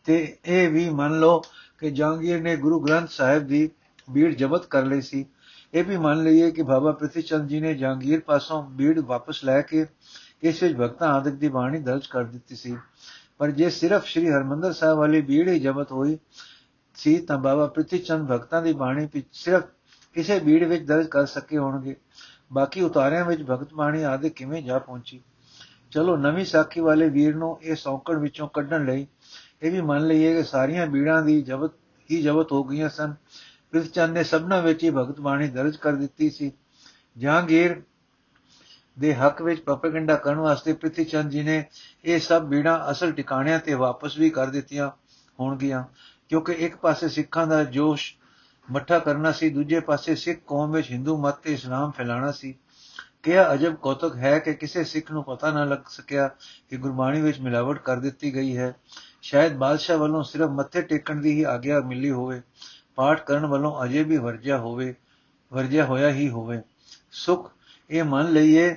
ਤੇ 0.05 0.37
ਇਹ 0.45 0.69
ਵੀ 0.69 0.90
ਮੰਨ 0.90 1.12
ਲਓ 1.12 1.43
ਕਿ 1.81 1.90
ਜਹਾਂਗੀਰ 1.90 2.43
ਨੇ 2.43 2.57
ਗੁਰੂ 2.57 2.81
ਗ੍ਰੰਥ 2.81 3.09
ਸਾਹਿਬ 3.09 3.47
ਦੀ 3.47 3.71
ਬੀੜ 4.11 4.35
ਜ਼ਬਤ 4.35 4.66
ਕਰ 4.66 4.87
ਲਈ 4.87 5.01
ਸੀ। 5.01 5.27
ਇਹ 5.75 5.85
ਵੀ 5.85 5.97
ਮੰਨ 5.97 6.23
ਲਈਏ 6.23 6.51
ਕਿ 6.51 6.62
ਬਾਬਾ 6.62 6.93
ਪ੍ਰਤੀਚੰਦ 6.93 7.49
ਜੀ 7.49 7.61
ਨੇ 7.61 7.75
ਜਹਾਂਗੀਰ 7.75 8.21
ਪਾਸੋਂ 8.21 8.62
ਬੀੜ 8.62 8.99
ਵਾਪਸ 8.99 9.45
ਲੈ 9.45 9.62
ਕੇ 9.62 9.87
ਇਸ 10.43 10.62
ਵਿੱਚ 10.62 10.77
ਭਗਤਾਂ 10.77 11.09
ਆਦਿਕ 11.09 11.35
ਦੀ 11.35 11.49
ਬਾਣੀ 11.49 11.79
ਦਰਜ 11.79 12.07
ਕਰ 12.07 12.25
ਦਿੱਤੀ 12.25 12.57
ਸੀ। 12.57 12.77
ਪਰ 13.38 13.51
ਜੇ 13.51 13.71
ਸਿਰਫ 13.71 14.07
ਸ੍ਰੀ 14.07 14.31
ਹਰਮੰਦਰ 14.31 14.73
ਸਾਹਿਬ 14.73 14.99
ਵਾਲੀ 14.99 15.21
ਬੀੜ 15.21 15.49
ਹੀ 15.49 15.61
ਜ਼ਬਤ 15.61 15.93
ਹੋਈ 15.93 16.19
ਸੀ, 16.95 17.19
ਤਾਂ 17.19 17.38
ਬਾਬਾ 17.38 17.66
ਪ੍ਰਤੀਚੰਦ 17.66 18.29
ਭਗਤਾਂ 18.29 18.62
ਦੀ 18.62 18.73
ਬਾਣੀ 18.73 19.09
ਵਿੱਚ 19.14 19.27
ਸਿਰਫ 19.33 19.62
ਇਸੇ 20.14 20.38
ਬੀੜ 20.38 20.64
ਵਿੱਚ 20.64 20.87
ਦਰਜ 20.87 21.07
ਕਰ 21.07 21.27
ਸਕੇ 21.27 21.59
ਹੋਣਗੇ। 21.59 21.97
ਬਾਕੀ 22.53 22.81
ਉਤਾਰਿਆਂ 22.81 23.25
ਵਿੱਚ 23.25 23.43
ਭਗਤ 23.43 23.75
ਬਾਣੀ 23.75 24.03
ਆਦਿ 24.03 24.31
ਕਿਵੇਂ 24.31 24.62
ਜਾ 24.62 24.79
ਪਹੁੰਚੀ? 24.79 25.23
ਚਲੋ 25.90 26.16
ਨਵੀਂ 26.16 26.45
ਸਾਖੀ 26.45 26.81
ਵਾਲੇ 26.81 27.09
ਵੀਰ 27.09 27.37
ਨੂੰ 27.37 27.59
ਇਹ 27.62 27.77
ਸੌਕੜ 27.77 28.19
ਵਿੱਚੋਂ 28.19 28.49
ਕੱਢਣ 28.49 28.85
ਲਈ 28.85 29.07
ਇਹ 29.62 29.70
ਵੀ 29.70 29.81
ਮੰਨ 29.81 30.07
ਲਈਏ 30.07 30.35
ਕਿ 30.35 30.42
ਸਾਰੀਆਂ 30.42 30.87
ਬੀੜਾਂ 30.87 31.23
ਦੀ 31.23 31.40
ਜਬਤ, 31.42 31.73
ਹੀ 32.11 32.23
ਜਬਤ 32.23 32.53
ਹੋ 32.53 32.62
ਗਈਆਂ 32.64 32.88
ਸਨ। 32.88 33.14
ਪ੍ਰਿਥਚੰਦ 33.73 34.12
ਨੇ 34.12 34.23
ਸਭਨਾ 34.25 34.61
ਵਿੱਚ 34.61 34.85
ਹੀ 34.85 34.90
ਭਗਤ 34.90 35.20
ਬਾਣੀ 35.20 35.49
ਦਰਜ 35.49 35.77
ਕਰ 35.77 35.92
ਦਿੱਤੀ 35.92 36.31
ਸੀ। 36.31 36.53
ਜਹਾਂਗੀਰ 37.16 37.83
ਦੇ 38.96 39.14
ਹੱਕ 39.14 39.42
ਵਿੱਚ 39.42 39.61
ਪ੍ਰੋਪਗੈਂਡਾ 39.61 40.14
ਕਰਨ 40.14 40.38
ਵਾਸਤੇ 40.38 40.73
ਪ੍ਰਿਥੀ 40.73 41.05
ਚੰਦ 41.05 41.31
ਜੀ 41.31 41.42
ਨੇ 41.42 41.64
ਇਹ 42.05 42.20
ਸਭ 42.20 42.42
ਬੀੜਾਂ 42.42 42.79
ਅਸਲ 42.90 43.12
ਟਿਕਾਣਿਆਂ 43.12 43.59
ਤੇ 43.59 43.75
ਵਾਪਸ 43.75 44.18
ਵੀ 44.18 44.31
ਕਰ 44.31 44.46
ਦਿੱਤੀਆਂ 44.46 44.90
ਹੋਣਗੀਆਂ, 45.40 45.85
ਕਿਉਂਕਿ 46.29 46.53
ਇੱਕ 46.53 46.77
ਪਾਸੇ 46.77 47.09
ਸਿੱਖਾਂ 47.09 47.46
ਦਾ 47.46 47.62
ਜੋਸ਼ 47.64 48.14
ਮੱਠਾ 48.68 48.99
ਕਰਨਾ 48.99 49.33
ਸੀ, 49.33 49.51
ਦੂਜੇ 49.51 49.81
ਪਾਸੇ 49.81 50.14
ਸਿੱਖ 50.14 50.40
ਕੌਮ 50.46 50.73
ਵਿੱਚ 50.73 50.90
ਹਿੰਦੂ 50.90 51.16
ਮਤ 51.16 51.38
ਤੇ 51.38 51.53
ਇਸਲਾਮ 51.53 51.90
ਫੈਲਾਣਾ 51.90 52.33
ਸੀ। 52.33 52.55
ਕਿਹਾ 53.23 53.53
ਅਜਬ 53.55 53.75
ਕੌਤਕ 53.75 54.16
ਹੈ 54.16 54.38
ਕਿ 54.38 54.55
ਕਿਸੇ 54.55 54.85
ਸਿੱਖ 54.85 55.11
ਨੂੰ 55.12 55.25
ਪਤਾ 55.25 55.51
ਨਾ 55.51 55.64
ਲੱਗ 55.64 55.88
ਸਕਿਆ 55.88 56.29
ਕਿ 56.70 56.77
ਗੁਰਬਾਣੀ 56.77 57.20
ਵਿੱਚ 57.20 57.40
ਮਿਲਾਵਟ 57.40 57.79
ਕਰ 57.79 57.96
ਦਿੱਤੀ 57.96 58.35
ਗਈ 58.35 58.57
ਹੈ। 58.57 58.75
ਸ਼ਾਇਦ 59.23 59.53
ਬਾਦਸ਼ਾਹ 59.53 59.99
ਵੱਲੋਂ 59.99 60.23
ਸਿਰਫ 60.23 60.51
ਮੱਥੇ 60.51 60.83
ਟੇਕਣ 60.83 61.21
ਦੀ 61.21 61.33
ਹੀ 61.33 61.43
ਆਗਿਆ 61.43 61.81
ਮਿਲੀ 61.81 62.11
ਹੋਵੇ, 62.11 62.41
ਪਾਠ 62.95 63.25
ਕਰਨ 63.25 63.47
ਵੱਲੋਂ 63.47 63.85
ਅਜੇ 63.85 64.03
ਵੀ 64.03 64.17
ਵਰਜਿਆ 64.17 64.59
ਹੋਵੇ, 64.59 64.95
ਵਰਜਿਆ 65.53 65.85
ਹੋਇਆ 65.85 66.11
ਹੀ 66.11 66.29
ਹੋਵੇ। 66.29 66.61
ਸੁਖ, 67.13 67.51
ਇਹ 67.91 68.05
ਮੰਨ 68.05 68.33
ਲਈਏ 68.33 68.77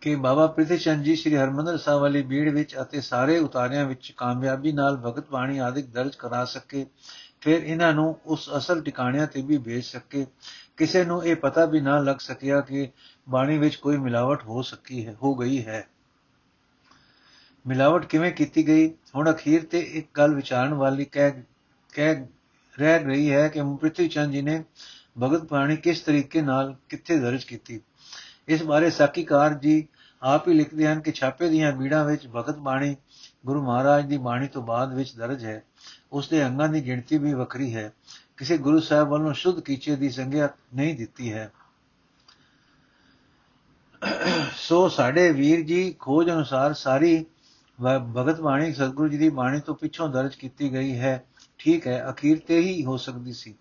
ਕਿ 0.00 0.14
ਬਾਬਾ 0.16 0.46
ਪ੍ਰਿਥੀ 0.46 0.78
ਚੰਦ 0.78 1.02
ਜੀ 1.04 1.16
ਸ੍ਰੀ 1.16 1.36
ਹਰਮੰਦਰ 1.36 1.76
ਸਾਹਿਬ 1.78 2.00
ਵਾਲੀ 2.00 2.22
ਬੀੜ 2.22 2.48
ਵਿੱਚ 2.54 2.74
ਅਤੇ 2.82 3.00
ਸਾਰੇ 3.00 3.38
ਉਤਾਰਿਆਂ 3.38 3.84
ਵਿੱਚ 3.84 4.12
ਕਾਮਯਾਬੀ 4.16 4.72
ਨਾਲ 4.72 4.96
ਭਗਤ 4.96 5.30
ਬਾਣੀ 5.30 5.58
ਆਦਿਕ 5.58 5.86
ਦਰਜ 5.86 6.14
ਕਰਾ 6.14 6.44
ਸਕੇ, 6.44 6.86
ਫਿਰ 7.40 7.62
ਇਹਨਾਂ 7.62 7.92
ਨੂੰ 7.92 8.18
ਉਸ 8.26 8.50
ਅਸਲ 8.56 8.82
ਟਿਕਾਣਿਆਂ 8.82 9.26
ਤੇ 9.26 9.42
ਵੀ 9.42 9.58
ਭੇਜ 9.58 9.84
ਸਕੇ। 9.84 10.26
ਕਿਸੇ 10.76 11.04
ਨੂੰ 11.04 11.24
ਇਹ 11.24 11.36
ਪਤਾ 11.36 11.64
ਵੀ 11.64 11.80
ਨਾ 11.80 11.98
ਲੱਗ 11.98 12.16
ਸਕਿਆ 12.16 12.60
ਕਿ 12.60 12.88
ਬਾਣੀ 13.28 13.58
ਵਿੱਚ 13.58 13.76
ਕੋਈ 13.76 13.96
ਮਿਲਾਵਟ 13.96 14.42
ਹੋ 14.42 14.62
ਸਕੀ 14.62 15.06
ਹੈ, 15.06 15.16
ਹੋ 15.22 15.34
ਗਈ 15.34 15.64
ਹੈ। 15.66 15.88
ਮਿਲਾਵਟ 17.68 18.04
ਕਿਵੇਂ 18.04 18.32
ਕੀਤੀ 18.32 18.66
ਗਈ? 18.66 18.94
ਹੁਣ 19.16 19.30
ਅਖੀਰ 19.30 19.64
ਤੇ 19.64 19.80
ਇੱਕ 19.80 20.08
ਗੱਲ 20.16 20.34
ਵਿਚਾਰਨ 20.34 20.74
ਵਾਲੀ 20.74 21.04
ਕਹਿ 21.04 21.30
ਕਹਿ 21.94 22.26
ਰਹਿ 22.78 23.04
ਰਹੀ 23.04 23.32
ਹੈ 23.32 23.48
ਕਿ 23.48 23.60
ਪ੍ਰਿਥੀ 23.62 24.08
ਚੰਦ 24.08 24.32
ਜੀ 24.32 24.42
ਨੇ 24.42 24.64
ਭਗਤ 25.22 25.50
ਬਾਣੀ 25.50 25.76
ਕਿਸ 25.76 26.00
ਤਰੀਕੇ 26.00 26.42
ਨਾਲ 26.42 26.76
ਕਿੱਥੇ 26.88 27.18
ਦਰਜ 27.18 27.44
ਕੀਤੀ? 27.44 27.80
ਇਸ 28.48 28.62
ਬਾਰੇ 28.62 28.90
ਸਾਖੀਕਾਰ 28.90 29.54
ਜੀ 29.54 29.88
ਆਪ 30.22 30.48
ਹੀ 30.48 30.54
ਲਿਖਦੇ 30.54 30.86
ਹਨ 30.86 31.00
ਕਿ 31.00 31.12
ਛਾਪੇ 31.12 31.48
ਦੀਆਂ 31.48 31.72
ਬੀੜਾਂ 31.72 32.04
ਵਿੱਚ 32.04 32.26
ਭਗਤ 32.26 32.56
ਬਾਣੀ 32.56 32.96
ਗੁਰੂ 33.46 33.66
ਮਹਾਰਾਜ 33.66 34.06
ਦੀ 34.06 34.16
ਬਾਣੀ 34.16 34.48
ਤੋਂ 34.48 34.62
ਬਾਅਦ 34.62 34.94
ਵਿੱਚ 34.94 35.16
ਦਰਜ 35.16 35.44
ਹੈ। 35.44 35.62
ਉਸ 36.12 36.28
ਦੇ 36.28 36.46
ਅੰਗਾਂ 36.46 36.68
ਦੀ 36.68 36.86
ਗਿਣਤੀ 36.86 37.18
ਵੀ 37.18 37.34
ਵੱਖਰੀ 37.34 37.74
ਹੈ। 37.74 37.92
ਕਿਸੇ 38.36 38.58
ਗੁਰੂ 38.58 38.80
ਸਾਹਿਬ 38.80 39.08
ਵੱਲੋਂ 39.08 39.32
ਸ਼ੁੱਧ 39.32 39.60
ਕੀਚੇ 39.60 39.96
ਦੀ 39.96 40.10
ਸੰਗਿਆ 40.10 40.48
ਨਹੀਂ 40.74 40.94
ਦਿੱਤੀ 40.94 41.32
ਹੈ। 41.32 41.52
ਸੋ 44.56 44.88
ਸਾਡੇ 44.88 45.32
ਵੀਰ 45.32 45.60
ਜੀ 45.60 45.96
ਖੋਜ 45.98 46.30
ਅਨੁਸਾਰ 46.30 46.74
ਸਾਰੀ 46.74 47.26
ਭਗਤ 47.86 48.40
ਬਾਣੀ 48.40 48.72
ਸਤਿਗੁਰੂ 48.72 49.08
ਜੀ 49.08 49.18
ਦੀ 49.18 49.28
ਬਾਣੀ 49.28 49.60
ਤੋਂ 49.60 49.74
ਪਿੱਛੋਂ 49.74 50.08
ਦਰਜ 50.08 50.34
ਕੀਤੀ 50.34 50.72
ਗਈ 50.72 50.98
ਹੈ। 50.98 51.24
ਠੀਕ 51.58 51.86
ਹੈ, 51.86 52.04
ਅਖੀਰ 52.10 52.38
ਤੇ 52.46 52.58
ਹੀ 52.60 52.84
ਹੋ 52.84 52.96
ਸਕਦੀ 52.96 53.32
ਸੀ। 53.32 53.54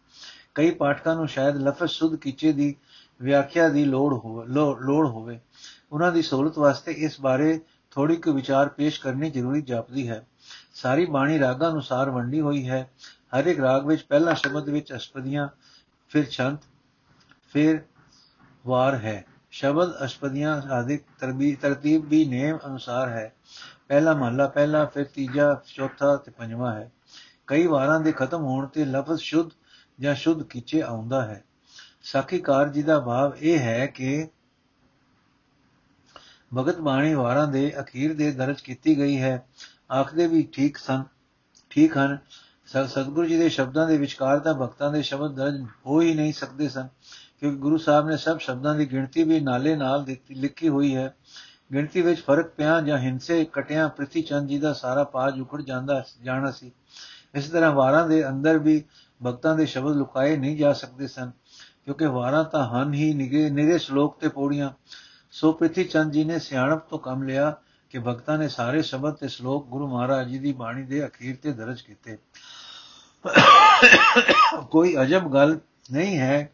ਕਈ 0.56 0.72
ਪਾਠਕਾਂ 0.72 1.16
ਨੂੰ 1.16 1.28
ਸ਼ਾਇਦ 1.28 1.56
ਲਫ਼ਜ਼ 1.58 1.92
ਸੁਧ 1.92 2.16
ਕੀਚੇ 2.16 2.52
ਦੀ 2.52 2.76
ਵਿਆਖਿਆ 3.22 3.68
ਦੀ 3.70 3.86
ਲੋੜ 3.86 4.14
ਹੋਵੇ 4.14 4.46
ਲੋੜ 4.82 5.08
ਹੋਵੇ। 5.08 5.40
ਉਹਨਾਂ 5.92 6.12
ਦੀ 6.12 6.22
ਸਹੂਲਤ 6.22 6.58
ਵਾਸਤੇ 6.58 6.92
ਇਸ 6.92 7.20
ਬਾਰੇ 7.22 7.60
ਥੋੜੀ 7.92 8.16
ਕੁ 8.16 8.32
ਵਿਚਾਰ 8.32 8.70
ਪੇਸ਼ 8.70 9.00
ਕਰਨੀ 9.02 9.30
ਜ਼ਰੂਰੀ 9.30 9.62
ਜਾਪਦੀ 9.62 10.08
ਹੈ। 10.10 10.26
ਸਾਰੀ 10.74 11.06
ਬਾਣੀ 11.06 11.40
ਰਾਗਾਂ 11.40 11.72
ਅਨੁਸਾਰ 11.72 12.10
ਵੰਡੀ 12.10 12.42
ਹੋਈ 12.42 12.68
ਹੈ। 12.70 12.90
ਹਰ 13.36 13.46
ਇੱਕ 13.46 13.60
ਰਾਗ 13.60 13.88
ਵਿੱਚ 13.88 14.02
ਪਹਿਲਾ 14.02 14.34
ਸ਼ਬਦ 14.34 14.70
ਵਿੱਚ 14.70 14.94
ਅਸ਼ਪਦੀਆਂ, 14.96 15.48
ਫਿਰ 16.10 16.26
ਛੰਤ, 16.26 16.60
ਫਿਰ 17.54 17.82
ਵਾਰ 18.66 18.96
ਹੈ। 18.96 19.26
ਸ਼ਬਦ 19.52 19.94
ਅਸ਼ਪਦੀਆਂ 20.06 20.62
ਆਦਿ 20.62 20.98
ਤਰਤੀਬ 21.62 22.06
ਵੀ 22.06 22.26
ਨੇਮ 22.26 22.58
ਅਨੁਸਾਰ 22.66 23.10
ਹੈ। 23.10 23.34
ਪਹਿਲਾ 23.90 24.14
ਮਹਲਾ, 24.14 24.48
ਪਹਿਲਾ, 24.48 24.86
ਫਿਰ 24.86 25.06
ਤੀਜਾ, 25.06 25.54
ਚੌਥਾ 25.66 26.16
ਤੇ 26.16 26.32
ਪੰਜਵਾਂ 26.32 26.74
ਹੈ। 26.76 26.92
ਕਈ 27.48 27.68
ਵਾਰਾਂ 27.68 28.00
ਦੇ 28.00 28.12
ਖਤਮ 28.12 28.44
ਹੋਣ 28.44 28.66
ਤੇ 28.68 28.86
ਲਫ਼ਜ਼ 28.86 29.22
ਸ਼ੁੱਧ 29.22 29.50
ਜਾਂ 30.00 30.16
ਸ਼ੁੱਧ 30.16 30.44
ਕੀਚੇ 30.44 30.82
ਆਉਂਦਾ 30.82 31.22
ਹੈ। 31.26 31.44
ਸਾਖੀਕਾਰ 32.04 32.70
ਜੀ 32.70 32.82
ਦਾ 32.84 33.00
ਭਾਵ 33.00 33.36
ਇਹ 33.36 33.60
ਹੈ 33.60 33.86
ਕਿ 33.86 34.28
ਭਗਤ 36.58 36.80
ਬਾਣੀ 36.80 37.14
ਵਾਰਾਂ 37.14 37.48
ਦੇ 37.48 37.74
ਅਖੀਰ 37.80 38.14
ਦੇ 38.14 38.32
ਦਰਜ 38.32 38.62
ਕੀਤੀ 38.62 38.98
ਗਈ 38.98 39.22
ਹੈ। 39.22 39.46
ਆਖਦੇ 39.92 40.28
ਵੀ 40.28 40.48
ਠੀਕ 40.54 40.78
ਸਨ, 40.78 41.04
ਠੀਕ 41.70 41.98
ਹਨ। 41.98 42.18
ਸਤਿਗੁਰੂ 42.68 43.28
ਜੀ 43.28 43.38
ਦੇ 43.38 43.50
ਸ਼ਬਦਾਂ 43.50 43.88
ਦੇ 43.88 43.98
ਵਿਚਕਾਰ 43.98 44.40
ਤਾਂ 44.40 44.54
ਭਗਤਾਂ 44.54 44.92
ਦੇ 44.92 45.02
ਸ਼ਬਦ 45.02 45.36
ਦਰਜ 45.36 45.62
ਹੋ 45.86 46.02
ਹੀ 46.02 46.14
ਨਹੀਂ 46.14 46.34
ਸਕਦੇ 46.34 46.70
ਸਨ, 46.70 46.88
ਕਿਉਂਕਿ 47.40 47.58
ਗੁਰੂ 47.58 47.78
ਸਾਹਿਬ 47.78 48.08
ਨੇ 48.10 48.18
ਸਭ 48.18 48.40
ਸ਼ਬਦਾਂ 48.40 48.76
ਦੀ 48.76 48.92
ਗਿਣਤੀ 48.92 49.24
ਵੀ 49.24 49.40
ਨਾਲੇ 49.40 49.76
ਨਾਲ 49.76 50.04
ਦਿੱਤੀ, 50.06 50.36
ਲਿਖੀ 50.36 50.70
ਹੋਈ 50.70 50.96
ਹੈ। 50.96 51.14
ਗਿਣਤੀ 51.72 52.02
ਵਿੱਚ 52.02 52.20
ਫ਼ਰਕ 52.22 52.48
ਪਿਆ 52.48 52.80
ਜਾਂ 52.82 52.98
ਹਿੰਸੇ, 52.98 53.44
ਕਟਿਆਂ, 53.54 53.88
ਪ੍ਰਿਥੀ 53.90 54.22
ਚੰਦ 54.22 54.50
ਜੀ 54.50 54.60
ਦਾ 54.60 54.74
ਸਾਰਾ 54.74 55.04
ਪਾਜ 55.04 55.40
ਉਖੜ 55.42 55.62
ਜਾਂਦਾ 55.62 56.04
ਜਾਣਾ 56.24 56.52
ਸੀ। 56.52 56.72
ਇਸ 57.36 57.50
ਤਰ੍ਹਾਂ 57.50 57.72
ਵਾਰਾਂ 57.72 58.08
ਦੇ 58.08 58.28
ਅੰਦਰ 58.28 58.58
ਵੀ 58.60 58.84
ਭਗਤਾਂ 59.22 59.56
ਦੇ 59.56 59.66
ਸ਼ਬਦ 59.66 59.96
ਲੁਕਾਏ 59.96 60.36
ਨਹੀਂ 60.38 60.58
ਜਾ 60.58 60.74
ਸਕਦੇ 60.74 61.08
ਸਨ, 61.08 61.32
ਕਿਉਂਕਿ 61.86 62.06
ਵਾਰਾਂ 62.06 62.44
ਤਾਂ 62.44 62.68
ਹਨ 62.68 62.94
ਹੀ 62.94 63.14
ਨਿਗੇ, 63.14 63.50
ਨਿਰੇ 63.50 63.78
ਸ਼ਲੋਕ 63.78 64.18
ਤੇ 64.20 64.28
ਪੌੜੀਆਂ। 64.28 64.72
ਸੋ 65.32 65.52
ਪ੍ਰਿਥੀ 65.52 65.84
ਚੰਦ 65.84 66.12
ਜੀ 66.12 66.24
ਨੇ 66.24 66.40
ਸਿਆਣਪ 66.40 66.88
ਤੋਂ 66.90 67.00
ਕੰਮ 67.00 67.24
ਲਿਆ 67.24 67.56
ਕਿ 67.90 68.00
ਭਗਤਾਂ 68.00 68.38
ਨੇ 68.38 68.48
ਸਾਰੇ 68.48 68.82
ਸ਼ਬਦ 68.82 69.14
ਤੇ 69.14 69.28
ਸ਼ਲੋਕ 69.28 69.68
ਗੁਰੂ 69.68 69.88
ਮਹਾਰਾਜ 69.88 70.28
ਜੀ 70.28 70.40
ਦੀ 70.40 70.54
ਬਾਣੀ 70.54 70.84
ਦੇ 70.84 71.06
ਅਖੀਰ 71.06 71.36
ਤੇ 71.36 71.52
ਦਰਜ 71.54 71.82
ਕੀਤੇ। 71.82 72.18
ਕੋਈ 74.72 74.96
ਅਜਬ 75.02 75.32
ਗੱਲ 75.34 75.58
ਨਹੀਂ 75.92 76.18
ਹੈ, 76.18 76.50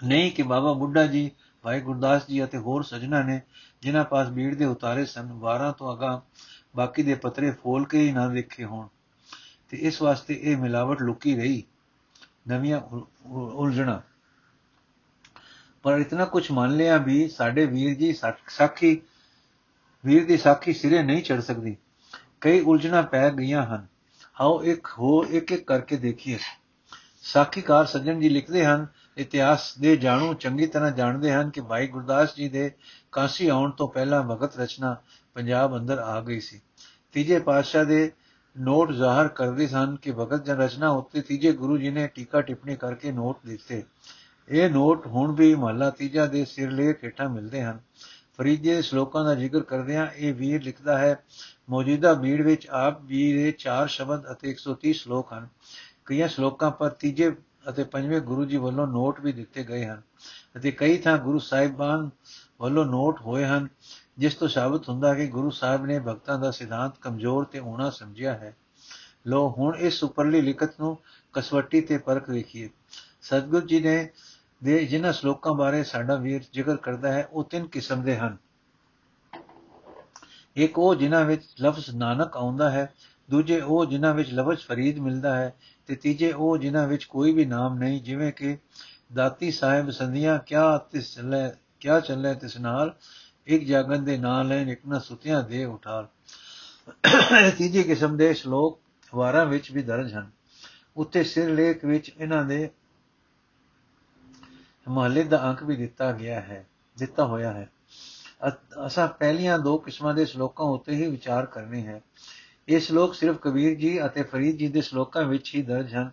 ਨਹੀਂ 0.00 0.30
ਕਿ 0.32 0.42
ਬਾਬਾ 0.42 0.72
ਬੁੱਢਾ 0.72 1.06
ਜੀ 1.06 1.30
ਭਾਈ 1.62 1.80
ਗੁਰਦਾਸ 1.80 2.26
ਜੀ 2.26 2.44
ਅਤੇ 2.44 2.58
ਹੋਰ 2.58 2.82
ਸਜਣਾ 2.82 3.22
ਨੇ 3.22 3.40
ਜਿਨ੍ਹਾਂ 3.82 4.04
ਪਾਸ 4.04 4.28
ਬੀੜ 4.28 4.54
ਦੇ 4.54 4.64
ਉਤਾਰੇ 4.64 5.04
ਸਨ, 5.04 5.32
ਵਾਰਾਂ 5.32 5.72
ਤੋਂ 5.72 5.96
ਅਗਾ 5.96 6.22
ਬਾਕੀ 6.76 7.02
ਦੇ 7.02 7.14
ਪਤਰੇ 7.14 7.50
ਫੋਲ 7.50 7.84
ਕੇ 7.86 7.98
ਹੀ 7.98 8.12
ਨਾ 8.12 8.28
ਦੇਖੇ 8.28 8.64
ਹੋਣ। 8.64 8.88
ਤੇ 9.68 9.76
ਇਸ 9.76 10.02
ਵਾਸਤੇ 10.02 10.38
ਇਹ 10.42 10.56
ਮਿਲਾਵਟ 10.56 11.02
ਲੁਕੀ 11.02 11.36
ਰਹੀ, 11.36 11.62
ਨਵੀਆਂ 12.48 12.80
ਉਲਝਣਾ। 13.30 14.02
ਪਰ 15.82 15.98
ਇਤਨਾ 15.98 16.24
ਕੁਝ 16.24 16.50
ਮੰਨ 16.50 16.76
ਲਿਆ 16.76 16.96
ਵੀ 16.96 17.28
ਸਾਡੇ 17.28 17.66
ਵੀਰ 17.66 17.94
ਜੀ 17.94 18.12
ਸਾਖੀ, 18.48 19.02
ਵੀਰ 20.04 20.26
ਦੀ 20.26 20.36
ਸਾਖੀ 20.36 20.72
ਸਿਰੇ 20.72 21.02
ਨਹੀਂ 21.02 21.22
ਚੜ 21.22 21.40
ਸਕਦੀ। 21.40 21.76
ਕਈ 22.40 22.60
ਉਲਝਣਾ 22.60 23.02
ਪੈ 23.02 23.30
ਗਈਆਂ 23.30 23.66
ਹਨ। 23.66 23.86
ਆਓ 24.40 24.62
ਇੱਕ 24.62 24.86
ਹੋ 24.98 25.24
ਇੱਕ 25.24 25.52
ਇੱਕ 25.52 25.66
ਕਰਕੇ 25.66 25.96
ਦੇਖੀਏ। 25.96 26.38
ਸਾਖੀਕਾਰ 27.22 27.86
ਸੱਜਣ 27.86 28.20
ਜੀ 28.20 28.28
ਲਿਖਦੇ 28.28 28.64
ਹਨ 28.66 28.86
ਇਤਿਹਾਸ 29.16 29.78
ਦੇ 29.78 29.96
ਜਾਣੂ 29.96 30.34
ਚੰਗੀ 30.34 30.66
ਤਰ੍ਹਾਂ 30.66 30.90
ਜਾਣਦੇ 30.90 31.32
ਹਨ 31.32 31.50
ਕਿ 31.50 31.60
ਭਾਈ 31.60 31.86
ਗੁਰਦਾਸ 31.86 32.36
ਜੀ 32.36 32.48
ਦੇ 32.48 32.70
ਕਾਂਸੀ 33.12 33.48
ਆਉਣ 33.48 33.70
ਤੋਂ 33.70 33.88
ਪਹਿਲਾਂ 33.88 34.22
ਭਗਤ 34.22 34.58
ਰਚਨਾ 34.60 34.96
ਪੰਜਾਬ 35.34 35.76
ਅੰਦਰ 35.76 35.98
ਆ 35.98 36.20
ਗਈ 36.20 36.40
ਸੀ। 36.40 36.60
ਤੀਜੇ 37.12 37.38
ਪਾਤਸ਼ਾਹ 37.38 37.84
ਦੇ 37.84 38.12
ਨੋਟ 38.58 38.92
ਜ਼ਾਹਰ 38.92 39.28
ਕਰਦੇ 39.28 39.66
ਸਨ 39.66 39.96
ਕਿ 39.96 40.12
ਭਗਤ 40.12 40.44
ਜਨ 40.44 40.54
ਰਚਨਾ 40.54 40.90
ਉੱਤੇ 40.90 41.20
ਤੀਜੇ 41.20 41.52
ਗੁਰੂ 41.52 41.78
ਜੀ 41.78 41.90
ਨੇ 41.90 42.06
ਟੀਕਾ 42.06 42.40
ਟਿੱਪਣੀ 42.40 42.76
ਕਰਕੇ 42.76 43.12
ਨੋਟ 43.12 43.38
ਦਿੱਤੇ। 43.46 43.82
ਇਹ 44.48 44.70
ਨੋਟ 44.70 45.06
ਹੁਣ 45.06 45.34
ਵੀ 45.34 45.54
ਮਹੱਲਾ 45.54 45.90
ਤੀਜਾ 45.90 46.26
ਦੇ 46.26 46.44
ਸਿਰਲੇਖ 46.44 47.04
ਹੇਠਾਂ 47.04 47.28
ਮਿਲਦੇ 47.28 47.62
ਹਨ। 47.62 47.80
ਫਰੀਦੇ 48.38 48.82
ਸ਼ਲੋਕਾਂ 48.82 49.24
ਦਾ 49.24 49.34
ਜ਼ਿਕਰ 49.34 49.60
ਕਰਦਿਆਂ 49.60 50.06
ਇਹ 50.16 50.34
ਵੀਰ 50.34 50.62
ਲਿਖਦਾ 50.62 50.98
ਹੈ, 50.98 51.24
ਮੌਜੂਦਾ 51.70 52.14
ਬੀੜ 52.14 52.42
ਵਿੱਚ 52.42 52.66
ਆਪ 52.66 53.06
ਜੀ 53.06 53.32
ਦੇ 53.32 53.52
4 53.58 53.88
ਸ਼ਬਦ 53.88 54.32
ਅਤੇ 54.32 54.50
130 54.50 54.92
ਸ਼ਲੋਕ 54.92 55.32
ਹਨ। 55.32 55.48
ਕਈਆਂ 56.06 56.28
ਸ਼ਲੋਕਾਂ 56.28 56.70
ਪਰ 56.70 56.88
ਤੀਜੇ 56.88 57.32
ਅਤੇ 57.68 57.84
ਪੰਜਵੇਂ 57.84 58.20
ਗੁਰੂ 58.20 58.44
ਜੀ 58.44 58.56
ਵੱਲੋਂ 58.56 58.86
ਨੋਟ 58.86 59.20
ਵੀ 59.20 59.32
ਦਿੱਤੇ 59.32 59.64
ਗਏ 59.64 59.86
ਹਨ 59.86 60.02
ਅਤੇ 60.56 60.70
ਕਈ 60.70 60.98
ਥਾਂ 60.98 61.18
ਗੁਰੂ 61.18 61.38
ਸਾਹਿਬਾਨ 61.38 62.10
ਵੱਲੋਂ 62.60 62.84
ਨੋਟ 62.84 63.20
ਹੋਏ 63.20 63.44
ਹਨ, 63.44 63.68
ਜਿਸ 64.18 64.34
ਤੋਂ 64.34 64.48
ਸਾਬਤ 64.48 64.88
ਹੁੰਦਾ 64.88 65.14
ਕਿ 65.14 65.26
ਗੁਰੂ 65.26 65.50
ਸਾਹਿਬ 65.50 65.86
ਨੇ 65.86 65.98
ਭਗਤਾਂ 65.98 66.38
ਦਾ 66.38 66.50
ਸਿਧਾਂਤ 66.50 66.98
ਕਮਜ਼ੋਰ 67.00 67.44
ਤੇ 67.44 67.58
ਹੋਣਾ 67.58 67.90
ਸਮਝਿਆ 67.90 68.32
ਹੈ। 68.32 68.56
ਲੋ 69.26 69.54
ਹੁਣ 69.58 69.76
ਇਸ 69.76 70.04
ਉੱਪਰਲੀ 70.04 70.40
ਲਿਖਤ 70.40 70.80
ਨੂੰ 70.80 70.98
ਕਸਵੱਟੀ 71.32 71.80
ਤੇ 71.80 71.98
ਪਰਖ 71.98 72.30
ਵੇਖੀਏ। 72.30 72.68
ਸਤਗੁਰ 73.22 73.66
ਜੀ 73.66 73.80
ਨੇ 73.80 74.10
ਦੇ 74.64 74.84
ਜਿਨ੍ਹਾਂ 74.84 75.12
ਸ਼ਲੋਕਾਂ 75.12 75.54
ਬਾਰੇ 75.54 75.82
ਸਾਡਾ 75.84 76.14
ਵੀਰ 76.14 76.42
ਜ਼ਿਕਰ 76.52 76.76
ਕਰਦਾ 76.76 77.12
ਹੈ, 77.12 77.28
ਉਹ 77.32 77.44
ਤਿੰਨ 77.44 77.66
ਕਿਸਮ 77.66 78.02
ਦੇ 78.02 78.16
ਹਨ। 78.16 78.36
ਇੱਕ 80.56 80.78
ਉਹ 80.78 80.94
ਜਿਨ੍ਹਾਂ 80.94 81.24
ਵਿੱਚ 81.24 81.42
ਲਫ਼ਜ਼ 81.62 81.90
ਨਾਨਕ 81.90 82.36
ਆਉਂਦਾ 82.36 82.70
ਹੈ, 82.70 82.92
ਦੂਜੇ 83.30 83.60
ਉਹ 83.60 83.86
ਜਿਨ੍ਹਾਂ 83.86 84.14
ਵਿੱਚ 84.14 84.32
ਲਫ਼ਜ਼ 84.32 84.66
ਫਰੀਦ 84.66 84.98
ਮਿਲਦਾ 84.98 85.36
ਹੈ 85.36 85.54
ਤੇ 85.86 85.94
ਤੀਜੇ 85.94 86.32
ਉਹ 86.32 86.56
ਜਿਨ੍ਹਾਂ 86.58 86.86
ਵਿੱਚ 86.88 87.04
ਕੋਈ 87.04 87.32
ਵੀ 87.32 87.44
ਨਾਮ 87.44 87.78
ਨਹੀਂ, 87.78 88.02
ਜਿਵੇਂ 88.02 88.32
ਕਿ 88.32 88.58
ਦਾਤੀ 89.14 89.50
ਸਾਹਿਬ 89.50 89.90
ਸੰਧੀਆਂ, 89.90 90.38
ਕਿਆ 90.38 90.78
ਤਿਸ 90.78 91.14
ਚੱਲੇ 91.14 91.50
ਕਿਆ 91.80 92.00
ਚੱਲੇ 92.00 92.34
ਤਿਸ 92.34 92.56
ਨਾਲ? 92.56 92.94
ਇੱਕ 93.46 93.64
ਜਾਗਨ 93.64 94.04
ਦੇ 94.04 94.16
ਨਾਂ 94.18 94.44
ਲੈਣ, 94.44 94.70
ਇੱਕ 94.70 94.80
ਨਾ 94.86 94.98
ਸੁਤਿਆਂ 94.98 95.42
ਦੇ 95.42 95.64
ਉਠਾਲ। 95.64 96.08
ਤੀਜੀ 97.58 97.82
ਕਿਸਮ 97.82 98.16
ਦੇ 98.16 98.34
ਸ਼ਲੋਕ 98.34 98.80
ਵਾਰਾਂ 99.14 99.46
ਵਿੱਚ 99.46 99.72
ਵੀ 99.72 99.82
ਦਰਜ 99.82 100.14
ਹਨ। 100.14 100.30
ਉੱਤੇ 100.96 101.24
ਸਿਰ 101.24 101.50
ਲੇਖ 101.50 101.84
ਵਿੱਚ 101.84 102.12
ਇਹਨਾਂ 102.18 102.44
ਦੇ 102.44 102.70
ਮਹੱਲੇ 104.88 105.22
ਦਾ 105.22 105.42
ਅੰਕ 105.44 105.62
ਵੀ 105.62 105.76
ਦਿੱਤਾ 105.76 106.12
ਗਿਆ 106.12 106.40
ਹੈ, 106.40 106.66
ਦਿੱਤਾ 106.98 107.24
ਹੋਇਆ 107.24 107.52
ਹੈ। 107.52 107.70
ਅਸਾਂ 108.86 109.08
ਪਹਿਲੀਆਂ 109.08 109.58
ਦੋ 109.58 109.78
ਕਿਸਮਾਂ 109.78 110.14
ਦੇ 110.14 110.24
ਸ਼ਲੋਕਾਂ 110.26 110.66
ਉੱਤੇ 110.66 110.94
ਹੀ 110.94 111.06
ਵਿਚਾਰ 111.06 111.46
ਕਰਨੇ 111.46 111.86
ਹੈ। 111.86 112.02
ਇਹ 112.70 112.80
ਸ਼ਲੋਕ 112.80 113.14
ਸਿਰਫ 113.14 113.36
ਕਬੀਰ 113.36 113.74
ਜੀ 113.74 114.06
ਅਤੇ 114.06 114.22
ਫਰੀਦ 114.22 114.56
ਜੀ 114.56 114.66
ਦੇ 114.68 114.80
ਸ਼ਲੋਕਾਂ 114.80 115.22
ਵਿੱਚ 115.24 115.54
ਹੀ 115.54 115.62
ਦਰਜ 115.62 115.94
ਹਨ, 115.94 116.10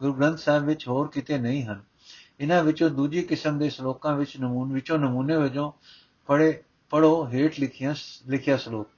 ਗੁਰੂ 0.00 0.12
ਗ੍ਰੰਥ 0.12 0.38
ਸਾਹਿਬ 0.38 0.64
ਵਿੱਚ 0.64 0.86
ਹੋਰ 0.88 1.08
ਕਿਤੇ 1.08 1.38
ਨਹੀਂ 1.38 1.64
ਹਨ। 1.64 1.80
ਇਹਨਾਂ 2.40 2.62
ਵਿੱਚੋਂ 2.64 2.90
ਦੂਜੀ 2.90 3.22
ਕਿਸਮ 3.22 3.58
ਦੇ 3.58 3.70
ਸ਼ਲੋਕਾਂ 3.70 4.14
ਵਿੱਚ 4.16 4.36
ਨਮੂਨੇ, 4.40 4.74
ਵਿੱਚੋਂ 4.74 4.98
ਨਮੂਨੇ 4.98 5.36
ਵਜੋਂ 5.36 5.70
ਪੜੇ 6.28 6.62
ਪੜੋ 6.90 7.28
ਹੇਠ 7.28 7.58
ਲਿਖੀਆਂ 7.60 7.94
ਲਿਖਿਆ 8.28 8.56
ਸ਼ਲੋਕ। 8.56 8.88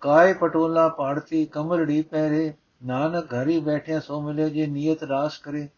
ਕਾਇ 0.00 0.34
ਪਟੋਲਾ 0.34 0.88
ਪਾੜਤੀ 0.88 1.44
ਕਮਰੜੀ 1.46 2.02
ਪਹਿਰੇ, 2.02 2.52
ਨਾਨਕ 2.84 3.34
ਘਰੀ 3.34 3.58
ਬੈਠਿਆ 3.60 4.00
ਸੋ 4.00 4.20
ਮਿਲੇ 4.20 4.50
ਜੇ 4.50 4.66
ਨੀਅਤ 4.66 5.02
ਰਾਸ 5.02 5.38
ਕਰੇ। 5.38 5.68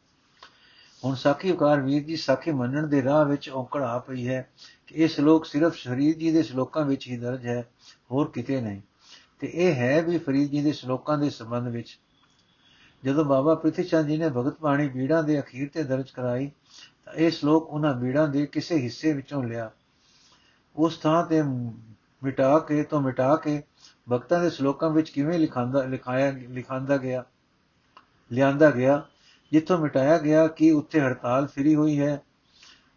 ਹੁਣ 1.03 1.15
ਸਾਖੀ 1.15 1.51
ਉਕਾਰ 1.51 1.81
ਵੀਰ 1.81 2.03
ਜੀ, 2.03 2.17
ਸਾਖੀ 2.17 2.51
ਮੰਨਣ 2.53 2.87
ਦੇ 2.87 3.03
ਰਾਹ 3.03 3.25
ਵਿੱਚ 3.25 3.51
ਔਕੜ 3.51 3.83
ਆ 3.83 3.99
ਪਈ 3.99 4.29
ਹੈ 4.29 4.49
ਕਿ 4.87 4.95
ਇਹ 4.95 5.09
ਸ਼ਲੋਕ 5.09 5.45
ਸਿਰਫ 5.47 5.75
ਸ਼ਰੀਰ 5.75 6.17
ਜੀ 6.17 6.31
ਦੇ 6.33 6.43
ਸ਼ਲੋਕਾਂ 6.43 6.85
ਵਿੱਚ 6.85 7.07
ਹੀ 7.09 7.17
ਦਰਜ 7.17 7.47
ਹੈ, 7.47 7.65
ਹੋਰ 8.11 8.31
ਕਿਤੇ 8.31 8.61
ਨਹੀਂ। 8.61 8.81
ਤੇ 9.41 9.51
ਇਹ 9.55 9.75
ਹੈ 9.75 10.01
ਵੀ 10.03 10.19
ਫਰੀਦ 10.19 10.51
ਜੀ 10.51 10.63
ਦੇ 10.63 10.73
ਸ਼ਲੋਕਾਂ 10.73 11.19
ਦੇ 11.19 11.31
ਸੰਬੰਧ 11.31 11.69
ਵਿੱਚ 11.69 11.99
ਜਦੋਂ 13.05 13.25
ਬਾਬਾ 13.25 13.55
ਪ੍ਰਿਥੀ 13.55 13.83
ਚੰਦ 13.83 14.07
ਜੀ 14.07 14.17
ਨੇ 14.17 14.29
ਭਗਤ 14.29 14.61
ਬਾਣੀ 14.61 14.89
ਬੀੜਾਂ 14.89 15.23
ਦੇ 15.23 15.41
ਅਖੀਰ 15.41 15.69
ਤੇ 15.69 15.83
ਦਰਜ 15.83 16.11
ਕਰਾਈ, 16.11 16.51
ਤਾਂ 17.05 17.15
ਇਹ 17.15 17.31
ਸ਼ਲੋਕ 17.31 17.69
ਉਹਨਾਂ 17.69 17.95
ਬੀੜਾਂ 17.95 18.29
ਦੇ 18.29 18.47
ਕਿਸੇ 18.47 18.77
ਹਿੱਸੇ 18.77 19.13
ਵਿੱਚੋਂ 19.13 19.43
ਲਿਆ। 19.45 19.71
ਉਸ 20.77 20.99
ਥਾਂ 20.99 21.27
ਤੇ 21.27 21.43
ਮਿਟਾ 22.23 22.59
ਕੇ 22.59 22.83
ਤੋਂ 22.83 23.01
ਮਿਟਾ 23.01 23.37
ਕੇ 23.37 23.63
ਭਗਤਾਂ 24.13 24.41
ਦੇ 24.41 24.51
ਸ਼ਲੋਕਾਂ 24.51 24.91
ਵਿੱਚ 24.91 25.11
ਕਿਵੇਂ 25.11 25.39
ਲਿਖਾਂਦਾ 25.39 25.83
ਲਿਖਾਇਆ 25.85 26.31
ਲਿਖਾਂਦਾ 26.31 26.97
ਗਿਆ, 26.97 27.25
ਲਿਆਂਦਾ 28.33 28.71
ਗਿਆ, 28.71 29.03
ਜਿੱਥੋਂ 29.53 29.79
ਮਿਟਾਇਆ 29.79 30.19
ਗਿਆ 30.19 30.47
ਕਿ 30.47 30.71
ਉੱਥੇ 30.71 31.01
ਹੜਤਾਲ 31.01 31.47
ਫਿਰੀ 31.47 31.75
ਹੋਈ 31.75 32.01
ਹੈ 32.01 32.23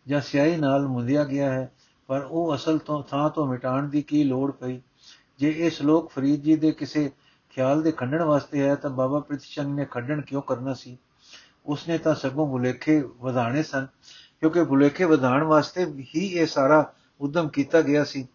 ਜਾਂ 0.07 0.21
ਸਿਆਹੀ 0.21 0.57
ਨਾਲ 0.57 0.87
ਮੁੰਦਿਆ 0.87 1.23
ਗਿਆ 1.23 1.51
ਹੈ, 1.51 1.71
ਪਰ 2.07 2.27
ਉਹ 2.31 2.55
ਅਸਲ 2.55 2.77
ਤੋਂ 2.77 3.03
ਥਾਂ 3.03 3.29
ਤੋਂ 3.29 3.47
ਮਿਟਾਉਣ 3.47 3.89
ਦੀ 3.89 4.01
ਕੀ 4.01 4.23
ਲੋੜ 4.23 4.51
ਪਈ? 4.51 4.81
ਜੇ 5.37 5.55
ਇਹ 5.57 5.69
ਸ਼ਲੋਕ 5.69 6.11
ਫਰੀਦ 6.11 6.41
ਜੀ 6.41 6.55
ਦੇ 6.55 6.71
ਕਿਸੇ 6.71 7.11
ਖਿਆਲ 7.49 7.81
ਦੇ 7.81 7.91
ਖੰਡਣ 7.91 8.21
ਵਾਸਤੇ 8.23 8.61
ਹੈ 8.61 8.75
ਤਾਂ 8.75 8.89
ਬਾਬਾ 8.89 9.19
ਪ੍ਰਿਤੀਚੰਦ 9.19 9.79
ਨੇ 9.79 9.85
ਖੰਡਣ 9.85 10.21
ਕਿਉਂ 10.21 10.41
ਕਰਨਾ 10.41 10.73
ਸੀ? 10.73 10.97
ਉਸਨੇ 11.65 11.97
ਤਾਂ 11.97 12.15
ਸਗੋਂ 12.15 12.47
ਬੁਲੇਖੇ 12.47 13.01
ਵਧਾਣੇ 13.01 13.63
ਸਨ, 13.63 13.87
ਕਿਉਂਕਿ 14.39 14.63
ਬੁਲੇਖੇ 14.63 15.03
ਵਧਾਉਣ 15.03 15.43
ਵਾਸਤੇ 15.43 15.85
ਹੀ 16.15 16.27
ਇਹ 16.27 16.45
ਸਾਰਾ 16.45 16.93
ਉਦਮ 17.21 17.49
ਕੀਤਾ 17.49 17.81
ਗਿਆ 17.81 18.03
ਸੀ। 18.03 18.27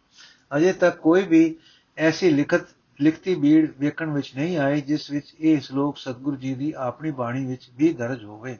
ਅਜੇ 0.56 0.72
ਤੱਕ 0.72 0.96
ਕੋਈ 0.96 1.22
ਵੀ 1.22 1.56
ਐਸੀ 1.96 2.30
ਲਿਖਤ, 2.30 2.60
ਲਿਖਤੀ 3.00 3.34
ਬੀੜ 3.34 3.72
ਵੇਖਣ 3.78 4.10
ਵਿੱਚ 4.10 4.36
ਨਹੀਂ 4.36 4.58
ਆਈ 4.58 4.80
ਜਿਸ 4.80 5.10
ਵਿੱਚ 5.10 5.34
ਇਹ 5.40 5.60
ਸ਼ਲੋਕ 5.60 5.98
ਸਤਗੁਰੂ 5.98 6.36
ਜੀ 6.36 6.54
ਦੀ 6.54 6.74
ਆਪਣੀ 6.76 7.10
ਬਾਣੀ 7.10 7.46
ਵਿੱਚ 7.46 7.70
ਵੀ 7.76 7.92
ਦਰਜ 7.92 8.24
ਹੋਵੇ। 8.24 8.58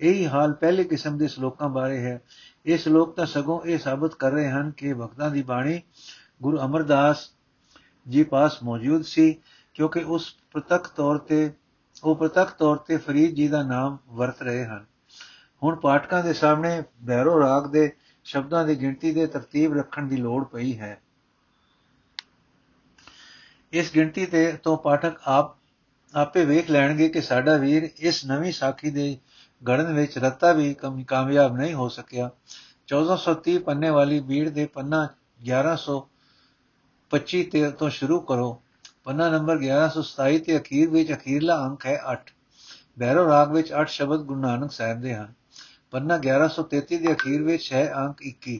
ਇਹੀ 0.00 0.26
ਹਾਲ 0.26 0.52
ਪਹਿਲੇ 0.52 0.84
ਕਿਸਮ 0.84 1.18
ਦੇ 1.18 1.28
ਸ਼ਲੋਕਾਂ 1.28 1.68
ਬਾਰੇ 1.68 2.04
ਹੈ। 2.04 2.22
ਇਹ 2.66 2.78
ਸ਼ਲੋਕ 2.78 3.16
ਤਾਂ 3.16 3.26
ਸਗੋਂ 3.26 3.60
ਇਹ 3.66 3.78
ਸਾਬਤ 3.78 4.14
ਕਰ 4.14 4.30
ਰਹੇ 4.30 4.48
ਹਨ 4.48 4.70
ਕਿ 4.70 4.94
ਭਗਤਾਂ 4.94 5.30
ਦੀ 5.30 5.42
ਬਾਣੀ 5.42 5.82
ਗੁਰੂ 6.42 6.58
ਅਮਰਦਾਸ 6.58 7.30
ਜੀ 8.08 8.22
ਪਾਸ 8.22 8.62
ਮੌਜੂਦ 8.62 9.02
ਸੀ, 9.02 9.36
ਕਿਉਂਕਿ 9.74 10.00
ਉਸ 10.00 10.36
ਪ੍ਰਤੱਖ 10.52 10.88
ਤੌਰ 10.88 11.18
ਤੇ, 11.18 11.52
ਉਹ 12.04 12.16
ਪ੍ਰਤੱਖ 12.16 12.52
ਤੌਰ 12.52 12.76
ਤੇ 12.76 12.96
ਫਰੀਦ 12.96 13.34
ਜੀ 13.34 13.48
ਦਾ 13.48 13.62
ਨਾਮ 13.62 13.98
ਵਰਤ 14.08 14.42
ਰਹੇ 14.42 14.64
ਹਨ। 14.64 14.84
ਹੁਣ 15.62 15.76
ਪਾਠਕਾਂ 15.76 16.24
ਦੇ 16.24 16.32
ਸਾਹਮਣੇ 16.32 16.82
ਬੈਰੋ 17.02 17.40
ਰਾਗ 17.40 17.66
ਦੇ 17.66 17.92
ਸ਼ਬਦਾਂ 18.24 18.64
ਦੀ 18.64 18.80
ਗਿਣਤੀ 18.80 19.12
ਦੇ 19.12 19.26
ਤਰਤੀਬ 19.26 19.76
ਰੱਖਣ 19.76 20.06
ਦੀ 20.06 20.16
ਲੋੜ 20.16 20.44
ਪਈ 20.44 20.78
ਹੈ। 20.78 21.00
ਇਸ 23.72 23.94
ਗਿਣਤੀ 23.94 24.26
ਤੇ 24.26 24.52
ਤੋਂ 24.52 24.76
ਪਾਠਕ 24.76 25.20
ਆਪ, 25.24 25.56
ਆਪੇ 26.14 26.44
ਵੇਖ 26.44 26.70
ਲੈਣਗੇ 26.70 27.08
ਕਿ 27.08 27.20
ਸਾਡਾ 27.20 27.56
ਵੀਰ 27.56 27.90
ਇਸ 27.98 28.24
ਨਵੀਂ 28.24 28.52
ਸਾਖੀ 28.52 28.90
ਦੇ 28.90 29.18
ਗੜਨ 29.68 29.92
ਵਿੱਚ 29.92 30.18
ਰੱਤਾ 30.18 30.52
ਵੀ 30.52 30.74
ਕਾਮਯਾਬ 31.06 31.56
ਨਹੀਂ 31.56 31.74
ਹੋ 31.74 31.88
ਸਕਿਆ। 31.88 32.30
1430 32.86 33.58
ਪੰਨੇ 33.58 33.90
ਵਾਲੀ 33.90 34.20
ਬੀੜ 34.20 34.48
ਦੇ 34.48 34.66
ਪੰਨਾ 34.66 35.08
1125 37.14 37.42
ਤੇ 37.42 37.70
ਤੋਂ 37.70 37.90
ਸ਼ੁਰੂ 37.90 38.20
ਕਰੋ। 38.20 38.62
ਪੰਨਾ 39.04 39.28
ਨੰਬਰ 39.28 39.58
1127 39.58 40.38
ਤੇ 40.38 40.58
ਅਖੀਰ 40.58 40.90
ਵਿੱਚ 40.90 41.12
ਅਖੀਰਲਾ 41.12 41.64
ਅੰਕ 41.64 41.86
ਹੈ 41.86 42.00
8 42.12 42.16
ਬੈਰੋ 42.98 43.28
ਰਾਗ 43.28 43.52
ਵਿੱਚ 43.52 43.72
8 43.72 43.84
ਸ਼ਬਦ 43.88 44.20
ਗੁਰੂ 44.20 44.40
ਨਾਨਕ 44.40 44.72
ਸਾਹਿਬ 44.72 45.00
ਦੇ 45.00 45.14
ਹਨ। 45.14 45.32
ਪੰਨਾ 45.90 46.18
1133 46.18 46.98
ਦੇ 46.98 47.12
ਅਖੀਰ 47.12 47.42
ਵਿੱਚ 47.42 47.72
ਹੈ 47.72 47.92
ਅੰਕ 47.96 48.16
21 48.22 48.58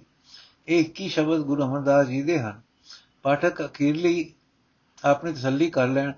ਇਹ 0.69 0.85
21 0.85 1.09
ਸ਼ਬਦ 1.09 1.41
ਗੁਰੂ 1.41 1.63
ਅਮਰਦਾਸ 1.63 2.07
ਜੀ 2.07 2.23
ਦੇ 2.23 2.39
ਹਨ। 2.39 2.61
ਪਾਠਕ 3.23 3.65
ਅਖੀਰਲੀ 3.65 4.33
ਆਪਣੀ 5.05 5.33
ਤਸੱਲੀ 5.33 5.71
ਕਰ 5.71 5.89
ਲੈਣ। 5.89 6.13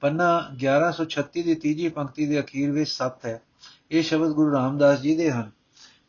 ਪੰਨਾ 0.00 0.50
1136 0.56 1.42
ਦੀ 1.42 1.54
ਤੀਜੀ 1.54 1.88
ਪੰਕਤੀ 1.88 2.26
ਦੇ 2.26 2.40
ਅਖੀਰ 2.40 2.70
ਵਿੱਚ 2.70 2.90
7 2.90 3.26
ਹੈ। 3.26 3.42
ਇਹ 3.90 4.02
ਸ਼ਬਦ 4.02 4.28
ਗੁਰੂ 4.28 4.52
ਰਾਮਦਾਸ 4.52 5.00
ਜੀ 5.00 5.16
ਦੇ 5.16 5.30
ਹਨ। 5.30 5.50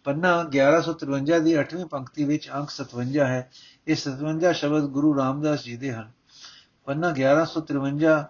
ਪੰਨਾ 0.04 0.50
1153 0.56 1.40
ਦੀ 1.40 1.60
8ਵੀਂ 1.60 1.86
ਪੰਕਤੀ 1.86 2.24
ਵਿੱਚ 2.24 2.50
ਅੰਕ 2.50 2.70
57 2.70 3.26
ਹੈ। 3.28 3.50
ਇਹ 3.88 3.96
57 3.96 4.54
ਸ਼ਬਦ 4.54 4.84
ਗੁਰੂ 4.88 5.18
ਰਾਮਦਾਸ 5.18 5.64
ਜੀ 5.64 5.78
ਦੇ 5.78 5.94
ਹਨ। 5.94 6.12
ਪੰਨਾ 6.86 7.14
1153 7.14 8.26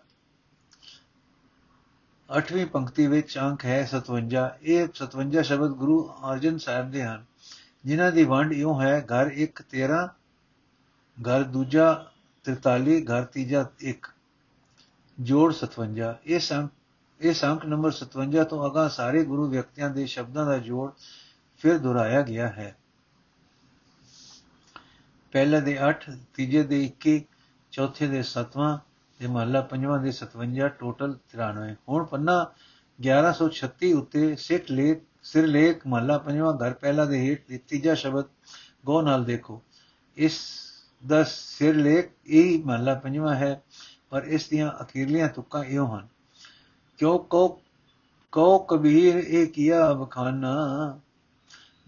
8ਵੀਂ 2.40 2.66
ਪੰਕਤੀ 2.66 3.08
ਵਿੱਚ 3.08 3.38
ਅੰਕ 3.38 3.66
ਹੈ 3.66 3.90
57 3.92 4.50
ਇਹ 4.62 4.88
57 4.96 5.44
ਸ਼ਬਦ 5.44 5.72
ਗੁਰੂ 5.72 6.10
ਅਰਜਨ 6.32 6.58
ਸਾਹਿਬ 6.58 6.92
ਦੇ 6.92 7.04
ਹਨ। 7.04 7.26
ਜਿਨ੍ਹਾਂ 7.86 8.12
ਦੀ 8.12 8.24
ਵੰਡ 8.24 8.54
ਇਉਂ 8.54 8.82
ਹੈ, 8.82 9.06
ਘਰ 9.06 9.32
1 9.34 9.64
13 9.70 10.08
ਘਰ 11.28 11.44
ਦੂਜਾ 11.44 12.06
43 12.46 13.02
ਘਰ 13.02 13.26
ਤੀਜਾ 13.26 13.66
1 13.82 14.08
ਜੋੜ 15.22 15.54
57 15.56 16.14
ਇਹ 16.26 16.40
ਸੰਕ 16.40 16.72
ਇਹ 17.22 17.34
ਸੰਕ 17.34 17.66
ਨੰਬਰ 17.66 17.92
57 17.92 18.44
ਤੋਂ 18.44 18.72
ਅਗਾ 18.72 18.88
ਸਾਰੇ 18.88 19.24
ਗੁਰੂ 19.24 19.48
ਵਿਅਕਤੀਆਂ 19.48 19.90
ਦੇ 19.90 20.06
ਸ਼ਬਦਾਂ 20.06 20.46
ਦਾ 20.46 20.58
ਜੋੜ 20.58 20.92
ਫਿਰ 21.64 21.78
ਦੁਹਰਾਇਆ 21.78 22.22
ਗਿਆ 22.22 22.48
ਹੈ। 22.48 22.76
ਪਹਿਲੇ 25.32 25.62
ਦੇ 25.62 25.78
8 25.90 25.94
ਤੀਜੇ 26.34 26.64
ਦੇ 26.64 26.84
21 26.84 27.20
ਚੌਥੇ 27.72 28.08
ਦੇ 28.08 28.24
7ਵਾਂ 28.24 28.78
ਤੇ 29.20 29.28
ਮਹਲਾ 29.28 29.62
ਪੰਜਵਾਂ 29.62 30.00
ਦੇ 30.00 30.12
57 30.12 30.68
ਟੋਟਲ 30.68 31.18
93 31.36 31.76
ਹੁਣ 31.90 32.06
ਪੰਨਾ 32.06 32.52
1136 33.00 33.92
ਉੱਤੇ 33.92 34.36
ਸਿੱਖ 34.36 34.72
ਲੇਖ, 34.72 35.02
ਸਿਰ 35.24 35.48
ਲੇਖ 35.48 35.88
ਮਹਲਾ 35.88 36.18
ਪੰਜਵਾਂ 36.18 36.58
ਘਰ 36.58 36.74
ਪਹਿਲਾ 36.74 37.06
ਦੇ 37.06 37.20
ਹੇਠ 37.20 37.62
ਤੀਜਾ 37.68 37.94
ਸ਼ਬਦ 37.94 38.26
ਗੋ 38.86 39.02
ਨਾਲ 39.02 39.26
ਦੇਖੋ। 39.26 39.62
ਇਸ 40.16 40.40
ਦਾ 41.08 41.24
ਸਿਰ 41.24 41.76
ਲੇਖ 41.76 42.12
ਇਹ 42.26 42.64
ਮਹਲਾ 42.64 42.96
ਪੰਜਵਾਂ 42.96 43.36
ਹੈ, 43.36 43.64
ਪਰ 44.10 44.24
ਇਸ 44.24 44.50
ਦੀਆਂ 44.50 44.72
ਅਖੀਰਲੀਆਂ 44.82 45.30
ਤੁਕਾਂ 45.30 45.64
ਇਹੋ 45.64 45.86
ਹਨ। 45.96 46.08
ਕਿਉਂ 46.98 47.20
ਕੋ 47.20 47.62
ਕੋ 48.32 48.60
ਕਬੀਰ 48.60 49.16
ਇਹ 49.16 49.48
ਕੀਆ 49.48 49.94
ਬਖਾਨਾ 49.94 50.54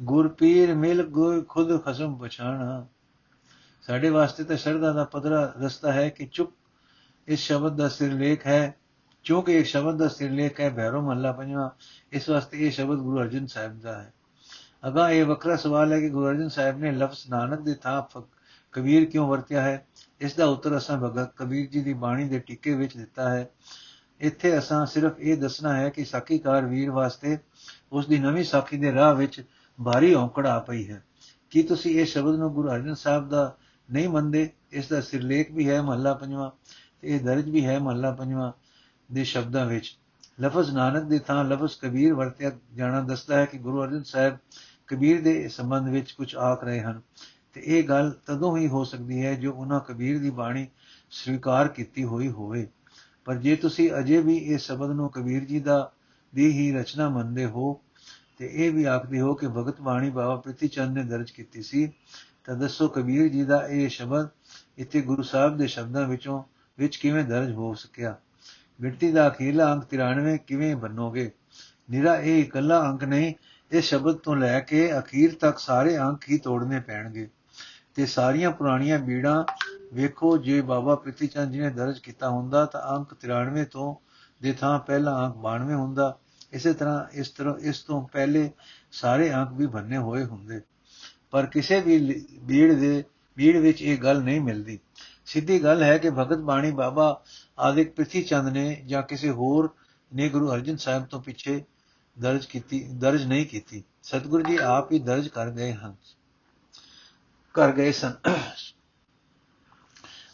ਗੁਰ 0.02 0.28
ਪੀਰ 0.28 0.76
ਮਿਲ 0.76 1.04
ਗੁਰ 1.04 1.46
ਖੁਦ 1.50 1.84
ਖਸਮ 1.84 2.16
ਪਛਾਣਾ। 2.16 2.88
ਸਾਡੇ 3.82 4.10
ਵਾਸਤੇ 4.10 4.44
ਤਾਂ 4.44 4.58
ਸ਼ਰਧਾ 4.58 4.94
ਦਾ 4.94 5.04
ਪਦਰਾ 5.04 5.54
ਰਸਤਾ 5.62 5.92
ਹੈ 5.92 6.10
ਕਿ 6.10 6.30
ਚੁੱਪ 6.32 6.52
ਇਸ 7.28 7.40
ਸ਼ਬਦ 7.40 7.76
ਦਾ 7.76 7.90
ਸਿਰਲੇਖ 7.90 8.48
ਹੈ। 8.48 8.76
ਕਿਉਂਕਿ 9.24 9.52
ਇਹ 9.52 9.64
ਸ਼ਬਦ 9.64 9.98
ਦਾ 9.98 10.08
ਸਿਰਲੇਖ 10.08 10.60
ਹੈ, 10.60 10.70
ਭੈਰੋ 10.70 11.02
ਮਹੱਲਾ 11.02 11.32
ਪੰਜਵਾਂ। 11.32 11.70
ਇਸ 12.12 12.30
ਵਾਸਤੇ 12.30 12.66
ਇਹ 12.66 12.72
ਸ਼ਬਦ 12.72 12.98
ਗੁਰੂ 12.98 13.20
ਅਰਜਨ 13.20 13.48
ਸਾਹਿਬ 13.48 13.80
ਦਾ 13.80 14.02
ਹੈ। 14.02 14.14
ਅਗਾ 14.88 15.10
ਇਹ 15.10 15.26
ਵੱਖਰਾ 15.26 15.56
ਸਵਾਲ 15.56 15.94
ਹੈ 15.94 16.00
ਕਿ 16.00 16.10
ਗੁਰੂ 16.10 16.30
ਅਰਜਨ 16.30 16.50
ਸਾਹਿਬ 16.50 16.80
ਨੇ 16.80 16.92
ਲਫ਼ਜ਼ 16.92 17.30
ਨਾਨਕ 17.30 17.62
ਦੇ 17.62 17.74
ਥਾਂ 17.74 18.20
ਕਬੀਰ 18.72 19.06
ਕਿਉਂ 19.06 19.28
ਵਰਤਿਆ 19.28 19.62
ਹੈ? 19.62 19.88
ਇਸ 20.22 20.36
ਦਾ 20.36 20.46
ਉੱਤਰ 20.46 20.78
ਅਸਾਂ 20.78 20.98
ਭਗਤ 20.98 21.36
ਕਬੀਰ 21.36 21.70
ਜੀ 21.70 21.82
ਦੀ 21.82 21.94
ਬਾਣੀ 21.94 22.30
ਦੇ 22.30 22.40
ਟਿੱਕੇ 22.40 22.74
ਵਿੱਚ 22.74 22.98
ਦਿੱਤਾ 22.98 23.30
ਹੈ। 23.30 23.50
ਇੱਥੇ 24.20 24.58
ਅਸਾਂ 24.58 24.86
ਸਿਰਫ 24.86 25.20
ਇਹ 25.20 25.38
ਦੱਸਣਾ 25.38 25.78
ਹੈ 25.78 25.90
ਕਿ 25.90 26.06
ਸਾਖੀਕਾਰ 26.06 26.66
ਵੀਰ 26.66 26.92
ਵਾਸਤੇ 26.92 27.38
ਉਸ 27.92 28.08
ਦੀ 28.08 28.20
ਨਵੀਂ 28.20 28.44
ਸਾਖੀ 28.44 28.78
ਦੇ 28.78 28.94
ਰਾਹ 28.94 29.16
ਵਿੱਚ 29.16 29.44
ਭਾਰੀ 29.84 30.14
ਔਂਕੜ 30.14 30.48
ਆ 30.48 30.60
ਪਈ 30.60 30.90
ਹੈ। 30.90 31.04
ਕੀ 31.50 31.64
ਤੁਸੀਂ 31.64 32.00
ਇਹ 32.00 32.06
ਸ਼ਬਦ 32.06 32.36
ਨੂੰ 32.36 32.54
ਗੁਰੂ 32.54 32.70
ਅਰਜਨ 32.70 32.94
ਸਾਹਿਬ 32.94 33.30
ਦਾ 33.30 33.58
ਨਹੀਂ 33.92 34.10
ਮੰਨਦੇ? 34.10 34.50
ਇਸ 34.72 34.88
ਦਾ 34.88 35.02
ਸਿਰਲੇਖ 35.02 35.52
ਵੀ 35.52 35.70
ਹੈ 35.70 35.82
ਮਹੱਲਾ 35.82 36.14
ਪੰਜਵਾਂ 36.14 36.52
ਤੇ 37.02 37.08
ਇਹ 37.08 37.20
ਦਰਜ 37.20 37.50
ਵੀ 37.50 37.66
ਹੈ 37.66 37.80
ਮਹੱਲਾ 37.80 38.12
ਪੰਜਵਾਂ 38.12 38.52
ਦੇ 39.14 39.24
ਸ਼ਬਦਾਂ 39.24 39.66
ਵਿੱਚ। 39.66 39.98
ਲਫ਼ਜ਼ 40.42 40.72
ਨਾਨਕ 40.72 41.04
ਦੇ 41.04 41.20
ਥਾਂ 41.20 41.46
ਲਫ਼ਜ਼ 41.46 41.78
ਕਬੀਰ 41.80 42.14
ਵਰਤਿਆ 42.14 42.52
ਜਾਣਾ 42.76 43.02
ਦੱਸਦਾ 43.02 43.38
ਹੈ 43.38 43.46
ਕਿ 43.46 43.58
ਗੁਰੂ 43.58 43.84
ਅਰਜਨ 43.84 44.04
ਸਾਹਿਬ 44.04 44.38
ਕਬੀਰ 44.88 45.22
ਦੇ 45.22 45.48
ਸੰਬੰਧ 45.48 45.90
ਵਿੱਚ 45.90 46.12
ਕੁਝ 46.12 46.36
ਆਖ 46.36 46.64
ਰਹੇ 46.64 46.82
ਹਨ। 46.82 47.02
ਤੇ 47.54 47.62
ਇਹ 47.66 47.84
ਗੱਲ 47.84 48.14
ਤਦੋਂ 48.26 48.58
ਹੀ 48.58 48.68
ਹੋ 48.68 48.84
ਸਕਦੀ 48.84 49.26
ਹੈ 49.26 49.34
ਜੋ 49.34 49.54
ਉਹਨਾਂ 49.54 49.80
ਕਬੀਰ 49.80 50.20
ਦੀ 50.20 50.30
ਬਾਣੀ 50.30 50.68
ਸਵੀਕਾਰ 51.12 51.68
ਕੀਤੀ 51.68 52.04
ਹੋਈ 52.04 52.30
ਹੋਵੇ। 52.30 52.68
ਪਰ 53.26 53.36
ਜੇ 53.36 53.56
ਤੁਸੀਂ 53.56 53.92
ਅਜੇ 54.00 54.22
ਵੀ 54.22 54.38
ਇਹ 54.38 54.58
ਸ਼ਬਦ 54.58 54.90
ਨੂੰ 54.90 55.10
ਕਬੀਰ 55.10 55.46
ਜੀ 55.46 55.60
ਦਾ 55.60 55.92
ਦੀ 56.36 56.52
ਹੀ 56.52 56.72
ਰਚਨਾ 56.72 57.10
ਮੰਨਦੇ 57.10 57.46
ਹੋ 57.46 57.82
ਤੇ 58.38 58.50
ਇਹ 58.54 58.72
ਵੀ 58.72 58.84
ਆਖਦੇ 58.84 59.22
ਹੋ 59.22 59.34
ਕਿ 59.34 59.48
ਭਗਤ 59.48 59.82
ਬਾਣੀ 59.82 60.10
ਬਾਬਾ 60.10 60.36
ਪ੍ਰਿਤੀ 60.36 60.68
ਚੰਦ 60.68 60.98
ਨੇ 60.98 61.04
ਦਰਜ 61.04 61.32
ਕੀਤੀ 61.32 61.62
ਸੀ। 61.62 61.94
ਤਾਂ 62.44 62.56
ਦੱਸੋ 62.56 62.88
ਕਬੀਰ 62.88 63.28
ਜੀ 63.28 63.44
ਦਾ 63.44 63.68
ਇਹ 63.68 63.90
ਸ਼ਬਦ 63.90 64.28
ਇੱਥੇ 64.78 65.02
ਗੁਰੂ 65.02 65.24
ਸਾਹਿਬ 65.24 65.58
ਦੇ 65.58 65.68
ਸ਼ਬਦਾਂ 65.68 66.08
ਵਿੱਚੋਂ 66.08 66.44
ਵਿੱਚ 66.80 66.96
ਕਿਵੇਂ 66.96 67.24
ਦਰਜ 67.24 67.52
ਹੋ 67.52 67.74
ਸਕਿਆ? 67.74 68.16
ਗਿਣਤੀ 68.84 69.12
ਦਾ 69.12 69.28
ਅਖੀਰਲਾ 69.28 69.74
ਅੰਕ 69.74 69.84
93 69.84 70.38
ਕਿਵੇਂ 70.38 70.76
ਬੰਨੋਗੇ? 70.76 71.32
ਨਿਰਾ 71.90 72.16
ਇਹ 72.16 72.44
ਇਕੱਲਾ 72.44 72.90
ਅੰਕ 72.90 73.04
ਨਹੀਂ, 73.04 73.34
ਇਸ 73.72 73.86
ਸ਼ਬਦ 73.86 74.16
ਤੋਂ 74.16 74.36
ਲੈ 74.36 74.60
ਕੇ 74.60 75.00
ਅਖੀਰ 75.00 75.36
ਤੱਕ 75.36 75.60
ਸਾਰੇ 75.60 75.98
ਅੰਕ 75.98 76.22
ਹੀ 76.30 76.38
ਤੋੜਨੇ 76.38 76.80
ਪੈਣਗੇ। 76.80 77.30
ਤੇ 77.96 78.06
ਸਾਰੀਆਂ 78.06 78.52
ਪੁਰਾਣੀਆਂ 78.52 79.00
ਬੀੜਾਂ 79.00 79.46
ਵੇਖੋ, 79.94 80.38
ਜੇ 80.38 80.62
ਬਾਬਾ 80.62 80.96
ਪ੍ਰਿਤੀ 80.96 81.28
ਚੰਦ 81.28 81.52
ਜੀ 81.52 81.60
ਨੇ 81.60 81.70
ਦਰਜ 81.70 82.00
ਕੀਤਾ 82.00 82.30
ਹੁੰਦਾ 82.30 82.66
ਤਾਂ 82.66 82.98
ਅੰਕ 82.98 83.14
93 83.14 83.66
ਤੋਂ 83.66 83.96
ਦੇ 84.44 84.54
ਥਾਂ 84.54 84.80
ਪਹਿਲਾ 84.80 85.26
ਅੰਕ 85.26 85.36
92 85.36 85.74
ਹੁੰਦਾ। 85.74 86.18
ਇਸੇ 86.56 86.74
ਤਰ੍ਹਾਂ 86.74 87.04
ਇਸ 87.14 87.30
ਤਰ੍ਹਾਂ, 87.30 87.56
ਇਸ 87.60 87.80
ਤੋਂ 87.80 88.08
ਪਹਿਲੇ 88.08 88.50
ਸਾਰੇ 88.92 89.32
ਅੰਕ 89.34 89.52
ਵੀ 89.54 89.66
ਬੰਨੇ 89.68 89.98
ਹੋਏ 89.98 90.24
ਹੁੰਦੇ। 90.24 90.62
ਪਰ 91.32 91.46
ਕਿਸੇ 91.46 91.80
ਵੀ 91.82 91.98
ਬੀੜ 92.44 92.74
ਦੇ, 92.74 93.04
ਬੀੜ 93.38 93.58
ਵਿੱਚ 93.58 93.82
ਇਹ 93.82 93.98
ਗੱਲ 93.98 94.22
ਨਹੀਂ 94.24 94.42
ਮਿਲਦੀ। 94.42 94.80
ਸਿੱਧੀ 95.26 95.64
ਗੱਲ 95.64 95.84
ਹੈ 95.84 95.98
ਕਿ 95.98 96.10
ਭਗਤ 96.10 96.40
ਬਾਣੀ 96.42 96.72
ਬਾਬਾ 96.72 97.24
ਆਦਿਕ 97.60 97.94
ਪ੍ਰਿਥੀ 97.94 98.22
ਚੰਦ 98.24 98.50
ਨੇ 98.50 98.76
ਜਾਂ 98.86 99.02
ਕਿਸੇ 99.04 99.30
ਹੋਰ 99.32 99.70
ਨੇ 100.12 100.30
ਗੁਰੂ 100.30 100.52
ਅਰਜਨ 100.54 100.78
ਸਾਹਿਬ 100.78 101.06
ਤੋਂ 101.06 101.22
ਪਿੱਛੇ 101.22 101.64
ਦਰਜ 102.18 102.46
ਕੀਤੀ, 102.46 102.84
ਦਰਜ 102.94 103.26
ਨਹੀਂ 103.26 103.46
ਕੀਤੀ। 103.46 103.84
ਸਤਿਗੁਰੂ 104.04 104.44
ਜੀ 104.44 104.58
ਆਪ 104.64 104.92
ਹੀ 104.92 105.00
ਦਰਜ 105.00 105.28
ਕਰ 105.28 105.50
ਗਏ 105.52 105.72
ਹਨ, 105.74 105.96
ਕਰ 107.56 107.72
ਗਏ 107.72 107.92
ਸਨ। 107.92 108.14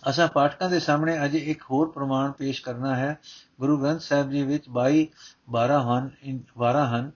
ਅਸਾਂ 0.10 0.28
ਪਾਠਕਾਂ 0.28 0.70
ਦੇ 0.70 0.80
ਸਾਹਮਣੇ 0.80 1.26
ਅਜੇ 1.26 1.38
ਇੱਕ 1.38 1.64
ਹੋਰ 1.72 1.92
ਪ੍ਰਮਾਣ 1.92 2.32
ਪੇਸ਼ 2.32 2.62
ਕਰਨਾ 2.62 2.96
ਹੈ। 2.96 3.20
ਗੁਰੂ 3.60 3.82
ਗ੍ਰੰਥ 3.82 4.02
ਸਾਹਿਬ 4.02 4.32
ਜੀ 4.32 4.44
ਵਿੱਚ 4.44 4.70
22 4.70 5.08
12 5.52 5.82
ਹਨ 5.84 6.10
12 6.58 6.86
ਹਨ। 6.86 7.12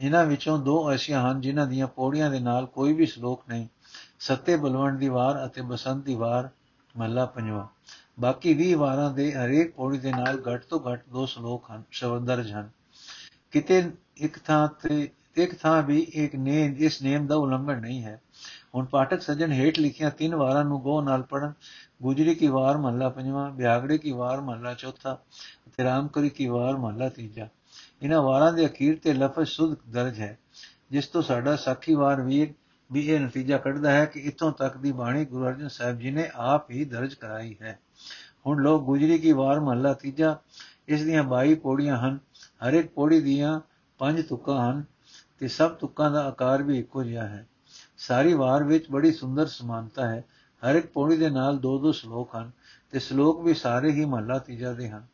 ਇਹਨਾਂ 0.00 0.26
ਵਿੱਚੋਂ 0.26 0.58
ਦੋ 0.58 0.92
ਐਸੀਆਂ 0.92 1.30
ਹਨ 1.30 1.40
ਜਿਨ੍ਹਾਂ 1.40 1.66
ਦੀਆਂ 1.66 1.86
ਪੌੜੀਆਂ 1.86 2.30
ਦੇ 2.30 2.40
ਨਾਲ 2.40 2.66
ਕੋਈ 2.66 2.92
ਵੀ 2.92 3.06
ਸ਼ਲੋਕ 3.06 3.44
ਨਹੀਂ। 3.48 3.68
ਸੱਤੇ 4.20 4.56
ਬਲਵੰਡ 4.56 4.98
ਦੀ 4.98 5.08
ਵਾਰ 5.08 5.46
ਅਤੇ 5.46 5.62
ਬਸੰਤ 5.62 6.04
ਦੀ 6.04 6.14
ਵਾਰ, 6.14 6.48
ਮਹਲਾ 6.96 7.26
ਪੰਜਵਾਂ। 7.26 7.66
ਬਾਕੀ 8.20 8.54
20 8.54 8.74
ਵਾਰਾਂ 8.74 9.10
ਦੇ 9.10 9.34
ਹਰੇਕ 9.34 9.74
ਪੌੜੀ 9.74 9.98
ਦੇ 9.98 10.10
ਨਾਲ 10.10 10.42
ਘੱਟ 10.52 10.64
ਤੋਂ 10.64 10.80
ਘੱਟ 10.92 11.04
ਦੋ 11.08 11.26
ਸ਼ਲੋਕ 11.26 11.70
ਹਨ 11.70 11.82
ਸ਼ਬਦ 11.90 12.24
ਦਰਜ 12.24 12.52
ਹਨ। 12.52 12.70
ਕਿਤੇ 13.50 13.90
ਇੱਕ 14.16 14.38
ਥਾਂ 14.38 14.68
ਤੇ, 14.68 15.10
ਇੱਕ 15.36 15.58
ਥਾਂ 15.58 15.82
ਵੀ 15.82 16.00
ਇੱਕ 16.00 16.36
ਨੇਮ, 16.36 16.76
ਇਸ 16.76 17.02
ਨੇਮ 17.02 17.26
ਦਾ 17.26 17.36
ਉਲੰਘਣ 17.36 17.80
ਨਹੀਂ 17.80 18.04
ਹੈ। 18.04 18.20
ਹੁਣ 18.74 18.84
ਪਾਠਕ 18.84 19.22
ਸੱਜਣ 19.22 19.52
ਹੇਠ 19.52 19.78
ਲਿਖੀਆਂ 19.78 20.10
ਤਿੰਨ 20.10 20.34
ਵਾਰਾਂ 20.34 20.64
ਨੂੰ 20.64 20.80
ਗੋ 20.82 21.00
ਨਾਲ 21.02 21.22
ਪੜਨ 21.22 21.52
ਗੁਜਰੀ 22.02 22.34
ਕੀ 22.34 22.48
ਵਾਰ 22.48 22.76
ਮਹੱਲਾ 22.76 23.08
ਪੰਜਵਾਂ, 23.08 23.50
ਬਿਆਗੜੇ 23.50 23.98
ਕੀ 23.98 24.12
ਵਾਰ 24.12 24.40
ਮਹੱਲਾ 24.40 24.74
ਚੌਥਾ 24.74 25.18
ਤੇ 25.76 25.84
ਰਾਮਕਰੀ 25.84 26.28
ਕੀ 26.28 26.46
ਵਾਰ 26.46 26.76
ਮਹੱਲਾ 26.76 27.08
ਤੀਜਾ। 27.08 27.48
ਇਹਨਾਂ 28.02 28.22
ਵਾਰਾਂ 28.22 28.52
ਦੇ 28.52 28.66
ਅਖੀਰ 28.66 28.98
ਤੇ 29.02 29.12
ਲਫ਼ਜ਼ 29.12 29.48
ਸੁਧ 29.48 29.76
ਦਰਜ 29.90 30.20
ਹੈ, 30.20 30.36
ਜਿਸ 30.90 31.06
ਤੋਂ 31.06 31.22
ਸਾਡਾ 31.22 31.56
ਸਾਖੀ 31.56 31.94
ਵਾਰ 31.94 32.20
ਵੀਰ 32.20 32.52
ਵੀ 32.90 33.00
ਇਹ 33.06 33.20
ਨਤੀਜਾ 33.20 33.58
ਕੱਢਦਾ 33.58 33.90
ਹੈ 33.90 34.04
ਕਿ 34.04 34.20
ਇਥੋਂ 34.20 34.52
ਤੱਕ 34.52 34.76
ਦੀ 34.76 34.92
ਬਾਣੀ 34.92 35.24
ਗੁਰੂ 35.24 35.46
ਅਰਜਨ 35.46 35.68
ਸਾਹਿਬ 35.68 35.98
ਜੀ 35.98 36.10
ਨੇ 36.10 36.28
ਆਪ 36.34 36.70
ਹੀ 36.70 36.84
ਦਰਜ 36.84 37.14
ਕਰਾਈ 37.14 37.54
ਹੈ। 37.62 37.78
ਹੁਣ 38.46 38.62
ਲੋਕ 38.62 38.84
ਗੁਜਰੀ 38.84 39.18
ਕੀ 39.18 39.32
ਵਾਰ 39.32 39.60
ਮਹੱਲਾ 39.60 39.92
ਤੀਜਾ, 39.92 40.36
ਇਸ 40.88 41.04
ਦੀਆਂ 41.04 41.24
22 41.24 41.54
ਪੌੜੀਆਂ 41.54 41.96
ਹਨ 41.96 42.18
ਹਰ 42.66 42.72
ਇੱਕ 42.72 42.92
ਪੌੜੀ 42.92 43.20
ਦੀਆਂ 43.20 43.60
ਪੰਜ 44.00 44.22
ਤੁਕਾਂ 44.22 44.70
ਹਨ 44.70 44.84
ਤੇ 45.38 45.48
ਸਭ 45.48 45.70
ਤੁਕਾਂ 45.70 46.10
ਦਾ 46.10 46.24
ਆਕਾਰ 46.24 46.62
ਵੀ 46.62 46.78
ਇੱਕੋ 46.78 47.02
ਜਿਹਾ 47.04 47.26
ਹੈ। 47.28 47.46
ਸਾਰੀ 48.00 48.34
ਵਾਰ 48.34 48.64
ਵਿੱਚ 48.64 48.90
ਬੜੀ 48.90 49.12
ਸੁੰਦਰ 49.12 49.46
ਸਮਾਨਤਾ 49.46 50.08
ਹੈ। 50.08 50.24
ਹਰ 50.62 50.74
ਇੱਕ 50.74 50.86
ਪੌੜੀ 50.86 51.16
ਦੇ 51.16 51.30
ਨਾਲ 51.30 51.58
ਦੋ 51.58 51.78
ਦੋ 51.78 51.92
ਸ਼ਲੋਕ 51.92 52.36
ਹਨ 52.36 52.50
ਤੇ 52.90 52.98
ਸ਼ਲੋਕ 52.98 53.44
ਵੀ 53.44 53.54
ਸਾਰੇ 53.54 53.92
ਹੀ 53.92 54.04
ਮਹੱਲਾ 54.04 54.38
ਤੀਜਾ 54.38 54.72
ਦੇ 54.72 54.88
ਹਨ। 54.88 55.06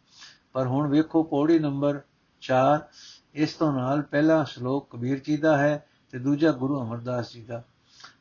ਪਰ 0.53 0.67
ਹੁਣ 0.67 0.89
ਵੇਖੋ 0.89 1.23
ਪੌੜੀ 1.23 1.59
ਨੰਬਰ 1.59 2.01
4 2.41 2.79
ਇਸ 3.35 3.55
ਤੋਂ 3.55 3.73
ਨਾਲ 3.73 4.03
ਪਹਿਲਾ 4.03 4.45
ਸ਼ਲੋਕ 4.45 4.91
ਕਬੀਰ 4.91 5.19
ਜੀ 5.19 5.37
ਦਾ 5.37 5.59
ਹੈ 5.59 5.87
ਤੇ 6.11 6.19
ਦੂਜਾ 6.19 6.53
ਗੁਰੂ 6.53 6.83
ਅਮਰਦਾਸ 6.83 7.33
ਜੀ 7.33 7.43
ਦਾ। 7.45 7.63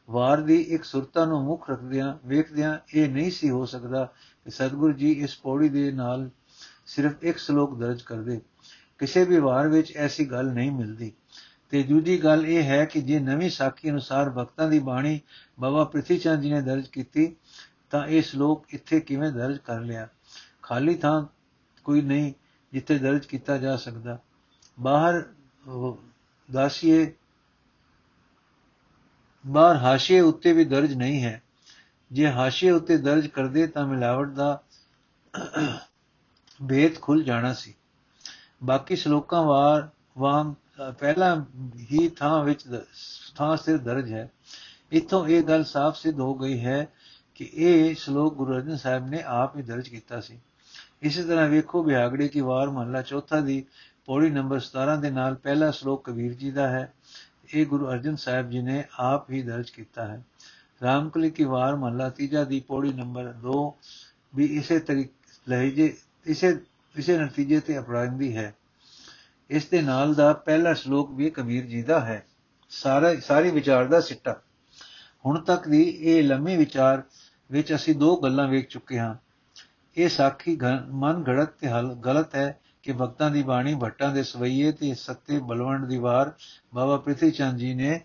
ਵਾਰ 0.09 0.41
ਦੀ 0.41 0.61
ਇੱਕ 0.61 0.83
ਸੁਰਤਾ 0.83 1.25
ਨੂੰ 1.25 1.43
ਮੁੱਖ 1.43 1.69
ਰੱਖਦਿਆਂ, 1.69 2.27
ਵੇਖਦਿਆਂ 2.27 2.77
ਇਹ 2.93 3.09
ਨਹੀਂ 3.09 3.31
ਸੀ 3.31 3.49
ਹੋ 3.49 3.65
ਸਕਦਾ 3.65 4.05
ਕਿ 4.43 4.51
ਸਤਿਗੁਰੂ 4.51 4.93
ਜੀ 4.93 5.11
ਇਸ 5.11 5.37
ਪੌੜੀ 5.37 5.69
ਦੇ 5.69 5.91
ਨਾਲ 5.91 6.29
ਸਿਰਫ 6.85 7.13
ਇੱਕ 7.21 7.37
ਸ਼ਲੋਕ 7.37 7.79
ਦਰਜ 7.79 8.01
ਕਰਦੇ। 8.01 8.41
ਕਿਸੇ 8.97 9.23
ਵੀ 9.23 9.39
ਵਾਰ 9.39 9.67
ਵਿੱਚ 9.67 9.97
ਐਸੀ 9.97 10.25
ਗੱਲ 10.25 10.45
ਨਹੀਂ 10.45 10.71
ਮਿਲਦੀ। 10.71 11.13
ਤੇ 11.75 11.83
ਦੂਜੀ 11.83 12.23
ਗੱਲ 12.23 12.45
ਇਹ 12.45 12.63
ਹੈ 12.63 12.85
ਕਿ 12.85 13.01
ਜੇ 13.01 13.19
ਨਵੀਂ 13.19 13.49
ਸਾਖੀ 13.49 13.89
ਅਨੁਸਾਰ 13.89 14.29
ਭਗਤਾਂ 14.29 14.69
ਦੀ 14.69 14.79
ਬਾਣੀ 14.79 15.21
ਬਾਬਾ 15.59 15.83
ਪ੍ਰਿਥੀ 15.83 16.17
ਚੰਦ 16.17 16.41
ਜੀ 16.41 16.51
ਨੇ 16.53 16.61
ਦਰਜ 16.61 16.87
ਕੀਤੀ, 16.87 17.35
ਤਾਂ 17.89 18.07
ਇਹ 18.07 18.21
ਸ਼ਲੋਕ 18.21 18.65
ਇੱਥੇ 18.69 18.99
ਕਿਵੇਂ 18.99 19.31
ਦਰਜ 19.31 19.57
ਕਰ 19.57 19.79
ਲਿਆ? 19.79 20.07
ਖਾਲੀ 20.63 20.95
ਥਾਂ 20.95 21.25
ਕੋਈ 21.83 22.01
ਨਹੀਂ 22.01 22.33
ਜਿੱਥੇ 22.73 22.97
ਦਰਜ 22.97 23.25
ਕੀਤਾ 23.25 23.57
ਜਾ 23.57 23.75
ਸਕਦਾ। 23.75 24.19
ਬਾਹਰ 24.79 25.23
ਦਾਸੀਏ, 26.51 27.13
ਬਾਹਰ 29.47 29.75
ਹਾਸ਼ੀਏ 29.75 30.19
ਉੱਤੇ 30.19 30.53
ਵੀ 30.53 30.65
ਦਰਜ 30.65 30.93
ਨਹੀਂ 30.93 31.23
ਹੈ। 31.23 31.41
ਜੇ 32.11 32.31
ਹਾਸ਼ੀਏ 32.31 32.71
ਉੱਤੇ 32.71 32.97
ਦਰਜ 32.97 33.27
ਕਰਦੇ 33.27 33.67
ਤਾਂ 33.67 33.87
ਮਿਲਾਵਟ 33.87 34.27
ਦਾ 34.27 34.63
ਭੇਦ 36.69 37.01
ਖੁੱਲ 37.01 37.23
ਜਾਣਾ 37.23 37.53
ਸੀ। 37.53 37.75
ਬਾਕੀ 38.63 38.95
ਸ਼ਲੋਕਾਂ 38.95 39.43
ਵਾਰ 39.43 39.89
ਵਾਂਗ 40.17 40.53
ਪਹਿਲਾਂ 40.79 41.45
ਹੀ 41.91 42.07
ਥਾਂ 42.07 42.43
ਵਿੱਚ 42.43 42.63
ਥਾਂ 43.35 43.57
ਸਿਰ 43.57 43.77
ਦਰਜ 43.77 44.11
ਹੈ। 44.13 44.31
ਇਥੋਂ 44.91 45.27
ਇਹ 45.27 45.43
ਗੱਲ 45.43 45.63
ਸਾਫ਼ 45.63 45.97
ਸਿੱਧ 45.97 46.19
ਹੋ 46.19 46.33
ਗਈ 46.35 46.59
ਹੈ 46.59 46.87
ਕਿ 47.35 47.49
ਇਹ 47.53 47.95
ਸ਼ਲੋਕ 47.95 48.33
ਗੁਰੂ 48.33 48.53
ਅਰਜਨ 48.53 48.75
ਸਾਹਿਬ 48.75 49.07
ਨੇ 49.07 49.21
ਆਪ 49.25 49.57
ਹੀ 49.57 49.61
ਦਰਜ 49.61 49.89
ਕੀਤਾ 49.89 50.21
ਸੀ। 50.21 50.39
ਇਸੇ 51.01 51.23
ਤਰ੍ਹਾਂ 51.23 51.47
ਵੇਖੋ 51.47 51.83
ਬਿਆਗੜੇ 51.83 52.27
ਕੀ 52.27 52.41
ਵਾਰ 52.41 52.69
ਮਹਲਾ 52.69 53.01
ਚੌਥਾ 53.01 53.39
ਦੀ 53.39 53.65
ਪੌੜੀ 54.05 54.29
ਨੰਬਰ 54.29 54.59
17 54.59 54.95
ਦੇ 54.97 55.09
ਨਾਲ 55.09 55.35
ਪਹਿਲਾ 55.35 55.71
ਸ਼ਲੋਕ 55.71 56.09
ਕਬੀਰ 56.09 56.33
ਜੀ 56.33 56.51
ਦਾ 56.51 56.67
ਹੈ। 56.69 56.93
ਇਹ 57.53 57.65
ਗੁਰੂ 57.65 57.89
ਅਰਜਨ 57.89 58.15
ਸਾਹਿਬ 58.15 58.49
ਜੀ 58.49 58.61
ਨੇ 58.61 58.83
ਆਪ 58.99 59.31
ਹੀ 59.31 59.41
ਦਰਜ 59.41 59.69
ਕੀਤਾ 59.69 60.07
ਹੈ। 60.07 60.23
ਰਾਮਕਲੀ 60.83 61.29
ਕੀ 61.29 61.43
ਵਾਰ 61.43 61.75
ਮਹਲਾ 61.75 62.09
ਤੀਜਾ 62.09 62.43
ਦੀ 62.43 62.59
ਪੌੜੀ 62.59 62.93
ਨੰਬਰ 62.93 63.33
2 63.43 63.73
ਵੀ 64.35 64.45
ਇਸੇ 64.45 64.79
ਤਰੀਕੇ, 64.79 65.09
ਲਹਿਜੇ, 65.49 65.97
ਇਸੇ 66.25 66.59
ਇਸੇ 66.95 67.17
ਨਤੀਜੇ 67.17 67.59
ਤੇ 67.59 67.79
ਅਪਰਾਧੀ 67.79 68.37
ਹੈ। 68.37 68.53
ਇਸ 69.49 69.65
ਦੇ 69.65 69.81
ਨਾਲ 69.81 70.15
ਦਾ 70.15 70.33
ਪਹਿਲਾ 70.33 70.73
ਸ਼ਲੋਕ 70.73 71.11
ਵੀ 71.11 71.29
ਕਬੀਰ 71.29 71.65
ਜੀ 71.65 71.83
ਦਾ 71.83 71.99
ਹੈ। 71.99 72.25
ਸਾਰਾ, 72.69 73.15
ਸਾਰੀ 73.15 73.51
ਵਿਚਾਰ 73.51 73.85
ਦਾ 73.85 73.99
ਸਿੱਟਾ। 74.01 74.35
ਹੁਣ 75.25 75.39
ਤੱਕ 75.39 75.67
ਦੀ 75.67 75.83
ਇਹ 75.83 76.23
ਲੰਮੇ 76.23 76.57
ਵਿਚਾਰ 76.57 77.03
ਵਿੱਚ 77.51 77.75
ਅਸੀਂ 77.75 77.95
ਦੋ 77.95 78.15
ਗੱਲਾਂ 78.15 78.47
ਵੇਖ 78.47 78.67
ਚੁੱਕੇ 78.67 78.99
ਹਾਂ। 78.99 79.15
ਇਹ 79.97 80.09
ਸਾਖੀ 80.09 80.59
ਮਨ 80.91 81.23
ਘੜਤ 81.29 81.49
ਤੇ 81.49 81.67
ਹਲ, 81.67 81.93
ਗਲਤ 81.93 82.35
ਹੈ 82.35 82.59
ਕਿ 82.83 82.91
ਭਗਤਾਂ 82.91 83.31
ਦੀ 83.31 83.43
ਬਾਣੀ 83.43 83.75
ਭੱਟਾਂ 83.75 84.13
ਦੇ 84.13 84.23
ਸਵਈਏ 84.23 84.71
ਤੇ 84.71 84.93
ਸੱਤੇ 84.93 85.39
ਬਲਵੰਡ 85.39 85.85
ਦੀ 85.85 85.97
ਵਾਰ 85.97 86.33
ਬਾਬਾ 86.73 86.97
ਪ੍ਰਿਥੀ 86.97 87.31
ਚੰਦ 87.31 87.57
ਜੀ 87.57 87.73
ਨੇ 87.73 88.01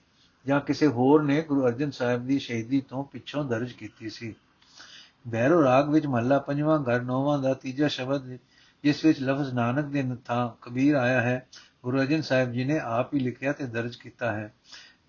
ਜਾਂ 0.46 0.60
ਕਿਸੇ 0.60 0.86
ਹੋਰ 0.86 1.22
ਨੇ 1.22 1.42
ਗੁਰੂ 1.42 1.66
ਅਰਜਨ 1.66 1.90
ਸਾਹਿਬ 1.90 2.26
ਦੀ 2.26 2.38
ਸ਼ਹੀਦੀ 2.38 2.80
ਤੋਂ 2.80 3.04
ਪਿੱਛੋਂ 3.04 3.44
ਦਰਜ 3.44 3.72
ਕੀਤੀ 3.72 4.10
ਸੀ। 4.10 4.34
ਬੈਰੋ 5.28 5.62
ਰਾਗ 5.62 5.90
ਵਿੱਚ 5.90 6.06
ਮਹੱਲਾ 6.06 6.38
ਪੰਜਵਾਂ, 6.38 6.82
ਘਰ 6.82 7.00
ਨੌਵਾਂ 7.00 7.38
ਦਾ 7.38 7.54
ਤੀਜਾ 7.54 7.88
ਸ਼ਬਦ 7.88 8.26
ਜਿਸ 8.84 9.04
ਵਿੱਚ 9.04 9.20
ਲਫ਼ਜ਼ 9.20 9.52
ਨਾਨਕ 9.54 9.84
ਦੇ 9.84 10.04
ਥਾਂ 10.24 10.48
ਕਬੀਰ 10.62 10.94
ਆਇਆ 10.94 11.20
ਹੈ, 11.20 11.46
ਗੁਰੂ 11.82 11.98
ਅਰਜਨ 11.98 12.22
ਸਾਹਿਬ 12.22 12.52
ਜੀ 12.52 12.64
ਨੇ 12.64 12.78
ਆਪ 12.78 13.14
ਹੀ 13.14 13.18
ਲਿਖਿਆ 13.18 13.52
ਤੇ 13.52 13.66
ਦਰਜ 13.66 13.96
ਕੀਤਾ 13.96 14.32
ਹੈ। 14.32 14.52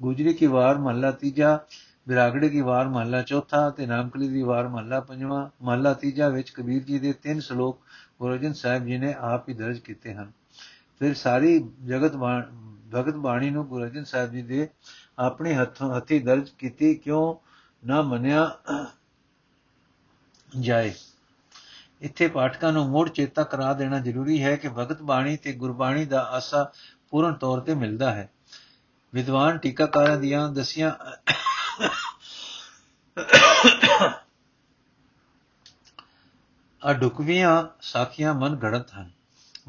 ਗੁਜਰੀ 0.02 0.34
ਕੀ 0.34 0.48
ਵਾਰ 0.48 0.78
ਮਹੱਲਾ 0.78 1.12
ਤੀਜਾ 1.12 1.60
ਵਿਰਾਗੜੇ 2.08 2.50
ਕੀ 2.50 2.62
ਵਾਰ 2.62 2.88
ਮਹੱਲਾ 2.88 3.22
ਚੌਥਾ 3.22 3.70
ਤੇ 3.70 3.86
ਨਾਮਕਲੀ 3.86 4.28
ਦੀ 4.28 4.42
ਵਾਰ 4.42 4.68
ਮਹੱਲਾ 4.68 5.00
ਪੰਜਵਾਂ, 5.00 5.50
ਮਹੱਲਾ 5.62 5.94
ਤੀਜਾ 5.94 6.30
ਵਿੱਚ 6.30 6.50
ਕਬੀਰ 6.50 6.84
ਜੀ 6.84 7.00
ਦੇ 7.00 7.14
ਤਿੰਨ 7.14 7.40
ਸ਼ਲੋਕ 7.40 7.82
ਗੁਰੂ 8.20 8.34
ਅਰਜਨ 8.34 8.54
ਸਾਹਿਬ 8.54 8.86
ਜੀ 8.86 8.98
ਨੇ 8.98 9.14
ਆਪ 9.20 9.50
ਹੀ 9.50 9.54
ਦਰਜ 9.54 9.80
ਕੀਤੇ 9.80 10.14
ਹਨ। 10.14 10.32
ਫਿਰ 11.00 11.14
ਸਾਰੀ 11.14 11.60
ਜਗਤ 11.86 12.16
ਭਗਤ 12.94 13.16
ਬਾਣੀ 13.16 13.50
ਨੂੰ 13.50 13.66
ਗੁਰੂ 13.68 13.84
ਅਰਜਨ 13.84 14.04
ਸਾਹਿਬ 14.04 14.32
ਜੀ 14.32 14.42
ਦੇ 14.42 14.68
ਆਪਣੇ 15.20 15.54
ਹੱਥੋਂ, 15.54 15.98
ਹੱਥੀ 15.98 16.20
ਦਰਜ 16.20 16.50
ਕੀਤੀ 16.50 16.96
ਕਿਉਂ 16.96 17.36
ਨਾ 17.88 18.02
ਮੰਨਿਆ 18.02 18.58
ਜਾਏ। 20.60 20.94
ਇੱਥੇ 22.02 22.28
ਪਾਠਕਾਂ 22.28 22.74
ਨੂੰ 22.74 22.90
ਮੋੜ 22.90 23.10
ਚੇਤਾ 23.10 23.44
ਕਰਾ 23.44 23.74
ਦੇਣਾ 23.74 24.00
ਜ਼ਰੂਰੀ 24.00 24.44
ਹੈ 24.44 24.56
ਕਿ 24.56 24.70
ਭਗਤ 24.70 25.02
ਬਾਣੀ 25.02 25.38
ਤੇ 25.38 25.54
ਗੁਰਬਾਣੀ 25.54 26.06
ਦਾ 26.06 26.22
ਆਸਾ 26.22 26.72
ਪੂਰਨ 27.10 27.34
ਤੌਰ 27.34 27.60
ਤੇ 27.60 27.74
ਮਿਲਦਾ 27.74 28.12
ਹੈ। 28.12 28.30
ਵਿਦਵਾਨ 29.14 29.58
ਟੀਕਾਕਾਰਾਂ 29.58 30.18
ਦੀਆਂ 30.18 30.50
ਦਸੀਆਂ 30.50 30.92
ਅਡੁਕਵੀਆਂ 36.92 37.64
ਸਾਖੀਆਂ 37.82 38.34
ਮਨ 38.34 38.60
ਘੜਤ 38.64 38.94
ਹਨ। 38.94 39.12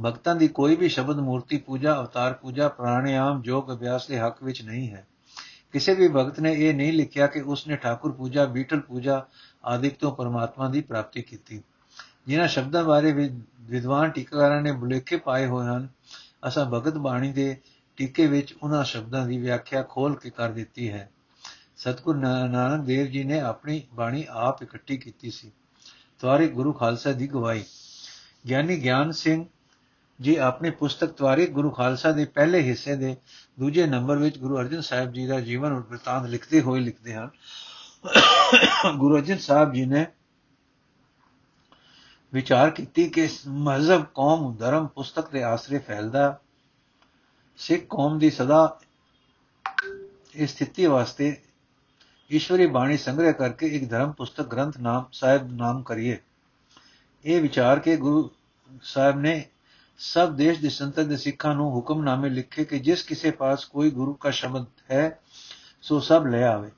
ਭਗਤਾਂ 0.04 0.34
ਦੀ 0.34 0.48
ਕੋਈ 0.48 0.76
ਵੀ 0.76 0.88
ਸ਼ਬਦ 0.88 1.16
ਮੂਰਤੀ 1.16 1.58
ਪੂਜਾ, 1.58 2.00
ਅਵਤਾਰ 2.00 2.32
ਪੂਜਾ, 2.32 2.68
ਪ੍ਰਾਣਾਯਾਮ 2.68 3.42
ਯੋਗ 3.44 3.72
ਅਭਿਆਸ 3.72 4.08
ਦੇ 4.08 4.18
ਹੱਕ 4.18 4.42
ਵਿੱਚ 4.42 4.62
ਨਹੀਂ 4.62 4.90
ਹੈ। 4.90 5.06
ਕਿਸੇ 5.72 5.94
ਵੀ 5.94 6.08
ਭਗਤ 6.08 6.40
ਨੇ 6.40 6.52
ਇਹ 6.52 6.74
ਨਹੀਂ 6.74 6.92
ਲਿਖਿਆ 6.92 7.26
ਕਿ 7.26 7.40
ਉਸਨੇ 7.40 7.76
ਠਾਕੁਰ 7.76 8.12
ਪੂਜਾ, 8.12 8.44
ਬੀਟਲ 8.44 8.80
ਪੂਜਾ 8.80 9.26
ਆਦਿਕ 9.64 9.98
ਤੋਂ 9.98 10.16
ਪਰਮਾਤਮਾ 10.16 10.68
ਦੀ 10.68 10.80
ਪ੍ਰਾਪਤੀ 10.80 11.22
ਕੀਤੀ। 11.22 11.62
ਜਿਨ੍ਹਾਂ 12.26 12.48
ਸ਼ਬਦਾਂ 12.48 12.84
ਬਾਰੇ 12.84 13.12
ਵਿਦਵਾਨ 13.60 14.10
ਟੀਕਾਕਾਰਾਂ 14.10 14.60
ਨੇ 14.62 14.72
ਬੁਲੇਖੇ 14.72 15.16
ਪਾਏ 15.16 15.46
ਹੋਏ 15.46 15.66
ਹਨ, 15.66 15.88
ਅਸਾਂ 16.48 16.66
ਭਗਤ 16.66 16.94
ਬਾਣੀ 16.94 17.32
ਦੇ 17.32 17.56
ਟੀਕੇ 17.96 18.26
ਵਿੱਚ 18.26 18.54
ਉਹਨਾਂ 18.62 18.84
ਸ਼ਬਦਾਂ 18.84 19.26
ਦੀ 19.26 19.38
ਵਿਆਖਿਆ 19.38 19.82
ਖੋਲ 19.82 20.16
ਕੇ 20.16 20.30
ਕਰ 20.30 20.50
ਦਿੱਤੀ 20.50 20.90
ਹੈ। 20.92 21.10
ਸਤਗੁਰ 21.76 22.16
ਨਾਨਕ 22.16 22.84
ਦੇਵ 22.84 23.06
ਜੀ 23.06 23.24
ਨੇ 23.24 23.40
ਆਪਣੀ 23.40 23.82
ਬਾਣੀ 23.94 24.24
ਆਪ 24.28 24.62
ਇਕੱਠੀ 24.62 24.96
ਕੀਤੀ 24.96 25.30
ਸੀ। 25.30 25.52
ਤਵਾਰੀ 26.18 26.48
ਗੁਰੂ 26.48 26.72
ਖਾਲਸਾ 26.72 27.12
ਦੀ 27.12 27.26
ਗਵਾਹੀ। 27.26 27.64
ਗਿਆਨੀ 28.48 28.76
ਗਿਆਨ 28.76 29.12
ਸਿੰਘ 29.12 29.44
ਜੀ 30.20 30.36
ਆਪਣੀ 30.36 30.70
ਪੁਸਤਕ 30.70 31.12
ਤਵਾਰੀ 31.12 31.46
ਗੁਰੂ 31.46 31.70
ਖਾਲਸਾ 31.70 32.12
ਦੇ 32.12 32.24
ਪਹਿਲੇ 32.24 32.62
ਹਿੱਸੇ 32.62 32.96
ਦੇ 32.96 33.16
ਦੂਜੇ 33.60 33.86
ਨੰਬਰ 33.86 34.16
ਵਿੱਚ 34.16 34.38
ਗੁਰੂ 34.38 34.58
ਅਰਜਨ 34.58 34.80
ਸਾਹਿਬ 34.80 35.12
ਜੀ 35.12 35.26
ਦਾ 35.26 35.40
ਜੀਵਨ 35.40 35.72
ਵਰਤਾਂਤ 35.72 36.26
ਲਿਖਦੇ 36.26 36.60
ਹੋਏ 36.60 36.80
ਲਿਖਦੇ 36.80 37.14
ਹਨ। 37.14 37.30
ਗੁਰੂ 38.96 39.16
ਅਰਜਨ 39.16 39.38
ਸਾਹਿਬ 39.38 39.72
ਜੀ 39.72 39.84
ਨੇ 39.84 40.06
ਵਿਚਾਰ 42.34 42.70
ਕੀਤੀ 42.70 43.08
ਕਿ 43.08 43.28
ਮਹਜ਼ਬ 43.48 44.04
ਕੌਮ 44.14 44.56
ਧਰਮ 44.56 44.86
ਪੁਸਤਕ 44.86 45.30
ਦੇ 45.30 45.42
ਆਸਰੇ 45.42 45.78
ਫੈਲਦਾ, 45.78 46.38
ਸਿੱਖ 47.56 47.82
ਕੌਮ 47.90 48.18
ਦੀ 48.18 48.30
ਸਦਾ 48.30 48.80
ਇਸ 50.34 50.50
ਸਥਿਤੀ 50.50 50.86
ਵਾਸਤੇ 50.86 51.42
ਈਸ਼ਵਰੀ 52.32 52.66
ਬਾਣੀ 52.66 52.96
ਸੰਗ੍ਰਹਿ 52.96 53.32
ਕਰਕੇ 53.32 53.66
ਇੱਕ 53.66 53.90
ਧਰਮ 53.90 54.12
ਪੁਸਤਕ 54.12 54.46
ਗ੍ਰੰਥ 54.46 54.78
ਨਾਮ, 54.78 55.04
ਸਾਹਿਬ 55.12 55.52
ਨਾਮ 55.52 55.82
ਕਰੀਏ। 55.82 56.18
ਇਹ 57.24 57.42
ਵਿਚਾਰ 57.42 57.78
ਕੇ 57.78 57.96
ਗੁਰੂ 57.96 58.30
ਸਾਹਿਬ 58.82 59.20
ਨੇ 59.20 59.46
ਸਭ 59.98 60.32
ਦੇਸ਼ 60.32 60.60
ਦੇ 60.60 60.68
ਸੰਤਾਂ 60.68 61.04
ਦੇ 61.04 61.16
ਸਿੱਖਾਂ 61.16 61.54
ਨੂੰ 61.54 61.70
ਹੁਕਮਨਾਮੇ 61.70 62.28
ਲਿਖੇ 62.28 62.64
ਕਿ 62.64 62.78
ਜਿਸ 62.78 63.02
ਕਿਸੇ 63.02 63.30
ਪਾਸ 63.30 63.64
ਕੋਈ 63.64 63.90
ਗੁਰੂ 63.90 64.18
ਦਾ 64.24 64.30
ਸ਼ਬਦ 64.30 64.64
ਹੈ, 64.90 65.20
ਸੋ 65.82 66.00
ਸਭ 66.00 66.26
ਲੈ 66.26 66.42
ਆਵੇ। 66.42 66.70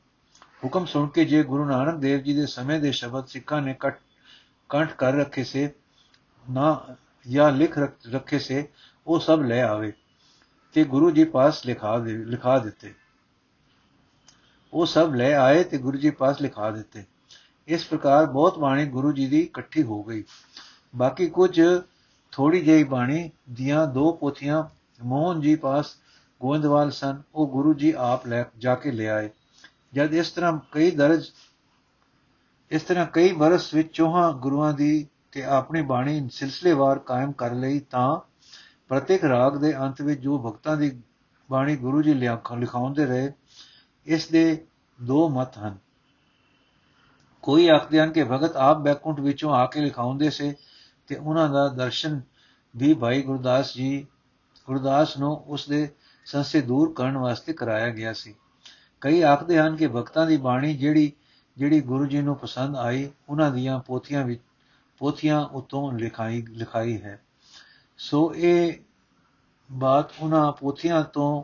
ਹੁਕਮ 0.64 0.84
ਸੁਣ 0.84 1.08
ਕੇ 1.08 1.24
ਜੇ 1.24 1.42
ਗੁਰੂ 1.42 1.64
ਨਾਨਕ 1.64 1.94
ਦੇਵ 1.94 2.20
ਜੀ 2.20 2.34
ਦੇ 2.34 2.46
ਸਮੇਂ 2.46 2.80
ਦੇ 2.80 2.92
ਸ਼ਬਦ 2.92 3.26
ਸਿੱਖਾਂ 3.26 3.62
ਨੇ 3.62 3.74
ਕੱਟ 3.74 4.00
ਕੰਠ 4.74 4.92
ਕਰ 4.92 5.12
ਰੱਖੇ 5.12 5.44
ਸੇ, 5.44 5.72
ਨਾ 6.50 6.96
ਜਾਂ 7.28 7.52
ਲਿਖ 7.52 7.78
ਰੱਖੇ 8.12 8.38
ਸੇ, 8.38 8.68
ਉਹ 9.06 9.20
ਸਭ 9.20 9.40
ਲੈ 9.40 9.62
ਆਵੇ 9.62 9.92
ਤੇ 10.72 10.84
ਗੁਰੂ 10.84 11.10
ਜੀ 11.10 11.24
ਪਾਸ 11.24 11.66
ਲਿਖਾ 11.66 11.98
ਦੇ, 11.98 12.16
ਲਿਖਾ 12.24 12.58
ਦਿੱਤੇ। 12.58 12.94
ਉਹ 14.72 14.86
ਸਭ 14.86 15.12
ਲੈ 15.14 15.34
ਆਏ 15.34 15.64
ਤੇ 15.64 15.78
ਗੁਰੂ 15.78 15.98
ਜੀ 15.98 16.10
ਪਾਸ 16.10 16.42
ਲਿਖਾ 16.42 16.70
ਦਿੱਤੇ। 16.70 17.04
ਇਸ 17.68 17.86
ਪ੍ਰਕਾਰ 17.86 18.26
ਬਹੁਤ 18.26 18.58
ਬਾਣੀ 18.58 18.86
ਗੁਰੂ 18.86 19.12
ਜੀ 19.12 19.26
ਦੀ 19.26 19.40
ਇਕੱਠੀ 19.40 19.82
ਹੋ 19.82 20.02
ਗਈ। 20.02 20.24
ਬਾਕੀ 20.96 21.26
ਕੁਝ 21.26 21.60
ਥੋੜੀ 22.32 22.60
ਜਿਹੀ 22.60 22.84
ਬਾਣੀ 22.84 23.30
ਦੀਆਂ 23.50 23.86
ਦੋ 23.86 24.12
ਪੋਥੀਆਂ 24.12 24.64
ਮੋਹਨ 25.04 25.40
ਜੀ 25.40 25.56
ਪਾਸ 25.56 25.96
ਗੋਇੰਦਵਾਲ 26.40 26.90
ਸਨ, 26.90 27.22
ਉਹ 27.34 27.46
ਗੁਰੂ 27.46 27.74
ਜੀ 27.74 27.94
ਆਪ 27.96 28.26
ਲੈ, 28.26 28.44
ਜਾ 28.58 28.74
ਕੇ 28.74 28.90
ਲਿਆਏ 28.90 29.30
ਜਦ 29.92 30.14
ਇਸ 30.14 30.30
ਤਰ੍ਹਾਂ 30.30 30.58
ਕਈ 30.72 30.90
ਦਰਜ 30.90 31.30
ਇਸ 32.74 32.82
ਤਰ੍ਹਾਂ 32.82 33.06
ਕਈ 33.06 33.32
ਬਰਸ 33.32 33.74
ਵਿੱਚ 33.74 33.92
ਚੋਹਾਂ 33.92 34.32
ਗੁਰੂਆਂ 34.32 34.72
ਦੀ 34.72 35.06
ਤੇ 35.32 35.44
ਆਪਣੀ 35.44 35.82
ਬਾਣੀ 35.82 36.28
ਸਿਲਸਿਲੇਵਾਰ 36.32 36.98
ਕਾਇਮ 36.98 37.32
ਕਰ 37.32 37.52
ਲਈ 37.52 37.80
ਤਾਂ 37.80 38.20
ਪ੍ਰਤੇਕ 38.88 39.24
ਰਾਗ 39.24 39.56
ਦੇ 39.56 39.78
ਅੰਤ 39.78 40.02
ਵਿੱਚ 40.02 40.20
ਜੋ 40.20 40.38
ਭਗਤਾਂ 40.38 40.76
ਦੀ 40.76 41.02
ਬਾਣੀ 41.50 41.76
ਗੁਰੂ 41.76 42.02
ਜੀ 42.02 42.14
ਲਿਖਾਉਂਦੇ 42.14 43.04
ਰਹੇ, 43.04 43.32
ਇਸ 44.06 44.28
ਦੇ 44.28 44.66
ਦੋ 45.02 45.28
ਮਤ 45.28 45.58
ਹਨ। 45.58 45.78
ਕੋਈ 47.42 47.68
ਆਖਦੇ 47.68 48.00
ਹਨ 48.00 48.12
ਕਿ 48.12 48.24
ਭਗਤ 48.24 48.56
ਆਪ 48.56 48.78
ਬੈਕੁੰਠ 48.78 49.20
ਵਿੱਚੋਂ 49.20 49.54
ਆ 49.54 49.66
ਕੇ 49.66 49.80
ਲਿਖਾਉਂਦੇ 49.80 50.30
ਸੇ 50.30 50.54
ਤੇ 51.06 51.16
ਉਹਨਾਂ 51.16 51.48
ਦਾ 51.48 51.68
ਦਰਸ਼ਨ 51.68 52.20
ਵੀ 52.76 52.94
ਭਾਈ 52.94 53.22
ਗੁਰਦਾਸ 53.22 53.74
ਜੀ, 53.74 54.06
ਗੁਰਦਾਸ 54.66 55.18
ਨੂੰ 55.18 55.36
ਉਸ 55.36 55.68
ਦੇ 55.68 55.88
ਸੰਸੇ 56.24 56.60
ਦੂਰ 56.60 56.92
ਕਰਨ 56.92 57.16
ਵਾਸਤੇ 57.16 57.52
ਕਰਾਇਆ 57.52 57.88
ਗਿਆ 57.88 58.12
ਸੀ। 58.12 58.34
ਕਈ 59.00 59.22
ਆਖਦੇ 59.22 59.58
ਹਨ 59.58 59.76
ਕਿ 59.76 59.86
ਭਗਤਾਂ 59.86 60.26
ਦੀ 60.26 60.36
ਬਾਣੀ 60.36 60.76
ਜਿਹੜੀ 60.76 61.12
ਜਿਹੜੀ 61.58 61.80
ਗੁਰੂ 61.80 62.06
ਜੀ 62.06 62.20
ਨੂੰ 62.22 62.36
ਪਸੰਦ 62.36 62.76
ਆਈ, 62.76 63.10
ਉਹਨਾਂ 63.28 63.50
ਦੀਆਂ 63.50 63.78
ਪੋਥੀਆਂ 63.78 64.24
ਵਿੱਚ 64.24 64.40
ਪੋਥੀਆਂ 64.98 65.40
ਉਤੋਂ 65.40 65.92
ਲਿਖਾਈ 65.92 66.42
ਲਿਖਾਈ 66.42 67.02
ਹੈ। 67.02 67.20
ਸੋ 67.98 68.34
ਇਹ 68.34 68.72
ਬਾਤ 69.72 70.10
ਉਹਨਾਂ 70.20 70.52
ਪੋਥੀਆਂ 70.52 71.04
ਤੋਂ 71.04 71.42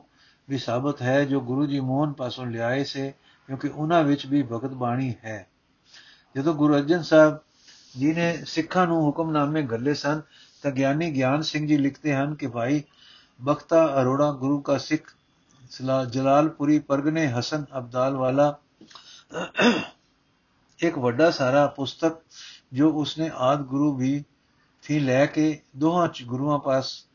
ਵੀ 0.48 0.58
ਸਾਬਤ 0.58 1.02
ਹੈ, 1.02 1.24
ਜੋ 1.24 1.40
ਗੁਰੂ 1.40 1.66
ਜੀ 1.66 1.80
ਮੋਹਨ 1.80 2.12
ਪਾਸੋਂ 2.12 2.46
ਲਿਆਏ 2.46 2.84
ਸੇ, 2.84 3.12
ਕਿਉਂਕਿ 3.46 3.68
ਉਹਨਾਂ 3.68 4.04
ਵਿੱਚ 4.04 4.26
ਵੀ 4.26 4.42
ਭਗਤ 4.42 4.70
ਬਾਣੀ 4.70 5.14
ਹੈ। 5.24 5.46
ਜਦੋਂ 6.36 6.54
ਗੁਰੂ 6.54 6.74
ਅਰਜਨ 6.74 7.02
ਸਾਹਿਬ 7.02 7.38
ਜੀ 7.98 8.12
ਨੇ 8.12 8.44
ਸਿੱਖਾਂ 8.44 8.86
ਨੂੰ 8.86 9.02
ਹੁਕਮਨਾਮੇ 9.02 9.62
ਗੱਲੇ 9.62 9.94
ਸਨ, 9.94 10.22
ਤਾਂ 10.62 10.70
ਗਿਆਨੀ 10.70 11.10
ਗਿਆਨ 11.10 11.42
ਸਿੰਘ 11.42 11.66
ਜੀ 11.68 11.76
ਲਿਖਦੇ 11.76 12.14
ਹਨ 12.14 12.34
ਕਿ 12.34 12.46
ਭਾਈ, 12.46 12.82
ਬਖਤਾ 13.42 14.00
ਅਰੋੜਾ 14.00 14.32
ਗੁਰੂ 14.32 14.62
ਦਾ 14.68 14.78
ਸਿੱਖ 14.78 15.14
ਜਲਾਲਪੁਰੀ 16.10 16.78
ਪਰਗਨੇ 16.78 17.26
ਹਸਨ 17.26 17.64
ਅਬਦਾਲ 17.78 18.16
ਵਾਲਾ 18.16 18.58
ਇੱਕ 20.82 20.98
ਵੱਡਾ 20.98 21.30
ਸਾਰਾ 21.30 21.66
ਪੁਸਤਕ 21.66 22.16
ਜੋ 22.72 22.90
ਉਸਨੇ 22.90 23.30
ਆਦ 23.34 23.62
ਗੁਰੂ 23.62 23.96
ਵੀ 23.96 24.24
ਥੀ 24.82 24.98
ਲੈ 24.98 25.26
ਕੇ 25.26 25.60
ਦੋਹਾਂ 25.76 26.08
ਚ 26.08 26.22
ਗੁਰੂਆਂ 26.22 26.58
ਪਾਸ 26.58 27.06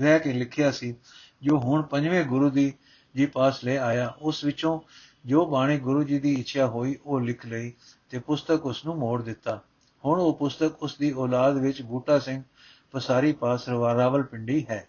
ਰਹਿ 0.00 0.18
ਕੇ 0.18 0.32
ਲਿਖਿਆ 0.32 0.70
ਸੀ, 0.70 0.94
ਜੋ 1.42 1.58
ਹੁਣ 1.58 1.82
ਪੰਜਵੇਂ 1.82 2.24
ਗੁਰੂ 2.24 2.50
ਦੀ 2.50 2.74
ਜੀ 3.16 3.26
ਪਾਸ 3.26 3.64
ਲੈ 3.64 3.78
ਆਇਆ। 3.78 4.14
ਉਸ 4.20 4.44
ਵਿੱਚੋਂ 4.44 4.80
ਜੋ 5.26 5.46
ਬਾਣੀ 5.46 5.78
ਗੁਰੂ 5.78 6.02
ਜੀ 6.04 6.18
ਦੀ 6.18 6.32
ਇੱਛਾ 6.32 6.66
ਹੋਈ, 6.66 6.98
ਉਹ 7.06 7.20
ਲਿਖ 7.20 7.46
ਲਈ 7.46 7.72
ਤੇ 8.10 8.18
ਪੁਸਤਕ 8.18 8.66
ਉਸ 8.66 8.84
ਨੂੰ 8.84 8.96
ਮੋੜ 8.96 9.22
ਦਿੱਤਾ। 9.22 9.60
ਹੁਣ 10.04 10.20
ਉਹ 10.20 10.34
ਪੁਸਤਕ 10.34 10.82
ਉਸ 10.82 10.96
ਦੀ 10.96 11.12
ਔਲਾਦ 11.12 11.56
ਵਿੱਚ 11.56 11.82
ਬੂਟਾ 11.82 12.18
ਸਿੰਘ 12.18 12.42
ਪਸਾਰੀ 12.90 13.32
ਪਾਸ 13.32 13.68
ਰਾਵਲਪਿੰਡੀ 13.68 14.66
ਹੈ। 14.70 14.88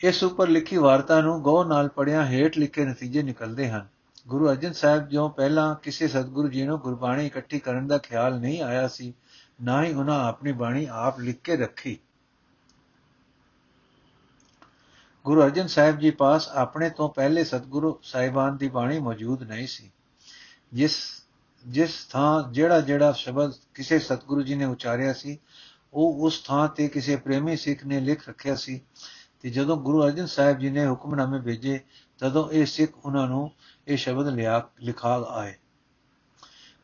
ਇਸ 0.00 0.24
ਉੱਪਰ 0.24 0.48
ਲਿਖੀ 0.48 0.76
ਵਾਰਤਾ 0.76 1.20
ਨੂੰ 1.20 1.42
ਗੌ 1.42 1.64
ਨਾਲ 1.64 1.88
ਪੜਿਆ 1.88 2.26
ਹੇਠ 2.26 2.58
ਲਿਖੇ 2.58 2.84
ਨਤੀਜੇ 2.84 3.22
ਨਿਕਲਦੇ 3.22 3.70
ਹਨ। 3.70 3.86
ਗੁਰੂ 4.28 4.48
ਅਰਜਨ 4.48 4.72
ਸਾਹਿਬ 4.72 5.08
ਜੋ 5.08 5.28
ਪਹਿਲਾਂ 5.28 5.74
ਕਿਸੇ 5.74 6.08
ਸਤਿਗੁਰੂ 6.08 6.48
ਜੀ 6.48 6.64
ਨੂੰ 6.64 6.78
ਗੁਰਬਾਣੀ 6.78 7.26
ਇਕੱਠੀ 7.26 7.58
ਕਰਨ 7.58 7.86
ਦਾ 7.86 7.98
ਖਿਆਲ 7.98 8.40
ਨਹੀਂ 8.40 8.62
ਆਇਆ 8.62 8.88
ਸੀ, 8.88 9.14
ਨਾ 9.62 9.84
ਹੀ 9.84 9.92
ਉਹਨਾਂ 9.92 10.24
ਆਪਣੀ 10.24 10.52
ਬਾਣੀ 10.52 10.86
ਆਪ 10.90 11.20
ਲਿਖ 11.20 11.40
ਕੇ 11.40 11.56
ਰੱਖੀ। 11.56 11.98
ਗੁਰੂ 15.24 15.42
ਅਰਜਨ 15.42 15.66
ਸਾਹਿਬ 15.66 15.98
ਜੀ 15.98 16.10
ਪਾਸ 16.10 16.48
ਆਪਣੇ 16.48 16.90
ਤੋਂ 16.90 17.08
ਪਹਿਲੇ 17.08 17.44
ਸਤਿਗੁਰੂ 17.44 17.98
ਸਾਹਿਬਾਨ 18.02 18.56
ਦੀ 18.56 18.68
ਬਾਣੀ 18.68 18.98
ਮੌਜੂਦ 18.98 19.42
ਨਹੀਂ 19.42 19.66
ਸੀ। 19.66 19.92
ਜਿਸ 20.72 20.98
ਜਿਸ 21.66 22.06
ਥਾਂ 22.06 22.52
ਜਿਹੜਾ 22.52 22.80
ਜਿਹੜਾ 22.80 23.12
ਸ਼ਬਦ 23.12 23.52
ਕਿਸੇ 23.74 23.98
ਸਤਿਗੁਰੂ 23.98 24.42
ਜੀ 24.42 24.54
ਨੇ 24.54 24.64
ਉਚਾਰਿਆ 24.64 25.12
ਸੀ, 25.12 25.38
ਉਹ 25.94 26.26
ਉਸ 26.26 26.42
ਥਾਂ 26.42 26.68
ਤੇ 26.68 26.88
ਕਿਸੇ 26.88 27.16
ਪ੍ਰੇਮੀ 27.16 27.56
ਸਿੱਖ 27.56 27.86
ਨੇ 27.86 28.00
ਲਿਖ 28.00 28.28
ਰੱਖਿਆ 28.28 28.54
ਸੀ 28.54 28.80
ਤੇ 29.40 29.50
ਜਦੋਂ 29.50 29.76
ਗੁਰੂ 29.76 30.04
ਅਰਜਨ 30.04 30.26
ਸਾਹਿਬ 30.26 30.58
ਜੀ 30.58 30.70
ਨੇ 30.70 30.86
ਹੁਕਮਨਾਮੇ 30.86 31.40
ਭੇਜੇ 31.40 31.80
ਤਦੋਂ 32.18 32.50
ਇਹ 32.50 32.66
ਸਿੱਖ 32.66 33.06
ਉਹਨਾਂ 33.06 33.28
ਨੂੰ 33.28 33.50
ਇਹ 33.88 33.96
ਸ਼ਬਦ 33.96 34.28
ਲਿਆ, 34.28 34.68
ਲਿਖਾ 34.80 35.26
ਆਏ। 35.28 35.54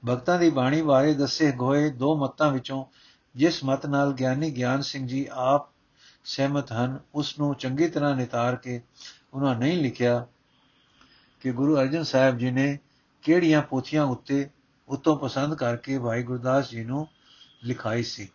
ਭਗਤਾਂ 0.09 0.39
ਦੀ 0.39 0.51
ਬਾਣੀ 0.51 0.83
ਬਾਰੇ 0.83 1.15
ਦੱਸੇ 1.15 1.53
ਗੋਏ 1.53 1.91
ਦੋ 1.91 2.17
ਮਤਾਂ 2.17 2.51
ਵਿੱਚੋਂ, 2.51 2.85
ਜਿਸ 3.37 3.65
ਮਤ 3.65 3.87
ਨਾਲ 3.87 4.13
ਗਿਆਨੀ 4.13 4.51
ਗਿਆਨ 4.51 4.83
ਸਿੰਘ 4.83 5.07
ਜੀ 5.09 5.29
ਆਪ 5.33 5.69
ਸਹਿਮਤ 6.25 6.73
ਹਨ, 6.73 7.01
ਉਸ 7.15 7.39
ਨੂੰ 7.39 7.55
ਚੰਗੀ 7.55 7.89
ਤਰ੍ਹਾਂ 7.89 8.17
ਨਿਤਾਰ 8.17 8.57
ਕੇ 8.57 8.83
ਉਹਨਾਂ 9.35 9.57
ਨਹੀਂ 9.57 9.83
ਲਿਖਿਆ 9.83 10.27
ਕਿ 11.41 11.53
ਗੁਰੂ 11.53 11.77
ਅਰਜਨ 11.77 12.03
ਸਾਹਿਬ 12.03 12.39
ਜੀ 12.39 12.51
ਨੇ 12.51 12.79
ਕਿਹੜੀਆਂ 13.23 13.63
ਪੋਥੀਆਂ 13.63 14.05
ਉੱਤੇ, 14.05 14.51
ਉਤੋਂ 14.89 15.17
ਪਸੰਦ 15.17 15.55
ਕਰਕੇ 15.55 15.99
ਭਾਈ 15.99 16.23
ਗੁਰਦਾਸ 16.23 16.71
ਜੀ 16.71 16.85
ਨੂੰ 16.85 17.09
ਲਿਖਾਈ 17.65 18.03
ਸੀ। 18.03 18.29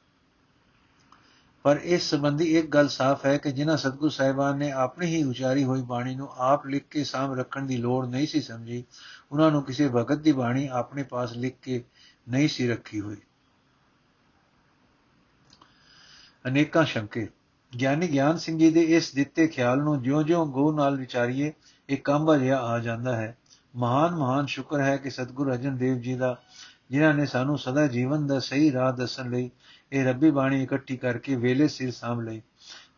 ਪਰ 1.64 1.80
ਇਸ 1.84 2.10
ਸੰਬੰਧੀ 2.10 2.58
ਇੱਕ 2.58 2.68
ਗੱਲ 2.68 2.88
ਸਾਫ਼ 2.88 3.26
ਹੈ 3.26 3.38
ਕਿ 3.38 3.52
ਜਿਨ੍ਹਾਂ 3.52 3.78
ਸਤਗੁਰ 3.78 4.10
ਸਾਹਿਬਾਨ 4.10 4.58
ਨੇ 4.58 4.72
ਆਪਣੀ 4.72 5.06
ਹੀ 5.06 5.24
ਉਚਾਰੀ 5.24 5.64
ਹੋਈ 5.64 5.82
ਬਾਣੀ 5.82 6.16
ਨੂੰ 6.16 6.30
ਆਪ 6.38 6.66
ਲਿਖ 6.68 6.84
ਕੇ 6.90 7.04
ਸਾਮ 7.04 7.34
ਰੱਖਣ 7.34 7.66
ਦੀ 7.66 7.78
ਲੋੜ 7.78 8.08
ਨਹੀਂ 8.08 8.28
ਸੀ 8.28 8.42
ਸਮਝੀ, 8.42 8.84
ਉਹਨਾਂ 9.32 9.52
ਨੂੰ 9.52 9.64
ਕਿਸੇ 9.64 9.88
ਭਗਤ 9.88 10.18
ਦੀ 10.18 10.32
ਬਾਣੀ 10.32 10.70
ਆਪਣੇ 10.72 11.04
ਪਾਸ 11.04 11.34
ਲਿਖ 11.34 11.56
ਕੇ 11.62 11.84
ਨਹੀਂ 12.30 12.48
ਸੀ 12.48 12.68
ਰੱਖੀ 12.68 13.02
ਹੋਈ। 13.02 13.18
ਅਨੇਕਾਂ 16.48 16.86
ਸ਼ੰਕੇ। 16.86 17.28
ਗਿਆਨੀ 17.80 18.08
ਗਿਆਨ 18.08 18.38
ਸਿੰਘ 18.38 18.60
ਜੀ 18.60 18.72
ਦੇ 18.72 18.82
ਇਸ 18.82 19.14
ਦਿੱਤੇ 19.14 19.48
ਖਿਆਲ 19.48 19.78
ਨੂੰ 19.78 20.04
ਜਿਉਂ-ਜਿਉਂ 20.04 20.48
ਗੋ 20.48 20.72
ਨਾਲ 20.72 20.98
ਵਿਚਾਰੀਏ, 20.98 21.54
ਇੱਕ 21.90 22.06
ਕੰਬਾ 22.06 22.38
ਜਿਹਾ 22.38 22.60
ਆ 22.60 22.80
ਜਾਂਦਾ 22.80 23.16
ਹੈ। 23.16 23.38
ਮਹਾਨ 23.76 24.16
ਮਹਾਨ 24.16 24.46
ਸ਼ੁਕਰ 24.46 24.80
ਹੈ 24.80 24.98
ਕਿ 24.98 25.10
ਸਤਿਗੁਰੂ 25.10 25.52
ਅਰਜਨ 25.52 25.78
ਦੇਵ 25.78 25.98
ਜੀ 25.98 26.16
ਦਾ, 26.16 26.42
ਜਿਨ੍ਹਾਂ 26.90 27.14
ਨੇ 27.14 27.26
ਸਾਨੂੰ 27.26 27.58
ਸਦਾ 27.58 27.88
ਜੀਵਨ 27.88 28.28
ਦਾ 28.28 28.40
ਸਹੀ 28.40 28.72
ਰਾਹ 28.72 28.94
ਦੱਸਣ 28.94 29.30
ਲਈ 29.30 29.52
ਇਹ 29.94 30.06
ਰੱਬੀ 30.06 30.32
ਬਾਣੀ 30.32 30.64
ਇਕੱਠੀ 30.64 30.98
ਕਰਕੇ 30.98 31.36
ਵੇਲੇ 31.36 31.68
ਸਿਰ 31.68 31.92
ਸਾਂਭ 31.92 32.20
ਲਈ 32.20 32.42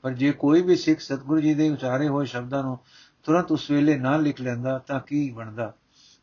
ਪਰ 0.02 0.12
ਜੇ 0.12 0.32
ਕੋਈ 0.32 0.62
ਵੀ 0.62 0.76
ਸਿੱਖ 0.76 1.00
ਸਤਿਗੁਰੂ 1.00 1.42
ਜੀ 1.42 1.54
ਦੇ 1.54 1.70
ਉਚਾਰੇ 1.70 2.08
ਹੋਏ 2.08 2.26
ਸ਼ਬਦਾਂ 2.26 2.64
ਨੂੰ 2.64 2.80
ਤੁਰੰਤ 3.24 3.52
ਉਸ 3.52 3.72
ਵੇਲੇ 3.72 3.98
ਨਾ 3.98 4.18
ਲਿਖ 4.18 4.42
ਲੈਂਦਾ, 4.42 4.80
ਤਾਂ 4.80 5.00
ਕੀ 5.00 5.30
ਬਣਦਾ? 5.30 5.74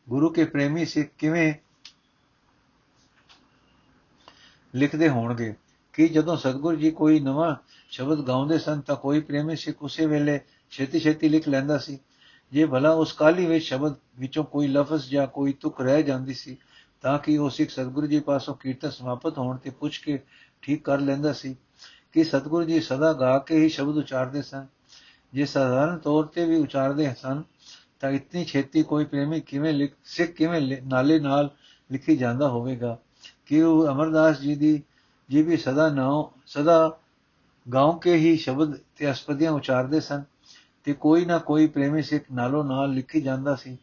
ਗੁਰੂ 0.09 0.29
ਕੇ 0.29 0.45
ਪ੍ਰੇਮੀ 0.45 0.85
ਸਿੱਖ 0.85 1.09
ਕਿਵੇਂ 1.17 1.53
ਲਿਖਦੇ 4.75 5.09
ਹੋਣਗੇ? 5.09 5.55
ਕਿ 5.93 6.07
ਜਦੋਂ 6.07 6.37
ਸਤਿਗੁਰੂ 6.37 6.75
ਜੀ 6.75 6.91
ਕੋਈ 6.91 7.19
ਨਵਾਂ 7.19 7.55
ਸ਼ਬਦ 7.89 8.21
ਗਾਉਂਦੇ 8.21 8.59
ਸਨ, 8.59 8.81
ਤਾਂ 8.81 8.95
ਕੋਈ 8.95 9.21
ਪ੍ਰੇਮੀ 9.21 9.55
ਸਿੱਖ 9.55 9.83
ਉਸੇ 9.83 10.05
ਵੇਲੇ 10.05 10.39
ਛੇਤੀ 10.71 10.99
ਛੇਤੀ 10.99 11.29
ਲਿਖ 11.29 11.47
ਲੈਂਦਾ 11.47 11.77
ਸੀ? 11.77 11.99
ਜੇ 12.51 12.65
ਭਲਾ 12.65 12.91
ਉਸ 12.91 13.13
ਕਾਲੀ 13.13 13.45
ਵਿੱਚ 13.45 13.65
ਸ਼ਬਦ 13.65 13.95
ਵਿੱਚੋਂ 14.19 14.43
ਕੋਈ 14.43 14.67
ਲਫ਼ਜ਼ 14.67 15.09
ਜਾਂ 15.09 15.27
ਕੋਈ 15.27 15.53
ਤੁਕ 15.53 15.81
ਰਹਿ 15.81 16.03
ਜਾਂਦੀ 16.03 16.33
ਸੀ, 16.33 16.57
ਤਾਂ 17.01 17.19
ਕਿ 17.19 17.37
ਉਹ 17.37 17.49
ਸਿੱਖ 17.49 17.69
ਸਤਿਗੁਰੂ 17.69 18.07
ਜੀ 18.07 18.19
ਪਾਸੋਂ 18.19 18.55
ਕੀਰਤਨ 18.55 18.89
ਸਮਾਪਤ 18.89 19.37
ਹੋਣ 19.37 19.57
ਤੇ 19.57 19.69
ਪੁੱਛ 19.69 19.99
ਕੇ 19.99 20.19
ਠੀਕ 20.61 20.85
ਕਰ 20.85 20.99
ਲੈਂਦਾ 20.99 21.33
ਸੀ 21.33 21.55
ਕਿ 22.11 22.23
ਸਤਿਗੁਰੂ 22.23 22.65
ਜੀ 22.65 22.79
ਸਦਾ 22.79 23.13
ਗਾ 23.13 23.37
ਕੇ 23.37 23.57
ਹੀ 23.57 23.69
ਸ਼ਬਦ 23.69 23.97
ਉਚਾਰਦੇ 23.97 24.41
ਸਨ। 24.41 24.65
ਜੇ 25.33 25.45
ਸਾਧਾਰਨ 25.45 25.97
ਤੌਰ 25.97 26.25
ਤੇ 26.25 26.45
ਵੀ 26.45 26.55
ਉਚਾਰਦੇ 26.55 27.13
ਸਨ, 27.21 27.43
ਤਾਂ 27.99 28.09
ਇਤਨੀ 28.09 28.45
ਛੇਤੀ 28.45 28.83
ਕੋਈ 28.83 29.05
ਪ੍ਰੇਮੀ 29.05 29.41
ਕਿਵੇਂ 29.41 29.73
ਲਿਖ, 29.73 29.93
ਸਿੱਖ 30.03 30.31
ਕਿਵੇਂ 30.31 30.81
ਨਾਲੇ 30.87 31.19
ਨਾਲ 31.19 31.49
ਲਿਖੀ 31.91 32.17
ਜਾਂਦਾ 32.17 32.49
ਹੋਵੇਗਾ? 32.49 32.97
ਕਿ 33.45 33.61
ਉਹ 33.61 33.87
ਅਮਰਦਾਸ 33.87 34.39
ਜੀ 34.39 34.55
ਦੀ, 34.55 34.83
ਜੀ 35.29 35.41
ਵੀ 35.41 35.57
ਸਦਾ 35.57 35.89
ਨਾਉ, 35.89 36.31
ਸਦਾ 36.45 36.99
ਗਾਉਂ 37.73 37.99
ਕੇ 37.99 38.15
ਹੀ 38.15 38.37
ਸ਼ਬਦ 38.37 38.77
ਤੇ 38.95 39.11
ਅਸਪਦੀਆਂ 39.11 39.51
ਉਚਾਰਦੇ 39.51 39.99
ਸਨ 39.99 40.23
ਤੇ 40.83 40.93
ਕੋਈ 40.93 41.25
ਨਾ 41.25 41.37
ਕੋਈ 41.37 41.67
ਪ੍ਰੇਮੀ 41.67 42.01
ਸਿੱਖ 42.01 42.25
ਨਾਲੋਂ 42.31 42.63
ਨਾਲ 42.63 42.91
ਲਿਖੀ 42.91 43.21
ਜਾਂਦਾ 43.21 43.55
ਸੀ। 43.55 43.77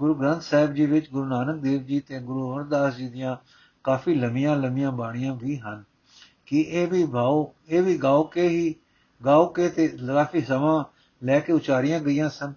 ਗੁਰੂ 0.00 0.14
ਗ੍ਰੰਥ 0.14 0.42
ਸਾਹਿਬ 0.42 0.74
ਜੀ 0.74 0.86
ਵਿੱਚ 0.86 1.10
ਗੁਰੂ 1.10 1.24
ਨਾਨਕ 1.24 1.60
ਦੇਵ 1.62 1.82
ਜੀ 1.82 2.00
ਤੇ 2.00 2.18
ਗੁਰੂ 2.20 2.52
ਅਮਰਦਾਸ 2.52 2.96
ਜੀ 2.96 3.08
ਦੀਆਂ 3.08 3.36
ਕਾਫੀ 3.84 4.14
ਲੰਮੀਆਂ 4.14 4.56
ਲੰਮੀਆਂ 4.56 4.92
ਬਾਣੀਆਂ 4.92 5.36
ਵੀ 5.36 5.58
ਹਨ। 5.58 5.84
ਕਿ 6.46 6.60
ਇਹ 6.60 6.88
ਵੀ 6.88 7.06
ਭਾਉ 7.06 7.52
ਇਹ 7.68 7.82
ਵੀ 7.82 7.98
ਗਾਉ 7.98 8.24
ਕੇ 8.24 8.48
ਹੀ 8.48 8.74
ਗਾਉ 9.24 9.46
ਕੇ 9.46 9.68
ਤੇ 9.68 9.88
ਕਾਫੀ 9.88 10.40
ਸਮਾਂ 10.40 10.84
ਲੈ 11.24 11.40
ਕੇ 11.40 11.52
ਉਚਾਰੀਆਂ 11.52 12.00
ਗਈਆਂ 12.00 12.30
ਸਨ। 12.30 12.52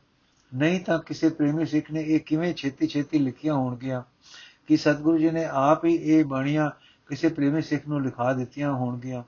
ਨਹੀਂ 0.56 0.80
ਤਾਂ 0.80 1.00
ਕਿਸੇ 1.00 1.30
ਪ੍ਰੇਮੀ 1.30 1.66
ਸਿੱਖ 1.66 1.92
ਨੇ 1.92 2.02
ਇਹ 2.02 2.20
ਕਿਵੇਂ 2.20 2.54
ਛੇਤੀ 2.54 2.88
ਛੇਤੀ 2.88 3.20
ਲਿਖੀਆਂ 3.20 3.54
ਹੋਣਗੀਆਂ? 3.54 4.04
ਕਿ 4.68 4.78
ਸਤਿਗੁਰੂ 4.78 5.18
ਜੀ 5.18 5.30
ਨੇ 5.30 5.46
ਆਪ 5.46 5.86
ਹੀ 5.86 5.96
ਇਹ 5.96 6.26
ਬਾਣੀਆਂ 6.26 6.72
ਕਿਸੇ 7.08 7.30
ਪ੍ਰੇਮੀ 7.30 7.62
ਸਿੱਖ 7.62 7.88
ਨੂੰ 7.88 8.04
ਲਿਖਾ 8.04 8.34
ਦਿੱਤੀਆਂ 8.34 8.72
ਹੋਣਗੀਆਂ? 8.72 9.24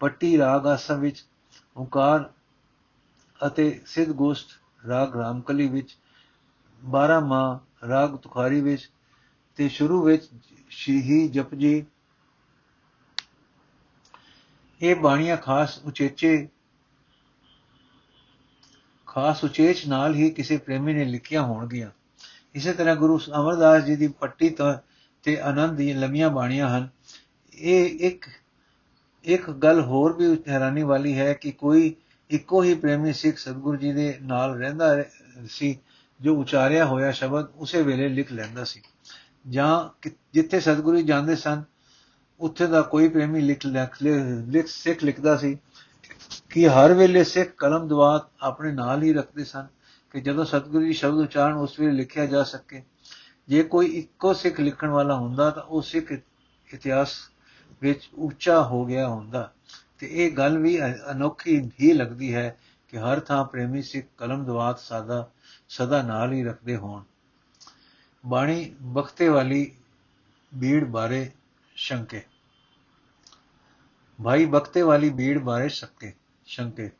ਪੱਟੀ 0.00 0.38
ਰਾਗ 0.38 0.66
ਆਸਾ 0.66 0.94
ਵਿੱਚ, 0.94 1.24
ਓਕਾਰ 1.76 2.30
ਅਤੇ 3.46 3.80
ਸਿੱਧ 3.86 4.10
ਗੋਸ਼ਟ 4.10 4.46
ਰਾਗ 4.88 5.16
ਰਾਮਕਲੀ 5.16 5.68
ਵਿੱਚ 5.68 5.96
12 6.84 7.20
ਮਾਹ 7.20 7.86
ਰਾਗ 7.86 8.16
ਤੁਖਾਰੀ 8.16 8.60
ਵਿੱਚ 8.60 8.90
ਤੇ 9.56 9.68
ਸ਼ੁਰੂ 9.68 10.02
ਵਿੱਚ 10.02 10.28
ਸ਼੍ਰੀ 10.70 11.28
ਜਪਜੀ 11.28 11.86
ਇਹ 14.82 14.96
ਬਾਣੀਆਂ 14.96 15.36
ਖਾਸ 15.36 15.78
ਉਚੇਚੇ, 15.84 16.48
ਖਾਸ 19.06 19.44
ਉਚੇਚ 19.44 19.86
ਨਾਲ 19.86 20.14
ਹੀ 20.14 20.30
ਕਿਸੇ 20.30 20.56
ਪ੍ਰੇਮੀ 20.56 20.92
ਨੇ 20.94 21.04
ਲਿਖੀਆਂ 21.04 21.42
ਹੋਣਗੀਆਂ। 21.42 21.90
ਇਸੇ 22.54 22.72
ਤਰ੍ਹਾਂ 22.72 22.96
ਗੁਰੂ 22.96 23.20
ਅਮਰਦਾਸ 23.40 23.82
ਜੀ 23.82 23.96
ਦੀ 23.96 24.08
ਪੱਟੀ 24.08 24.50
ਤੋਂ 24.50 24.74
ਤੇ 25.22 25.40
ਆਨੰਦ 25.40 25.76
ਦੀਆਂ 25.76 25.96
ਲੰਮੀਆਂ 25.96 26.30
ਬਾਣੀਆਂ 26.30 26.78
ਹਨ। 26.78 26.88
ਇਹ 27.54 27.98
ਇੱਕ 28.00 28.24
ਇੱਕ 29.24 29.50
ਗੱਲ 29.50 29.80
ਹੋਰ 29.80 30.12
ਵੀ 30.12 30.42
ਹੈਰਾਨੀ 30.48 30.82
ਵਾਲੀ 30.82 31.18
ਹੈ 31.18 31.32
ਕਿ 31.32 31.50
ਕੋਈ 31.50 31.94
ਇੱਕੋ 32.30 32.62
ਹੀ 32.62 32.74
ਪ੍ਰੇਮੀ 32.74 33.12
ਸਿੱਖ 33.12 33.38
ਸਤਿਗੁਰੂ 33.38 33.76
ਜੀ 33.76 33.92
ਦੇ 33.92 34.18
ਨਾਲ 34.22 34.54
ਰਹਿੰਦਾ 34.54 35.04
ਸੀ, 35.46 35.78
ਜੋ 36.20 36.40
ਉਚਾਰਿਆ 36.40 36.84
ਹੋਇਆ 36.84 37.10
ਸ਼ਬਦ 37.10 37.46
ਉਸੇ 37.56 37.82
ਵੇਲੇ 37.82 38.08
ਲਿਖ 38.08 38.32
ਲੈਂਦਾ 38.32 38.64
ਸੀ। 38.64 38.82
ਜਾਂ 39.48 40.08
ਜਿੱਥੇ 40.34 40.60
ਸਤਿਗੁਰੂ 40.60 40.96
ਜੀ 40.96 41.02
ਜਾਂਦੇ 41.02 41.36
ਸਨ 41.36 41.62
ਉੱਥੇ 42.42 42.66
ਦਾ 42.66 42.82
ਕੋਈ 42.82 43.08
ਪ੍ਰੇਮੀ 43.08 43.40
ਲਿਖ 43.40 43.66
ਲਿਖ 43.66 44.66
ਸਿੱਖ 44.66 45.04
ਲਿਖਦਾ 45.04 45.36
ਸੀ 45.36 45.58
ਕਿ 46.50 46.68
ਹਰ 46.68 46.94
ਵੇਲੇ 46.94 47.24
ਸਿੱਖ 47.24 47.50
ਕਲਮ 47.50 47.88
ਦਵਾਤ 47.88 48.26
ਆਪਣੇ 48.40 48.72
ਨਾਲ 48.72 49.02
ਹੀ 49.02 49.12
ਰੱਖਦੇ 49.12 49.44
ਸਨ 49.44 49.66
ਕਿ 50.10 50.20
ਜਦੋਂ 50.20 50.44
ਸਤਿਗੁਰੂ 50.44 50.84
ਜੀ 50.84 50.92
ਸ਼ਬਦ 50.92 51.14
ਉਚਾਰਨ 51.14 51.54
ਉਸ 51.54 51.80
ਵੇਲੇ 51.80 51.92
ਲਿਖਿਆ 51.92 52.26
ਜਾ 52.26 52.42
ਸਕੇ। 52.42 52.82
ਜੇ 53.48 53.62
ਕੋਈ 53.62 53.86
ਇੱਕੋ 53.86 54.34
ਸਿੱਖ 54.34 54.60
ਲਿਖਣ 54.60 54.88
ਵਾਲਾ 54.88 55.14
ਹੁੰਦਾ 55.14 55.50
ਤਾਂ 55.50 55.62
ਉਹ 55.62 55.82
ਸਿੱਖ 55.82 56.12
ਇਤਿਹਾਸ 56.74 57.12
ਵਿੱਚ 57.82 58.10
ਉੱਚਾ 58.14 58.62
ਹੋ 58.62 58.84
ਗਿਆ 58.84 59.08
ਹੁੰਦਾ। 59.08 59.52
ਤੇ 59.98 60.08
ਇਹ 60.12 60.32
ਗੱਲ 60.32 60.58
ਵੀ 60.58 60.78
ਅਨੋਖੀ 60.84 61.70
ਹੀ 61.82 61.92
ਲੱਗਦੀ 61.92 62.34
ਹੈ 62.34 62.58
ਕਿ 62.88 62.98
ਹਰ 62.98 63.20
ਥਾਂ 63.20 63.44
ਪ੍ਰੇਮੀ 63.44 63.82
ਸਿੱਖ 63.82 64.06
ਕਲਮ 64.18 64.44
ਦਵਾਤ 64.44 64.80
ਸਾਦਾ, 64.80 65.30
ਸਦਾ 65.68 66.02
ਨਾਲ 66.02 66.32
ਹੀ 66.32 66.44
ਰੱਖਦੇ 66.44 66.76
ਹੋਣ। 66.76 67.02
ਬਾਣੀ 68.26 68.74
ਬਖਤੇ 68.82 69.28
ਵਾਲੀ 69.28 69.72
ਬੀੜ 70.54 70.84
ਬਾਰੇ 70.84 71.30
ਸ਼ੰਕੇ। 71.74 72.22
ਭਾਈ 74.22 74.44
ਬਖਤੇ 74.46 74.82
ਵਾਲੀ 74.82 75.08
ਬੀੜ 75.10 75.38
ਬਾਰੇ 75.38 75.68
ਸ਼ੰਕੇ 75.68 76.12
ਸ਼ੰਕੇ 76.46 76.90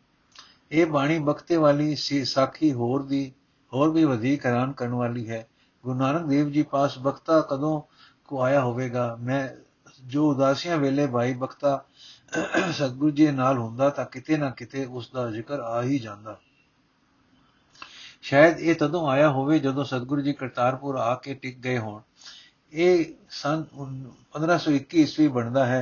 ਇਹ 0.70 0.86
ਬਾਣੀ 0.86 1.18
ਬਖਤੇ 1.18 1.56
ਵਾਲੀ 1.56 1.94
ਸਾਖੀ 1.96 2.72
ਹੋਰ 2.72 3.02
ਦੀ 3.02 3.30
ਹੋਰ 3.72 3.90
ਵੀ 3.90 4.04
ਵਧੇਕ 4.04 4.46
ਹੈਰਾਨ 4.46 4.72
ਕਰਨ 4.72 4.92
ਵਾਲੀ 4.92 5.28
ਹੈ 5.30 5.46
ਗੁਰੂ 5.84 5.94
ਨਾਨਕ 5.94 6.26
ਦੇਵ 6.26 6.50
ਜੀ 6.50 6.62
ਪਾਸ 6.62 6.98
ਬਖਤਾ 6.98 7.40
ਕਦੋਂ 7.40 7.80
ਕੋ 8.26 8.40
ਆਇਆ 8.42 8.60
ਹੋਵੇਗਾ 8.60 9.14
ਮੈਂ 9.20 9.48
ਜੋ 10.06 10.28
ਉਦਾਸੀਆਂ 10.30 10.76
ਵੇਲੇ 10.78 11.06
ਭਾਈ 11.06 11.34
ਬਖਤਾ 11.34 11.84
ਸਤਗੁਰੂ 12.72 13.10
ਜੀ 13.10 13.30
ਨਾਲ 13.30 13.58
ਹੁੰਦਾ 13.58 13.88
ਤਾਂ 13.90 14.04
ਕਿਤੇ 14.04 14.36
ਨਾ 14.36 14.50
ਕਿਤੇ 14.50 14.84
ਉਸ 14.84 15.10
ਦਾ 15.10 15.30
ਜ਼ਿਕਰ 15.30 15.60
ਆ 15.60 15.82
ਹੀ 15.82 15.98
ਜਾਂਦਾ 15.98 16.38
ਸ਼ਾਇਦ 18.22 18.60
ਇਹ 18.60 18.74
ਤਦੋਂ 18.74 19.08
ਆਇਆ 19.08 19.28
ਹੋਵੇ 19.28 19.58
ਜਦੋਂ 19.58 19.84
ਸਤਗੁਰੂ 19.84 20.20
ਜੀ 20.20 20.32
ਕਰਤਾਰਪੁਰ 20.32 20.96
ਆ 20.96 21.14
ਕੇ 21.14 21.34
ਟਿਕ 21.34 21.58
ਗਏ 21.58 21.78
ਹੋਣ 21.78 22.00
ਇਹ 22.72 23.04
ਸਨ 23.30 23.64
1521 24.34 24.98
ਈਸਵੀ 24.98 25.26
ਬਣਦਾ 25.28 25.64
ਹੈ 25.66 25.80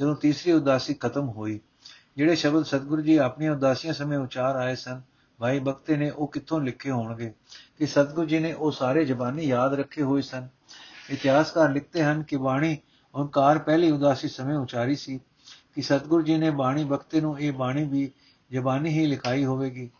ਜਦੋਂ 0.00 0.16
ਤੀਸਰੀ 0.16 0.52
ਉਦਾਸੀ 0.52 0.94
ਖਤਮ 0.94 1.28
ਹੋਈ, 1.28 1.60
ਜਿਹੜੇ 2.16 2.36
ਸ਼ਬਦ 2.36 2.64
ਸਤਗੁਰੂ 2.64 3.02
ਜੀ 3.02 3.16
ਆਪਣੀਆਂ 3.16 3.52
ਉਦਾਸੀਆਂ 3.52 3.94
ਸਮੇਂ 3.94 4.18
ਉਚਾਰ 4.18 4.56
ਆਏ 4.56 4.74
ਸਨ, 4.74 5.02
ਭਾਈ 5.38 5.58
ਬਖਤੇ 5.58 5.96
ਨੇ 5.96 6.10
ਉਹ 6.10 6.28
ਕਿੱਥੋਂ 6.28 6.60
ਲਿਖੇ 6.60 6.90
ਹੋਣਗੇ 6.90 7.34
ਕਿ 7.78 7.86
ਸਤਗੁਰੂ 7.86 8.26
ਜੀ 8.26 8.38
ਨੇ 8.38 8.52
ਉਹ 8.52 8.72
ਸਾਰੇ 8.72 9.04
ਜ਼ਬਾਨੀ 9.04 9.42
ਯਾਦ 9.42 9.74
ਰੱਖੇ 9.74 10.02
ਹੋਏ 10.02 10.22
ਸਨ। 10.22 10.48
ਇਤਿਹਾਸਕਾਰ 11.10 11.72
ਲਿਖਦੇ 11.72 12.04
ਹਨ 12.04 12.22
ਕਿ 12.22 12.36
ਬਾਣੀ 12.36 12.78
ਓੰਕਾਰ 13.14 13.58
ਪਹਿਲੀ 13.58 13.90
ਉਦਾਸੀ 13.90 14.28
ਸਮੇਂ 14.28 14.56
ਉਚਾਰੀ 14.56 14.96
ਸੀ 14.96 15.20
ਕਿ 15.74 15.82
ਸਤਗੁਰੂ 15.82 16.22
ਜੀ 16.22 16.36
ਨੇ 16.36 16.50
ਬਾਣੀ 16.50 16.84
ਬਖਤੇ 16.84 17.20
ਨੂੰ 17.20 17.40
ਇਹ 17.40 17.52
ਬਾਣੀ 17.52 17.84
ਵੀ 17.84 18.12
ਜ਼ਬਾਨੀ 18.50 18.90
ਹੀ 18.90 19.06
ਲਿਖਾਈ 19.06 19.44
ਹੋਵੇਗੀ। 19.44 19.90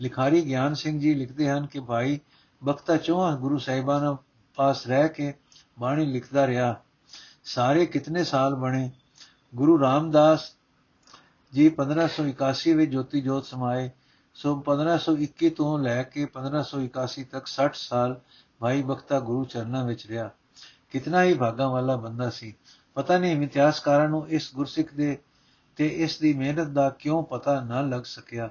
ਲਿਖਾਰੀ 0.00 0.42
ਗਿਆਨ 0.42 0.74
ਸਿੰਘ 0.74 1.00
ਜੀ 1.00 1.14
ਲਿਖਦੇ 1.14 1.50
ਹਨ 1.50 1.66
ਕਿ 1.66 1.80
ਭਾਈ 1.80 2.20
ਬਖਤਾ 2.64 2.96
ਚੋਹਾਂ 2.96 3.36
ਗੁਰੂ 3.36 3.58
ਸਾਹਿਬਾਨਾਂ 3.58 4.14
ਪਾਸ 4.54 4.86
ਰਹਿ 4.86 5.08
ਕੇ 5.08 5.34
ਬਾਣੀ 5.78 6.06
ਲਿਖਦਾ 6.06 6.46
ਰਿਹਾ। 6.46 6.82
ਸਾਰੇ 7.44 7.86
ਕਿਤਨੇ 7.86 8.24
ਸਾਲ 8.24 8.54
ਬਣੇ 8.54 8.90
ਗੁਰੂ 9.56 9.80
ਰਾਮਦਾਸ 9.80 10.52
ਜੀ 11.52 11.74
1581 11.78 12.72
ਵਿੱਚ 12.72 12.90
ਜੋਤੀ 12.90 13.20
ਜੋਤ 13.20 13.44
ਸਮਾਏ, 13.44 13.90
ਸੋ 14.34 14.56
1521 14.56 15.48
ਤੋਂ 15.50 15.78
ਲੈ 15.78 16.02
ਕੇ 16.02 16.26
1581 16.26 17.24
ਤੱਕ 17.24 17.46
60 17.46 17.70
ਸਾਲ 17.74 18.20
ਭਾਈ 18.58 18.82
ਬਖਤਾ 18.82 19.20
ਗੁਰੂ 19.20 19.44
ਚਰਨਾਂ 19.44 19.84
ਵਿੱਚ 19.84 20.06
ਰਿਹਾ। 20.06 20.30
ਕਿਤਨਾ 20.90 21.22
ਹੀ 21.22 21.34
ਭਾਗਾ 21.34 21.68
ਵਾਲਾ 21.68 21.96
ਬੰਦਾ 21.96 22.30
ਸੀ। 22.30 22.54
ਪਤਾ 22.94 23.18
ਨਹੀਂ 23.18 23.42
ਇਤਿਹਾਸਕਾਰਾਂ 23.42 24.08
ਨੂੰ 24.08 24.28
ਇਸ 24.28 24.54
ਗੁਰਸਿੱਖ 24.54 24.94
ਦੇ 24.94 25.18
ਤੇ 25.76 25.88
ਇਸ 25.88 26.18
ਦੀ 26.18 26.34
ਮਿਹਨਤ 26.34 26.68
ਦਾ 26.68 26.90
ਕਿਉਂ 26.90 27.22
ਪਤਾ 27.22 27.60
ਨਾ 27.60 27.80
ਲੱਗ 27.80 28.02
ਸਕਿਆ। 28.02 28.50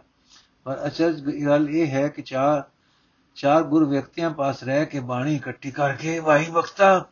ਪਰ 0.64 0.88
ਅਚਰਜ 0.88 1.30
ਗੱਲ 1.45 1.70
ਇਹ 1.70 1.88
ਹੈ 1.88 2.08
ਕਿ 2.08 2.22
ਚਾਰ 2.22 2.64
ਚਾਰ 3.36 3.64
ਗੁਰ 3.64 3.86
ਵਿਅਕਤੀਆਂ 3.86 4.30
ਪਾਸ 4.30 4.64
ਰਹਿ 4.64 4.86
ਕੇ 4.86 4.99
ਬਾਣੀ 4.99 5.36
ਇਕੱਠੀ 5.36 5.72
ਕਰਕੇ 5.72 6.22
ਭਾਈ 6.22 6.45
ਬਖਤਾ 6.49 7.06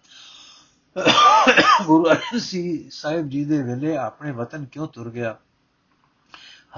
ਗੁਰੂ 1.86 2.06
ਅਰਜਨ 2.06 2.89
ਸਾਹਿਬ 2.89 3.30
ਜੀ 3.30 3.46
ਦੇ 3.46 3.64
ਵੇਲੇ 3.64 3.98
ਆਪਣੇ 3.98 4.32
ਵਤਨ 4.32 4.66
ਕਿਉਂ 4.66 4.88
ਤੁਰ 4.88 5.12
ਗਿਆ? 5.12 5.38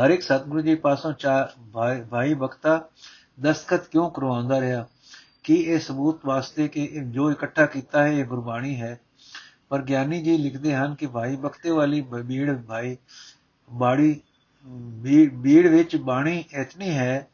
ਹਰ 0.01 0.09
ਇੱਕ 0.09 0.22
ਸਤਿਗੁਰੂ 0.22 0.61
ਜੀ 0.61 0.76
ਪਾਸੋਂ 0.76 1.13
ਚਾਰ 1.13 1.53
ਭਾਈ 2.09 2.34
ਬਖਤਾ 2.34 2.89
ਦਸਤਖਤ 3.41 3.88
ਕਿਉਂ 3.88 4.11
ਕਰਵਾਉਂਦਾ 4.11 4.61
ਰਿਹਾ? 4.61 4.88
ਕਿ 5.43 5.55
ਇਹ 5.55 5.80
ਸਬੂਤ 5.80 6.26
ਵਾਸਤੇ 6.26 6.68
ਕਿ 6.68 7.01
ਜੋ 7.05 7.32
ਇਕੱਠਾ 7.32 7.66
ਕੀਤਾ 7.66 8.03
ਹੈ, 8.03 8.07
ਇਹ 8.07 8.26
ਗੁਰਬਾਣੀ 8.26 8.82
ਹੈ? 8.82 8.99
ਪਰ 9.70 9.82
ਗਿਆਨੀ 9.82 10.22
ਜੀ 10.22 10.38
ਲਿਖਦੇ 10.38 10.76
ਹਨ 10.76 10.95
ਕਿ 10.95 11.07
ਭਾਈ 11.07 11.36
ਬਖਤੇ 11.36 11.70
ਵਾਲੀ 11.70 12.01
ਬੀੜ 12.01 12.61
ਭਾਈ 12.61 12.97
ਬਾੜੀ 13.70 14.22
ਬੀੜ 15.34 15.68
ਵਿੱਚ 15.68 15.95
ਬਾਣੀ 15.95 16.43
ਇਤਨੀ 16.53 16.89
ਹੈ, 16.89 17.28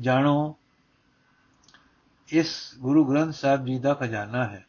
ਜਾਣੋ, 0.00 0.56
ਇਸ 2.28 2.74
ਗੁਰੂ 2.78 3.04
ਗ੍ਰੰਥ 3.04 3.34
ਸਾਹਿਬ 3.34 3.66
ਜੀ 3.66 3.78
ਦਾ 3.78 3.94
ਖਜ਼ਾਨਾ 3.94 4.44
ਹੈ। 4.44 4.66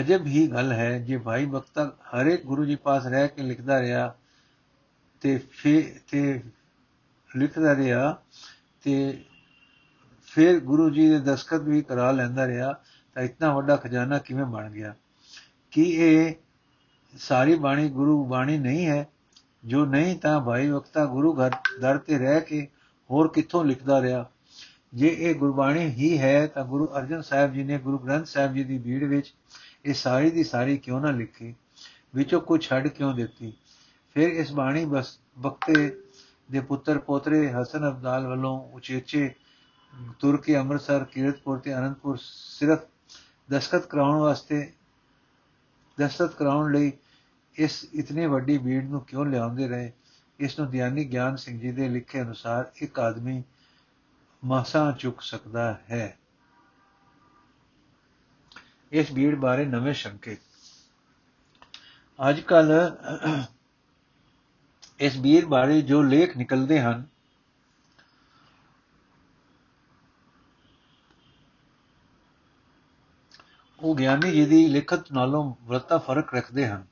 ਅਜਬ 0.00 0.26
ਹੀ 0.26 0.46
ਗੱਲ 0.46 0.72
ਹੈ 0.72 0.98
ਜੇ 0.98 1.16
ਭਾਈ 1.16 1.46
ਬਖਤਾ 1.46 1.96
ਹਰ 2.14 2.26
ਇੱਕ 2.26 2.44
ਗੁਰੂ 2.44 2.64
ਜੀ 2.64 2.76
ਪਾਸ 2.76 3.06
ਰਹਿ 3.06 3.28
ਕੇ 3.28 3.42
ਲਿਖਦਾ 3.42 3.80
ਰਿਹਾ 3.80 4.14
ਤੇ 5.20 5.38
ਫਿਰ 5.38 6.00
ਤੇ 6.10 6.42
ਲਿਖਦਾ 7.36 7.74
ਰਿਹਾ 7.74 8.22
ਤੇ 8.82 9.24
ਫਿਰ 10.26 10.60
ਗੁਰੂ 10.60 10.90
ਜੀ 10.90 11.08
ਦੇ 11.08 11.18
ਦਸਖਤ 11.18 11.60
ਵੀ 11.60 11.82
ਕਰਾ 11.82 12.10
ਲੈਂਦਾ 12.10 12.46
ਰਿਹਾ 12.46 12.80
ਤਾਂ 13.14 13.22
ਇਤਨਾ 13.22 13.54
ਵੱਡਾ 13.54 13.76
ਖਜ਼ਾਨਾ 13.76 14.18
ਕਿਵੇਂ 14.18 14.44
ਬਣ 14.44 14.70
ਗਿਆ? 14.70 14.94
ਕੀ 15.70 15.82
ਇਹ 15.82 16.34
ਸਾਰੀ 17.18 17.54
ਬਾਣੀ 17.54 17.88
ਗੁਰੂ 17.88 18.24
ਬਾਣੀ 18.24 18.58
ਨਹੀਂ 18.58 18.86
ਹੈ? 18.86 19.08
ਜੋ 19.64 19.86
ਨਹੀਂ 19.86 20.18
ਤਾਂ 20.18 20.40
ਭਾਈ 20.40 20.68
ਵਕਤਾ 20.68 21.06
ਗੁਰੂ 21.06 21.34
ਘਰ 21.34 21.50
ਦਰ 21.80 21.98
ਤੇ 21.98 22.18
ਰਹਿ 22.18 22.40
ਕੇ 22.40 22.68
ਹੋਰ 23.10 23.28
ਕਿੱਥੋਂ 23.28 23.64
ਲਿਖਦਾ 23.64 24.00
ਰਿਹਾ? 24.02 24.30
ਜੇ 24.94 25.08
ਇਹ 25.08 25.34
ਗੁਰਬਾਣੀ 25.34 25.80
ਹੀ 25.80 26.18
ਹੈ 26.18 26.46
ਤਾਂ 26.46 26.64
ਗੁਰੂ 26.64 26.88
ਅਰਜਨ 26.98 27.22
ਸਾਹਿਬ 27.22 27.52
ਜੀ 27.52 27.64
ਨੇ 27.64 27.78
ਗੁਰੂ 27.78 27.98
ਗ੍ਰੰਥ 27.98 28.26
ਸਾਹਿਬ 28.26 28.54
ਜੀ 28.54 28.64
ਦੀ 28.64 28.78
ਭੀੜ 28.78 29.04
ਵਿੱਚ 29.04 29.34
ਇਹ 29.84 29.94
ਸਾਰੀ 29.94 30.30
ਦੀ 30.30 30.44
ਸਾਰੀ 30.44 30.76
ਕਿਉਂ 30.78 31.00
ਨਾ 31.00 31.10
ਲਿਖੀ? 31.10 31.54
ਵਿੱਚੋਂ 32.14 32.40
ਕੁਝ 32.40 32.62
ਛੱਡ 32.62 32.88
ਕਿਉਂ 32.88 33.14
ਦਿੱਤੀ? 33.14 33.52
ਫਿਰ 34.14 34.28
ਇਸ 34.28 34.52
ਬਾਣੀ 34.52 34.84
ਬਸ 34.84 35.18
ਬਖਤੇ 35.38 36.02
ਦੇ 36.52 36.60
ਪੁੱਤਰ 36.60 36.98
ਪੋਤਰੇ 36.98 37.52
ਹਸਨ 37.52 37.88
ਅਬਦਾਲ 37.88 38.26
ਵੱਲੋਂ 38.26 38.72
ਉਚੇਚੇ 38.72 39.34
ਤੁਰ 40.18 40.36
ਕੇ 40.36 40.58
ਅੰਮ੍ਰਿਤਸਰ, 40.58 41.04
ਕੀਰਤਪੁਰ 41.04 41.58
ਤੇ 41.58 41.74
ਅਨੰਦਪੁਰ 41.74 42.18
ਸਿਰਫ 42.58 42.78
ਦਸਖਤ 43.50 43.86
ਕਰਾਉਣ 43.86 44.18
ਵਾਸਤੇ, 44.18 44.72
ਦਸਤਖਤ 46.00 46.34
ਕਰਾਉਣ 46.34 46.72
ਲਈ 46.72 46.92
ਇਸ 47.54 47.86
ਇਤਨੇ 47.94 48.26
ਵੱਡੀ 48.26 48.58
ਭੀੜ 48.58 48.84
ਨੂੰ 48.84 49.00
ਕਿਉਂ 49.00 49.26
ਲਿਆਉਂਦੇ 49.26 49.68
ਰਹੇ? 49.68 49.92
ਇਸ 50.38 50.58
ਨੂੰ 50.58 50.70
ਗਿਆਨੀ 50.70 51.04
ਗਿਆਨ 51.04 51.36
ਸਿੰਘ 51.36 51.60
ਜੀ 51.60 51.72
ਦੇ 51.72 51.88
ਲਿਖੇ 51.88 52.22
ਅਨੁਸਾਰ 52.22 52.70
ਇੱਕ 52.76 52.98
ਆਦਮੀ 52.98 53.42
ਮਾਸਾ 54.44 54.96
ਚੁੱਕ 54.98 55.20
ਸਕਦਾ 55.20 55.78
ਹੈ। 55.90 56.18
ਇਸ 58.94 59.12
ਭੀੜ 59.12 59.34
ਬਾਰੇ 59.34 59.64
ਨਵੇਂ 59.64 59.92
ਸ਼ੰਕੇ 59.94 60.36
ਅੱਜ 62.18 62.40
ਕੱਲ 62.40 62.72
ਇਸ 65.00 65.18
ਭੀੜ 65.22 65.44
ਬਾਰੇ 65.44 65.80
ਜੋ 65.82 66.02
ਲੇਖ 66.02 66.36
ਨਿਕਲਦੇ 66.36 66.80
ਹਨ, 66.80 67.04
ਉਹ 73.80 73.94
ਗਿਆਨੀ 73.96 74.30
ਜੀ 74.30 74.44
ਦੀ 74.46 74.66
ਲਿਖਤ 74.68 75.12
ਨਾਲੋਂ 75.12 75.54
ਵਰਤਾ 75.62 75.98
ਫ਼ਰਕ 75.98 76.34
ਰੱਖਦੇ 76.34 76.66
ਹਨ। 76.66 76.84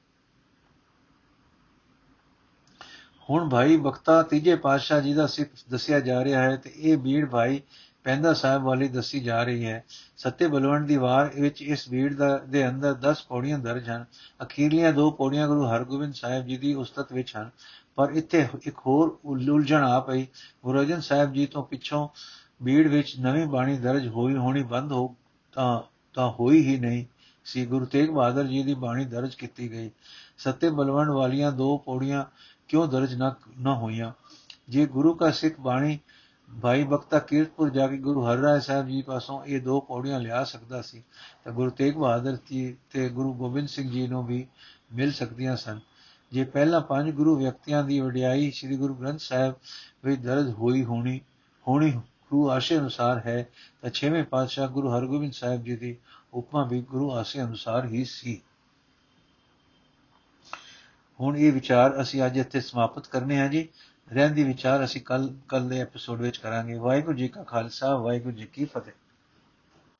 ਹੁਣ 3.28 3.48
ਭਾਈ 3.48 3.76
ਬਖਤਾ 3.76 4.22
ਤੀਜੇ 4.22 4.54
ਪਾਤਸ਼ਾਹ 4.56 5.00
ਜੀ 5.00 5.12
ਦਾ 5.14 5.26
ਸਿੱਖ 5.26 5.50
ਦੱਸਿਆ 5.70 6.00
ਜਾ 6.00 6.22
ਰਿਹਾ 6.24 6.42
ਹੈ 6.42 6.56
ਤੇ 6.56 6.72
ਇਹ 6.74 6.96
ਭੀੜ 6.98 7.28
ਭਾਈ 7.30 7.60
ਪੈਂਦਾ 8.04 8.32
ਸਾਹਿਬ 8.32 8.62
ਵਾਲੀ 8.62 8.88
ਦੱਸੀ 8.88 9.20
ਜਾ 9.20 9.42
ਰਹੀ 9.42 9.66
ਹੈ, 9.66 9.84
ਸੱਤੇ 10.16 10.46
ਬਲਵੰਡ 10.46 10.86
ਦੀ 10.86 10.96
ਵਾਰ 10.96 11.30
ਵਿੱਚ 11.40 11.62
ਇਸ 11.62 11.88
ਭੀੜ 11.88 12.14
ਦਾ 12.14 12.38
ਦੇ 12.38 12.68
ਅੰਦਰ 12.68 12.94
10 12.94 13.22
ਪੌੜੀਆਂ 13.28 13.58
ਦਰਜ 13.58 13.90
ਹਨ। 13.90 14.04
ਅਖੀਰਲੀਆਂ 14.42 14.92
ਦੋ 14.92 15.10
ਪੌੜੀਆਂ 15.10 15.48
ਗੁਰੂ 15.48 15.66
ਹਰਗੋਬਿੰਦ 15.66 16.14
ਸਾਹਿਬ 16.14 16.46
ਜੀ 16.46 16.56
ਦੀ 16.56 16.74
ਉਸਤਤ 16.74 17.12
ਵਿੱਚ 17.12 17.36
ਹਨ। 17.36 17.50
ਪਰ 17.94 18.10
ਇੱਥੇ 18.10 18.48
ਇੱਕ 18.62 18.78
ਹੋਰ 18.78 19.18
ਉਲਝਣ 19.24 19.84
ਆ 19.84 20.00
ਪਈ। 20.00 20.26
ਗੁਰੂ 20.64 20.78
ਅਰਜਨ 20.78 21.00
ਸਾਹਿਬ 21.00 21.32
ਜੀ 21.32 21.46
ਤੋਂ 21.46 21.62
ਪਿੱਛੋਂ 21.62 22.08
ਭੀੜ 22.64 22.88
ਵਿੱਚ 22.88 23.20
ਨਵੀਂ 23.20 23.46
ਬਾਣੀ 23.46 23.76
ਦਰਜ 23.76 24.08
ਹੋਈ 24.08 24.36
ਹੋਣੀ 24.36 24.62
ਬੰਦ 24.62 24.92
ਹੋ 24.92 25.16
ਤਾਂ 25.52 25.82
ਤਾਂ 26.14 26.30
ਹੋਈ 26.30 26.62
ਹੀ 26.62 26.76
ਨਹੀਂ। 26.76 27.04
ਸੀ 27.44 27.66
ਗੁਰੂ 27.66 27.84
ਤੇਗ 27.84 28.10
ਬਹਾਦਰ 28.10 28.44
ਜੀ 28.44 28.62
ਦੀ 28.62 28.74
ਬਾਣੀ 28.74 29.04
ਦਰਜ 29.04 29.34
ਕੀਤੀ 29.34 29.70
ਗਈ। 29.70 29.90
ਸੱਤੇ 30.38 30.70
ਬਲਵੰਡ 30.70 31.10
ਵਾਲੀਆਂ 31.10 31.52
ਦੋ 31.52 31.78
ਪੌੜੀਆਂ 31.78 32.24
ਕਿਉਂ 32.68 32.88
ਦਰਜ 32.88 33.14
ਨਾ 33.14 33.34
ਨਾ 33.58 33.74
ਹੋਈਆਂ? 33.74 34.12
ਜੇ 34.68 34.86
ਗੁਰੂ 34.86 35.14
ਕਾ 35.14 35.30
ਸਿੱਖ 35.30 35.60
ਬਾਣੀ 35.60 35.98
ਭਾਈ 36.60 36.84
ਬਖਤਾ 36.84 37.18
ਕੀਰਤਪੁਰ 37.18 37.70
ਜਾ 37.70 37.86
ਕੇ 37.86 37.96
ਗੁਰੂ 37.96 38.24
ਹਰਰਾਏ 38.26 38.60
ਸਾਹਿਬ 38.60 38.88
ਜੀ 38.88 39.02
ਪਾਸੋਂ 39.02 39.44
ਇਹ 39.44 39.60
ਦੋ 39.60 39.80
ਪੌੜੀਆਂ 39.80 40.20
ਲਿਆ 40.20 40.44
ਸਕਦਾ 40.44 40.82
ਸੀ, 40.82 41.02
ਤਾਂ 41.44 41.52
ਗੁਰੂ 41.52 41.70
ਤੇਗ 41.70 41.94
ਬਹਾਦਰ 41.94 42.36
ਜੀ 42.50 42.76
ਤੇ 42.90 43.08
ਗੁਰੂ 43.08 43.32
ਗੋਬਿੰਦ 43.34 43.68
ਸਿੰਘ 43.68 43.90
ਜੀ 43.90 44.06
ਨੂੰ 44.06 44.26
ਵੀ 44.26 44.46
ਮਿਲ 44.92 45.12
ਸਕਦੀਆਂ 45.12 45.56
ਸਨ। 45.56 45.80
ਜੇ 46.32 46.44
ਪਹਿਲਾਂ 46.44 46.80
ਪੰਜ 46.80 47.10
ਗੁਰੂ 47.10 47.36
ਵਿਅਕਤੀਆਂ 47.36 47.82
ਦੀ 47.84 48.00
ਵਡਿਆਈ 48.00 48.50
ਸ੍ਰੀ 48.50 48.76
ਗੁਰੂ 48.76 48.94
ਗ੍ਰੰਥ 48.94 49.20
ਸਾਹਿਬ 49.20 49.54
ਵਿੱਚ 50.04 50.22
ਦਰਜ 50.22 50.50
ਹੋਈ 50.50 50.84
ਹੋਣੀ 50.84 51.20
ਹੋਣੀ 51.68 51.90
ਗੁਰੂ 51.90 52.50
ਆਸ਼ੇ 52.50 52.78
ਅਨੁਸਾਰ 52.78 53.18
ਹੈ, 53.18 53.48
ਤਾਂ 53.82 53.90
ਛੇਵੇਂ 53.90 54.24
ਪਾਤਸ਼ਾਹ 54.24 54.68
ਗੁਰੂ 54.68 54.90
ਹਰਗੋਬਿੰਦ 54.90 55.32
ਸਾਹਿਬ 55.32 55.64
ਜੀ 55.64 55.76
ਦੀ 55.76 55.96
ਉਪਮਾ 56.34 56.64
ਵੀ 56.64 56.80
ਗੁਰੂ 56.82 57.12
ਆਸ਼ੇ 57.12 57.42
ਅਨੁਸਾਰ 57.42 57.86
ਹੀ 57.86 58.04
ਸੀ। 58.04 58.40
ਹੁਣ 61.20 61.36
ਇਹ 61.36 61.52
ਵਿਚਾਰ 61.52 62.00
ਅਸੀਂ 62.02 62.26
ਅੱਜ 62.26 62.38
ਇੱਥੇ 62.38 62.60
ਸਮਾਪਤ 62.60 63.06
ਕਰਨੇ 63.06 63.38
ਹਾਂ 63.40 63.48
ਜੀ। 63.48 63.68
ਰਹਿੰਦੀ 64.14 64.44
ਵਿਚਾਰ 64.44 64.84
ਅਸੀਂ 64.84 65.00
ਕੱਲ 65.00 65.34
ਕੱਲ 65.48 65.68
ਦੇ 65.68 65.78
ਐਪੀਸੋਡ 65.80 66.20
ਵਿੱਚ 66.20 66.36
ਕਰਾਂਗੇ। 66.36 66.74
ਵਾਹਿਗੁਰੂ 66.74 67.16
ਜੀ 67.16 67.28
ਕਾ 67.28 67.42
ਖਾਲਸਾ, 67.42 67.96
ਵਾਹਿਗੁਰੂ 67.96 68.36
ਜੀ 68.36 68.46
ਕੀ 68.46 68.64
ਫਤਿਹ। 68.64 68.92